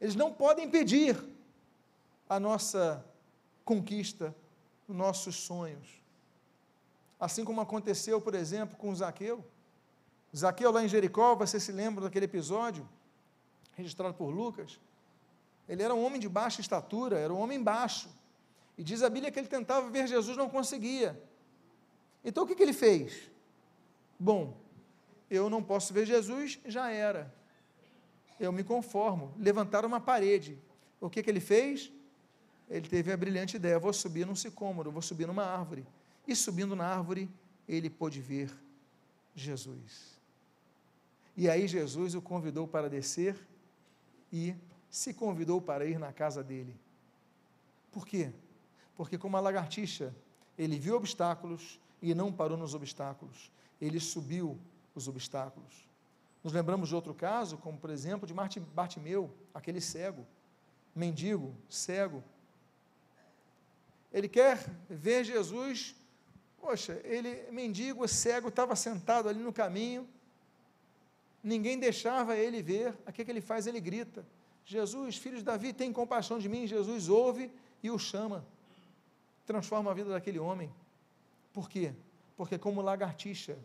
eles 0.00 0.14
não 0.14 0.32
podem 0.32 0.64
impedir 0.64 1.22
a 2.26 2.40
nossa 2.40 3.04
conquista, 3.62 4.34
os 4.88 4.96
nossos 4.96 5.36
sonhos. 5.36 6.01
Assim 7.22 7.44
como 7.44 7.60
aconteceu, 7.60 8.20
por 8.20 8.34
exemplo, 8.34 8.76
com 8.76 8.92
Zaqueu. 8.92 9.44
Zaqueu 10.36 10.72
lá 10.72 10.82
em 10.82 10.88
Jericó, 10.88 11.36
você 11.36 11.60
se 11.60 11.70
lembra 11.70 12.02
daquele 12.02 12.24
episódio, 12.24 12.84
registrado 13.76 14.14
por 14.14 14.30
Lucas? 14.30 14.80
Ele 15.68 15.84
era 15.84 15.94
um 15.94 16.04
homem 16.04 16.18
de 16.18 16.28
baixa 16.28 16.60
estatura, 16.60 17.16
era 17.16 17.32
um 17.32 17.40
homem 17.40 17.62
baixo. 17.62 18.08
E 18.76 18.82
diz 18.82 19.04
a 19.04 19.08
Bíblia 19.08 19.30
que 19.30 19.38
ele 19.38 19.46
tentava 19.46 19.88
ver 19.88 20.08
Jesus, 20.08 20.36
não 20.36 20.48
conseguia. 20.50 21.22
Então 22.24 22.42
o 22.42 22.46
que, 22.46 22.56
que 22.56 22.62
ele 22.64 22.72
fez? 22.72 23.30
Bom, 24.18 24.56
eu 25.30 25.48
não 25.48 25.62
posso 25.62 25.94
ver 25.94 26.04
Jesus, 26.04 26.58
já 26.64 26.90
era. 26.90 27.32
Eu 28.40 28.50
me 28.50 28.64
conformo. 28.64 29.32
Levantaram 29.38 29.86
uma 29.86 30.00
parede. 30.00 30.58
O 31.00 31.08
que, 31.08 31.22
que 31.22 31.30
ele 31.30 31.38
fez? 31.38 31.92
Ele 32.68 32.88
teve 32.88 33.12
a 33.12 33.16
brilhante 33.16 33.54
ideia: 33.54 33.78
vou 33.78 33.92
subir 33.92 34.26
num 34.26 34.34
sicômoro, 34.34 34.90
vou 34.90 35.02
subir 35.02 35.28
numa 35.28 35.44
árvore. 35.44 35.86
E 36.26 36.36
subindo 36.36 36.76
na 36.76 36.86
árvore, 36.86 37.30
ele 37.68 37.90
pôde 37.90 38.20
ver 38.20 38.52
Jesus. 39.34 40.18
E 41.36 41.48
aí 41.48 41.66
Jesus 41.66 42.14
o 42.14 42.22
convidou 42.22 42.68
para 42.68 42.88
descer 42.88 43.36
e 44.32 44.54
se 44.90 45.14
convidou 45.14 45.60
para 45.60 45.86
ir 45.86 45.98
na 45.98 46.12
casa 46.12 46.42
dele. 46.44 46.76
Por 47.90 48.06
quê? 48.06 48.32
Porque, 48.94 49.16
como 49.16 49.36
a 49.36 49.40
lagartixa, 49.40 50.14
ele 50.58 50.78
viu 50.78 50.94
obstáculos 50.94 51.80
e 52.00 52.14
não 52.14 52.32
parou 52.32 52.56
nos 52.56 52.74
obstáculos, 52.74 53.50
ele 53.80 53.98
subiu 53.98 54.58
os 54.94 55.08
obstáculos. 55.08 55.88
Nos 56.44 56.52
lembramos 56.52 56.88
de 56.88 56.94
outro 56.94 57.14
caso, 57.14 57.56
como 57.56 57.78
por 57.78 57.90
exemplo 57.90 58.26
de 58.26 58.34
Bartimeu, 58.34 59.32
aquele 59.54 59.80
cego, 59.80 60.26
mendigo, 60.94 61.54
cego. 61.68 62.22
Ele 64.12 64.28
quer 64.28 64.58
ver 64.90 65.24
Jesus, 65.24 65.94
poxa, 66.62 67.00
ele, 67.04 67.50
mendigo, 67.50 68.08
cego, 68.08 68.48
estava 68.48 68.74
sentado 68.74 69.28
ali 69.28 69.42
no 69.42 69.52
caminho, 69.52 70.08
ninguém 71.42 71.78
deixava 71.78 72.36
ele 72.36 72.62
ver, 72.62 72.94
o 73.06 73.12
que, 73.12 73.24
que 73.24 73.30
ele 73.30 73.42
faz? 73.42 73.66
Ele 73.66 73.80
grita: 73.80 74.24
Jesus, 74.64 75.16
filho 75.16 75.36
de 75.36 75.42
Davi, 75.42 75.74
tem 75.74 75.92
compaixão 75.92 76.38
de 76.38 76.48
mim. 76.48 76.66
Jesus 76.66 77.08
ouve 77.08 77.50
e 77.82 77.90
o 77.90 77.98
chama 77.98 78.46
transforma 79.44 79.90
a 79.90 79.94
vida 79.94 80.10
daquele 80.10 80.38
homem. 80.38 80.72
Por 81.52 81.68
quê? 81.68 81.92
Porque, 82.36 82.58
como 82.58 82.80
lagartixa, 82.80 83.58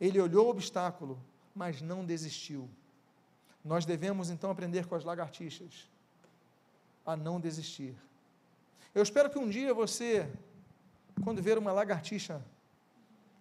ele 0.00 0.20
olhou 0.20 0.46
o 0.46 0.50
obstáculo, 0.50 1.20
mas 1.54 1.82
não 1.82 2.04
desistiu. 2.04 2.70
Nós 3.64 3.84
devemos 3.84 4.30
então 4.30 4.50
aprender 4.50 4.86
com 4.86 4.94
as 4.94 5.04
lagartixas 5.04 5.88
a 7.04 7.16
não 7.16 7.40
desistir. 7.40 7.94
Eu 8.94 9.02
espero 9.02 9.28
que 9.28 9.38
um 9.38 9.48
dia 9.48 9.74
você, 9.74 10.30
quando 11.18 11.42
ver 11.42 11.58
uma 11.58 11.72
lagartixa, 11.72 12.44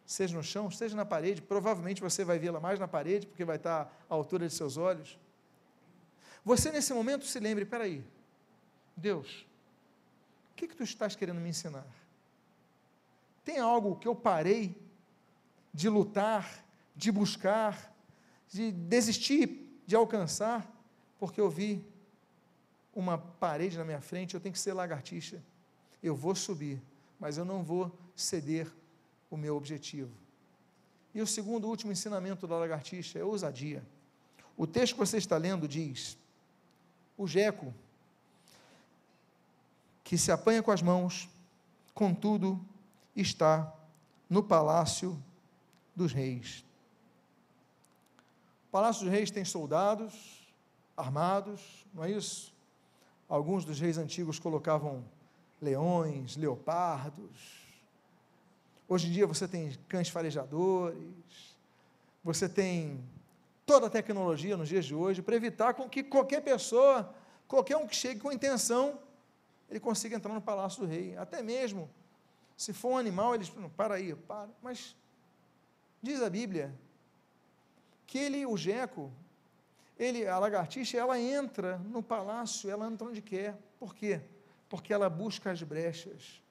seja 0.05 0.35
no 0.35 0.43
chão, 0.43 0.71
seja 0.71 0.95
na 0.95 1.05
parede, 1.05 1.41
provavelmente 1.41 2.01
você 2.01 2.23
vai 2.23 2.39
vê-la 2.39 2.59
mais 2.59 2.79
na 2.79 2.87
parede, 2.87 3.27
porque 3.27 3.43
vai 3.43 3.57
estar 3.57 3.91
à 4.09 4.13
altura 4.13 4.47
de 4.47 4.53
seus 4.53 4.77
olhos. 4.77 5.17
Você 6.43 6.71
nesse 6.71 6.93
momento 6.93 7.25
se 7.25 7.39
lembre, 7.39 7.65
peraí, 7.65 8.03
Deus, 8.95 9.47
que, 10.57 10.67
que 10.67 10.75
tu 10.75 10.83
estás 10.83 11.15
querendo 11.15 11.39
me 11.39 11.49
ensinar? 11.49 11.85
Tem 13.45 13.59
algo 13.59 13.95
que 13.95 14.07
eu 14.07 14.15
parei 14.15 14.75
de 15.71 15.87
lutar, 15.87 16.65
de 16.95 17.11
buscar, 17.11 17.93
de 18.49 18.71
desistir 18.71 19.63
de 19.85 19.95
alcançar, 19.95 20.69
porque 21.19 21.39
eu 21.39 21.49
vi 21.49 21.85
uma 22.93 23.17
parede 23.17 23.77
na 23.77 23.85
minha 23.85 24.01
frente, 24.01 24.33
eu 24.33 24.41
tenho 24.41 24.51
que 24.51 24.59
ser 24.59 24.73
lagartixa. 24.73 25.41
Eu 26.01 26.15
vou 26.15 26.35
subir, 26.35 26.81
mas 27.19 27.37
eu 27.37 27.45
não 27.45 27.63
vou 27.63 27.91
ceder 28.15 28.71
o 29.29 29.37
meu 29.37 29.55
objetivo. 29.55 30.11
E 31.13 31.21
o 31.21 31.27
segundo, 31.27 31.67
último 31.67 31.91
ensinamento 31.91 32.47
da 32.47 32.57
lagartixa 32.57 33.19
é 33.19 33.23
ousadia. 33.23 33.83
O 34.55 34.67
texto 34.67 34.93
que 34.93 34.99
você 34.99 35.17
está 35.17 35.37
lendo 35.37 35.67
diz: 35.67 36.17
o 37.17 37.27
Jeco, 37.27 37.73
que 40.03 40.17
se 40.17 40.31
apanha 40.31 40.61
com 40.61 40.71
as 40.71 40.81
mãos, 40.81 41.27
contudo, 41.93 42.59
está 43.15 43.73
no 44.29 44.43
palácio 44.43 45.21
dos 45.95 46.13
reis. 46.13 46.63
O 48.67 48.71
palácio 48.71 49.03
dos 49.03 49.11
reis 49.11 49.31
tem 49.31 49.43
soldados 49.43 50.37
armados, 50.95 51.85
não 51.93 52.03
é 52.03 52.11
isso? 52.11 52.53
Alguns 53.29 53.63
dos 53.63 53.79
reis 53.79 53.97
antigos 53.97 54.39
colocavam 54.39 55.03
leões, 55.61 56.35
leopardos. 56.35 57.65
Hoje 58.87 59.07
em 59.07 59.11
dia 59.11 59.27
você 59.27 59.47
tem 59.47 59.71
cães 59.87 60.09
farejadores, 60.09 61.57
você 62.23 62.47
tem 62.47 63.03
toda 63.65 63.87
a 63.87 63.89
tecnologia 63.89 64.55
nos 64.55 64.69
dias 64.69 64.85
de 64.85 64.95
hoje 64.95 65.21
para 65.21 65.35
evitar 65.35 65.73
com 65.73 65.89
que 65.89 66.03
qualquer 66.03 66.41
pessoa, 66.41 67.13
qualquer 67.47 67.77
um 67.77 67.87
que 67.87 67.95
chegue 67.95 68.19
com 68.19 68.31
intenção 68.31 68.99
ele 69.69 69.79
consiga 69.79 70.15
entrar 70.15 70.33
no 70.33 70.41
palácio 70.41 70.81
do 70.81 70.87
rei. 70.87 71.15
Até 71.17 71.41
mesmo, 71.41 71.89
se 72.55 72.73
for 72.73 72.93
um 72.93 72.97
animal, 72.97 73.35
eles, 73.35 73.53
não, 73.53 73.69
para 73.69 73.95
aí, 73.95 74.15
para. 74.15 74.49
Mas, 74.61 74.95
diz 76.01 76.21
a 76.21 76.29
Bíblia, 76.29 76.73
que 78.05 78.17
ele, 78.17 78.45
o 78.45 78.55
Jeco, 78.55 79.11
ele, 79.99 80.25
a 80.25 80.39
lagartixa, 80.39 80.97
ela 80.97 81.19
entra 81.19 81.77
no 81.79 82.01
palácio, 82.01 82.69
ela 82.69 82.87
entra 82.87 83.07
onde 83.07 83.21
quer. 83.21 83.57
Por 83.79 83.93
quê? 83.93 84.21
Porque 84.69 84.93
ela 84.93 85.09
busca 85.09 85.51
as 85.51 85.63
brechas, 85.63 86.41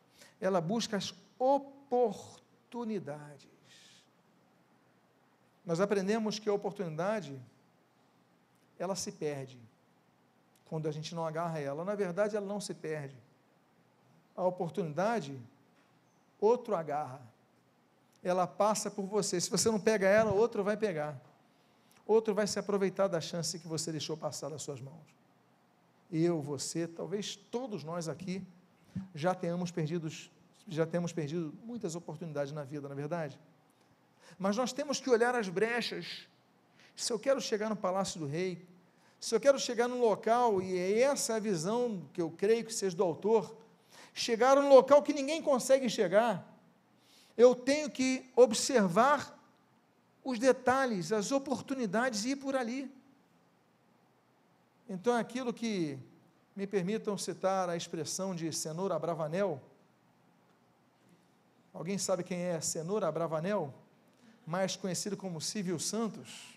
ela 0.40 0.60
busca 0.60 0.96
as 0.96 1.14
oportunidades. 1.38 3.48
Nós 5.64 5.80
aprendemos 5.80 6.38
que 6.38 6.48
a 6.48 6.52
oportunidade, 6.52 7.40
ela 8.78 8.94
se 8.94 9.10
perde 9.10 9.58
quando 10.68 10.88
a 10.88 10.92
gente 10.92 11.14
não 11.14 11.26
agarra 11.26 11.58
ela. 11.58 11.84
Na 11.84 11.94
verdade, 11.94 12.36
ela 12.36 12.46
não 12.46 12.60
se 12.60 12.74
perde. 12.74 13.16
A 14.36 14.44
oportunidade, 14.44 15.40
outro 16.40 16.76
agarra. 16.76 17.20
Ela 18.22 18.46
passa 18.46 18.90
por 18.90 19.06
você. 19.06 19.40
Se 19.40 19.50
você 19.50 19.70
não 19.70 19.80
pega 19.80 20.06
ela, 20.06 20.32
outro 20.32 20.62
vai 20.62 20.76
pegar. 20.76 21.18
Outro 22.06 22.34
vai 22.34 22.46
se 22.46 22.58
aproveitar 22.58 23.08
da 23.08 23.20
chance 23.20 23.58
que 23.58 23.66
você 23.66 23.90
deixou 23.90 24.16
passar 24.16 24.48
das 24.48 24.62
suas 24.62 24.80
mãos. 24.80 25.16
Eu, 26.10 26.40
você, 26.40 26.86
talvez 26.86 27.36
todos 27.36 27.82
nós 27.82 28.08
aqui 28.08 28.42
já 29.14 29.34
tenhamos 29.34 29.70
perdido, 29.70 30.08
já 30.68 30.86
temos 30.86 31.12
perdido 31.12 31.52
muitas 31.64 31.94
oportunidades 31.94 32.52
na 32.52 32.64
vida, 32.64 32.88
na 32.88 32.94
é 32.94 32.96
verdade. 32.96 33.38
Mas 34.38 34.56
nós 34.56 34.72
temos 34.72 35.00
que 35.00 35.10
olhar 35.10 35.34
as 35.34 35.48
brechas. 35.48 36.28
Se 36.94 37.12
eu 37.12 37.18
quero 37.18 37.40
chegar 37.40 37.68
no 37.68 37.76
palácio 37.76 38.20
do 38.20 38.26
rei, 38.26 38.66
se 39.20 39.34
eu 39.34 39.40
quero 39.40 39.58
chegar 39.58 39.88
num 39.88 40.00
local, 40.00 40.62
e 40.62 40.78
é 40.78 41.00
essa 41.00 41.36
a 41.36 41.38
visão 41.40 42.02
que 42.12 42.20
eu 42.20 42.30
creio 42.30 42.64
que 42.64 42.72
seja 42.72 42.96
do 42.96 43.02
autor, 43.02 43.56
chegar 44.14 44.56
num 44.56 44.68
local 44.68 45.02
que 45.02 45.12
ninguém 45.12 45.42
consegue 45.42 45.88
chegar, 45.88 46.46
eu 47.36 47.54
tenho 47.54 47.90
que 47.90 48.30
observar 48.34 49.36
os 50.24 50.38
detalhes, 50.38 51.12
as 51.12 51.30
oportunidades 51.30 52.24
e 52.24 52.30
ir 52.30 52.36
por 52.36 52.56
ali. 52.56 52.90
Então, 54.88 55.16
é 55.16 55.20
aquilo 55.20 55.52
que 55.52 55.98
me 56.54 56.66
permitam 56.66 57.16
citar 57.18 57.68
a 57.68 57.76
expressão 57.76 58.34
de 58.34 58.52
cenoura 58.52 58.98
bravanel. 58.98 59.60
Alguém 61.72 61.98
sabe 61.98 62.22
quem 62.22 62.38
é 62.38 62.60
cenoura 62.60 63.10
bravanel? 63.10 63.74
Mais 64.46 64.76
conhecido 64.76 65.16
como 65.16 65.40
Cível 65.40 65.78
Santos 65.78 66.56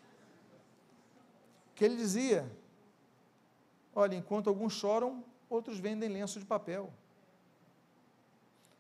que 1.80 1.86
ele 1.86 1.96
dizia: 1.96 2.46
Olha, 3.96 4.14
enquanto 4.14 4.50
alguns 4.50 4.74
choram, 4.74 5.24
outros 5.50 5.80
vendem 5.80 6.10
lenço 6.10 6.38
de 6.38 6.46
papel. 6.46 6.92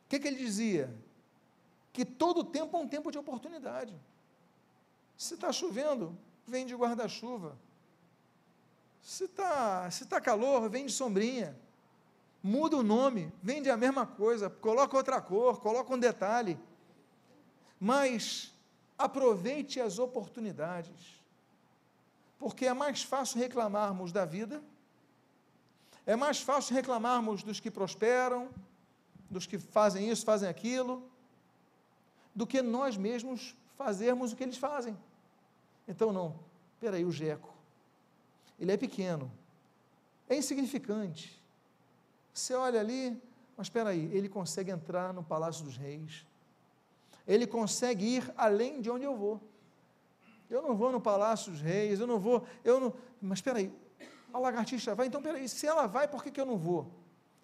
O 0.03 0.09
que, 0.09 0.19
que 0.19 0.27
ele 0.27 0.35
dizia? 0.35 0.93
Que 1.93 2.03
todo 2.03 2.43
tempo 2.43 2.75
é 2.75 2.79
um 2.81 2.89
tempo 2.89 3.09
de 3.09 3.17
oportunidade. 3.17 3.97
Se 5.15 5.35
está 5.35 5.49
chovendo, 5.53 6.17
vem 6.45 6.65
de 6.65 6.75
guarda-chuva. 6.75 7.57
Se 9.01 9.25
está 9.25 9.89
se 9.91 10.05
tá 10.05 10.21
calor, 10.21 10.69
vem 10.69 10.85
de 10.85 10.91
sombrinha. 10.91 11.57
Muda 12.41 12.77
o 12.77 12.83
nome, 12.83 13.31
vende 13.43 13.69
a 13.69 13.75
mesma 13.75 14.05
coisa, 14.05 14.49
coloca 14.49 14.95
outra 14.95 15.21
cor, 15.21 15.59
coloca 15.59 15.93
um 15.93 15.99
detalhe. 15.99 16.57
mas 17.79 18.53
aproveite 18.97 19.79
as 19.79 19.97
oportunidades, 19.97 21.23
porque 22.37 22.65
é 22.65 22.73
mais 22.73 23.01
fácil 23.01 23.39
reclamarmos 23.39 24.11
da 24.11 24.25
vida, 24.25 24.61
é 26.05 26.17
mais 26.17 26.41
fácil 26.41 26.75
reclamarmos 26.75 27.41
dos 27.41 27.61
que 27.61 27.71
prosperam, 27.71 28.49
dos 29.29 29.45
que 29.45 29.57
fazem 29.57 30.09
isso, 30.09 30.25
fazem 30.25 30.49
aquilo, 30.49 31.09
do 32.35 32.45
que 32.45 32.61
nós 32.61 32.97
mesmos 32.97 33.55
fazermos 33.77 34.33
o 34.33 34.35
que 34.35 34.43
eles 34.43 34.57
fazem. 34.57 34.97
Então, 35.87 36.11
não, 36.11 36.37
aí, 36.93 37.05
o 37.05 37.11
Jeco, 37.11 37.53
ele 38.59 38.71
é 38.71 38.77
pequeno, 38.77 39.31
é 40.27 40.35
insignificante. 40.35 41.41
Você 42.33 42.53
olha 42.53 42.79
ali, 42.79 43.21
mas 43.55 43.67
espera 43.67 43.89
aí, 43.89 44.05
ele 44.13 44.29
consegue 44.29 44.71
entrar 44.71 45.13
no 45.13 45.23
Palácio 45.23 45.63
dos 45.63 45.77
Reis, 45.77 46.25
ele 47.27 47.45
consegue 47.47 48.05
ir 48.17 48.33
além 48.35 48.81
de 48.81 48.89
onde 48.89 49.05
eu 49.05 49.15
vou. 49.15 49.41
Eu 50.49 50.61
não 50.61 50.75
vou 50.75 50.91
no 50.91 50.99
Palácio 50.99 51.51
dos 51.51 51.61
Reis, 51.61 51.99
eu 51.99 52.07
não 52.07 52.19
vou, 52.19 52.45
eu 52.63 52.79
não, 52.79 52.93
mas 53.21 53.39
espera 53.39 53.59
aí, 53.59 53.71
a 54.33 54.39
lagartixa 54.39 54.95
vai, 54.95 55.07
então 55.07 55.19
espera 55.19 55.37
aí, 55.37 55.47
se 55.47 55.65
ela 55.67 55.87
vai, 55.87 56.07
por 56.07 56.23
que, 56.23 56.31
que 56.31 56.41
eu 56.41 56.45
não 56.45 56.57
vou? 56.57 56.91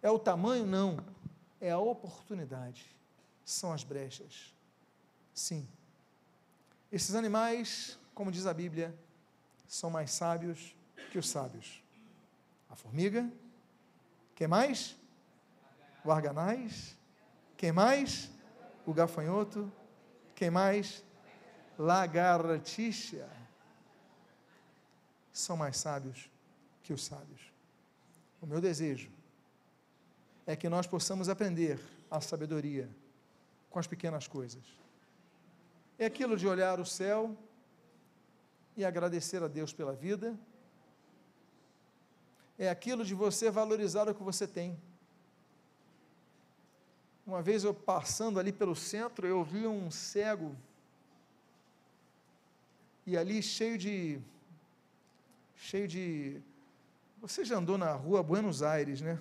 É 0.01 0.09
o 0.09 0.19
tamanho? 0.19 0.65
Não, 0.65 0.97
é 1.61 1.71
a 1.71 1.79
oportunidade, 1.79 2.95
são 3.43 3.71
as 3.71 3.83
brechas. 3.83 4.53
Sim, 5.33 5.67
esses 6.91 7.13
animais, 7.13 7.99
como 8.13 8.31
diz 8.31 8.45
a 8.47 8.53
Bíblia, 8.53 8.97
são 9.67 9.89
mais 9.89 10.11
sábios 10.11 10.75
que 11.15 11.19
os 11.19 11.29
sábios. 11.29 11.81
A 12.69 12.75
formiga, 12.75 13.31
quem 14.35 14.49
mais? 14.49 14.97
O 16.03 16.11
arganaz, 16.11 16.97
quem 17.55 17.71
mais? 17.71 18.29
O 18.85 18.93
gafanhoto, 18.93 19.71
quem 20.35 20.49
mais? 20.49 21.05
Lagartixa. 21.79 23.29
São 25.31 25.55
mais 25.55 25.77
sábios 25.77 26.29
que 26.83 26.91
os 26.91 27.05
sábios. 27.05 27.49
O 28.41 28.45
meu 28.45 28.59
desejo 28.59 29.09
é 30.45 30.53
que 30.53 30.67
nós 30.67 30.85
possamos 30.85 31.29
aprender 31.29 31.79
a 32.11 32.19
sabedoria 32.19 32.89
com 33.69 33.79
as 33.79 33.87
pequenas 33.87 34.27
coisas. 34.27 34.65
É 35.97 36.07
aquilo 36.07 36.35
de 36.35 36.45
olhar 36.45 36.77
o 36.77 36.85
céu 36.85 37.37
e 38.75 38.83
agradecer 38.83 39.41
a 39.41 39.47
Deus 39.47 39.71
pela 39.71 39.93
vida. 39.93 40.37
É 42.57 42.69
aquilo 42.69 43.03
de 43.03 43.13
você 43.13 43.51
valorizar 43.51 44.07
o 44.07 44.15
que 44.15 44.23
você 44.23 44.47
tem. 44.47 44.77
Uma 47.25 47.41
vez 47.41 47.63
eu 47.63 47.73
passando 47.73 48.39
ali 48.39 48.51
pelo 48.51 48.75
centro, 48.75 49.25
eu 49.25 49.43
vi 49.43 49.65
um 49.65 49.89
cego 49.89 50.55
e 53.05 53.15
ali 53.17 53.41
cheio 53.41 53.77
de 53.77 54.19
cheio 55.55 55.87
de 55.87 56.41
você 57.19 57.43
já 57.43 57.57
andou 57.57 57.77
na 57.77 57.91
rua 57.93 58.21
Buenos 58.21 58.61
Aires, 58.61 59.01
né? 59.01 59.19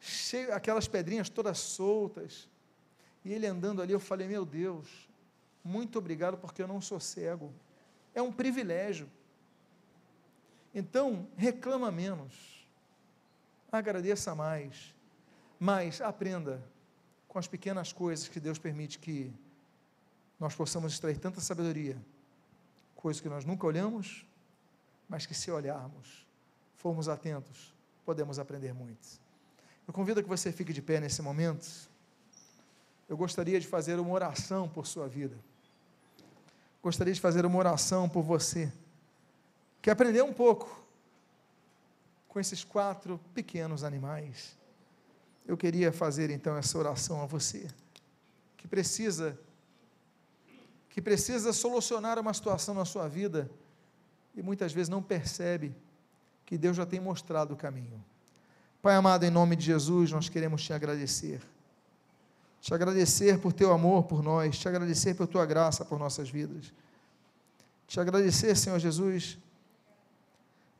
Cheio, 0.00 0.52
aquelas 0.52 0.88
pedrinhas 0.88 1.28
todas 1.28 1.58
soltas. 1.58 2.48
E 3.24 3.32
ele 3.32 3.46
andando 3.46 3.82
ali, 3.82 3.92
eu 3.92 4.00
falei: 4.00 4.26
Meu 4.26 4.44
Deus, 4.44 5.08
muito 5.62 5.98
obrigado 5.98 6.36
porque 6.36 6.62
eu 6.62 6.68
não 6.68 6.80
sou 6.80 6.98
cego. 7.00 7.52
É 8.14 8.22
um 8.22 8.32
privilégio. 8.32 9.08
Então, 10.78 11.26
reclama 11.38 11.90
menos, 11.90 12.34
agradeça 13.72 14.34
mais, 14.34 14.94
mas 15.58 16.02
aprenda 16.02 16.62
com 17.26 17.38
as 17.38 17.48
pequenas 17.48 17.94
coisas 17.94 18.28
que 18.28 18.38
Deus 18.38 18.58
permite 18.58 18.98
que 18.98 19.32
nós 20.38 20.54
possamos 20.54 20.92
extrair 20.92 21.16
tanta 21.16 21.40
sabedoria, 21.40 21.96
coisas 22.94 23.22
que 23.22 23.28
nós 23.30 23.42
nunca 23.42 23.66
olhamos, 23.66 24.26
mas 25.08 25.24
que 25.24 25.34
se 25.34 25.50
olharmos, 25.50 26.26
formos 26.74 27.08
atentos, 27.08 27.74
podemos 28.04 28.38
aprender 28.38 28.74
muito. 28.74 29.18
Eu 29.88 29.94
convido 29.94 30.22
que 30.22 30.28
você 30.28 30.52
fique 30.52 30.74
de 30.74 30.82
pé 30.82 31.00
nesse 31.00 31.22
momento. 31.22 31.66
Eu 33.08 33.16
gostaria 33.16 33.58
de 33.58 33.66
fazer 33.66 33.98
uma 33.98 34.12
oração 34.12 34.68
por 34.68 34.86
sua 34.86 35.08
vida. 35.08 35.38
Gostaria 36.82 37.14
de 37.14 37.20
fazer 37.20 37.46
uma 37.46 37.56
oração 37.56 38.10
por 38.10 38.22
você, 38.22 38.70
que 39.86 39.90
aprendeu 39.90 40.26
um 40.26 40.32
pouco 40.32 40.84
com 42.26 42.40
esses 42.40 42.64
quatro 42.64 43.20
pequenos 43.32 43.84
animais. 43.84 44.58
Eu 45.46 45.56
queria 45.56 45.92
fazer 45.92 46.28
então 46.28 46.56
essa 46.56 46.76
oração 46.76 47.22
a 47.22 47.24
você, 47.24 47.68
que 48.56 48.66
precisa 48.66 49.38
que 50.90 51.00
precisa 51.00 51.52
solucionar 51.52 52.18
uma 52.18 52.34
situação 52.34 52.74
na 52.74 52.84
sua 52.84 53.06
vida 53.06 53.48
e 54.34 54.42
muitas 54.42 54.72
vezes 54.72 54.88
não 54.88 55.00
percebe 55.00 55.72
que 56.44 56.58
Deus 56.58 56.76
já 56.76 56.84
tem 56.84 56.98
mostrado 56.98 57.54
o 57.54 57.56
caminho. 57.56 58.04
Pai 58.82 58.96
amado, 58.96 59.22
em 59.22 59.30
nome 59.30 59.54
de 59.54 59.66
Jesus, 59.66 60.10
nós 60.10 60.28
queremos 60.28 60.64
te 60.64 60.72
agradecer. 60.72 61.40
Te 62.60 62.74
agradecer 62.74 63.38
por 63.38 63.52
teu 63.52 63.72
amor 63.72 64.02
por 64.02 64.20
nós, 64.20 64.58
te 64.58 64.66
agradecer 64.66 65.14
por 65.14 65.28
tua 65.28 65.46
graça 65.46 65.84
por 65.84 65.96
nossas 65.96 66.28
vidas. 66.28 66.72
Te 67.86 68.00
agradecer, 68.00 68.56
Senhor 68.56 68.80
Jesus, 68.80 69.38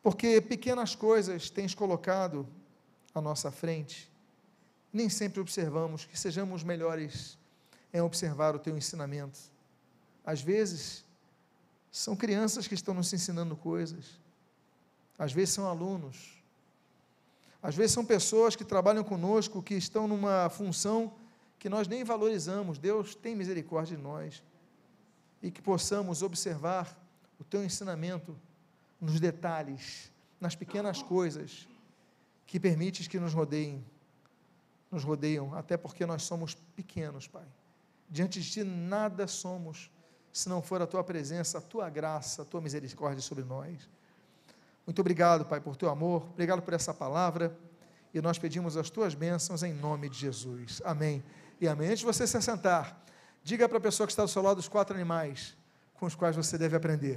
porque 0.06 0.40
pequenas 0.40 0.94
coisas 0.94 1.50
tens 1.50 1.74
colocado 1.74 2.46
à 3.12 3.20
nossa 3.20 3.50
frente. 3.50 4.08
Nem 4.92 5.08
sempre 5.08 5.40
observamos 5.40 6.04
que 6.04 6.16
sejamos 6.16 6.62
melhores 6.62 7.36
em 7.92 8.00
observar 8.00 8.54
o 8.54 8.60
teu 8.60 8.78
ensinamento. 8.78 9.36
Às 10.24 10.40
vezes, 10.40 11.04
são 11.90 12.14
crianças 12.14 12.68
que 12.68 12.74
estão 12.74 12.94
nos 12.94 13.12
ensinando 13.12 13.56
coisas 13.56 14.20
às 15.18 15.32
vezes 15.32 15.54
são 15.54 15.66
alunos, 15.66 16.40
às 17.60 17.74
vezes 17.74 17.90
são 17.90 18.04
pessoas 18.04 18.54
que 18.54 18.64
trabalham 18.64 19.02
conosco, 19.02 19.60
que 19.60 19.74
estão 19.74 20.06
numa 20.06 20.48
função 20.48 21.14
que 21.58 21.68
nós 21.68 21.88
nem 21.88 22.04
valorizamos. 22.04 22.78
Deus 22.78 23.16
tem 23.16 23.34
misericórdia 23.34 23.96
de 23.96 24.02
nós 24.04 24.40
e 25.42 25.50
que 25.50 25.60
possamos 25.60 26.22
observar 26.22 26.96
o 27.40 27.44
teu 27.44 27.64
ensinamento 27.64 28.38
nos 29.00 29.20
detalhes, 29.20 30.10
nas 30.40 30.54
pequenas 30.54 31.02
coisas 31.02 31.68
que 32.46 32.60
permites 32.60 33.08
que 33.08 33.18
nos 33.18 33.34
rodeiem, 33.34 33.84
nos 34.90 35.04
rodeiam, 35.04 35.54
até 35.54 35.76
porque 35.76 36.06
nós 36.06 36.22
somos 36.22 36.54
pequenos, 36.74 37.26
Pai. 37.26 37.44
Diante 38.08 38.40
de 38.40 38.50
ti 38.50 38.64
nada 38.64 39.26
somos, 39.26 39.90
se 40.32 40.48
não 40.48 40.62
for 40.62 40.80
a 40.80 40.86
tua 40.86 41.02
presença, 41.02 41.58
a 41.58 41.60
tua 41.60 41.90
graça, 41.90 42.42
a 42.42 42.44
tua 42.44 42.60
misericórdia 42.60 43.20
sobre 43.20 43.44
nós. 43.44 43.88
Muito 44.86 45.00
obrigado, 45.00 45.44
Pai, 45.44 45.60
por 45.60 45.76
teu 45.76 45.90
amor, 45.90 46.22
obrigado 46.30 46.62
por 46.62 46.72
essa 46.72 46.94
palavra, 46.94 47.56
e 48.14 48.20
nós 48.20 48.38
pedimos 48.38 48.76
as 48.76 48.88
tuas 48.88 49.14
bênçãos 49.14 49.62
em 49.62 49.74
nome 49.74 50.08
de 50.08 50.18
Jesus. 50.18 50.80
Amém 50.84 51.22
e 51.60 51.66
amém. 51.66 51.88
Antes 51.88 52.00
de 52.00 52.06
você 52.06 52.26
se 52.26 52.36
assentar, 52.36 53.02
diga 53.42 53.68
para 53.68 53.78
a 53.78 53.80
pessoa 53.80 54.06
que 54.06 54.12
está 54.12 54.22
do 54.22 54.28
seu 54.28 54.40
lado 54.40 54.58
os 54.58 54.68
quatro 54.68 54.94
animais 54.94 55.56
com 55.98 56.06
os 56.06 56.14
quais 56.14 56.36
você 56.36 56.56
deve 56.56 56.76
aprender. 56.76 57.14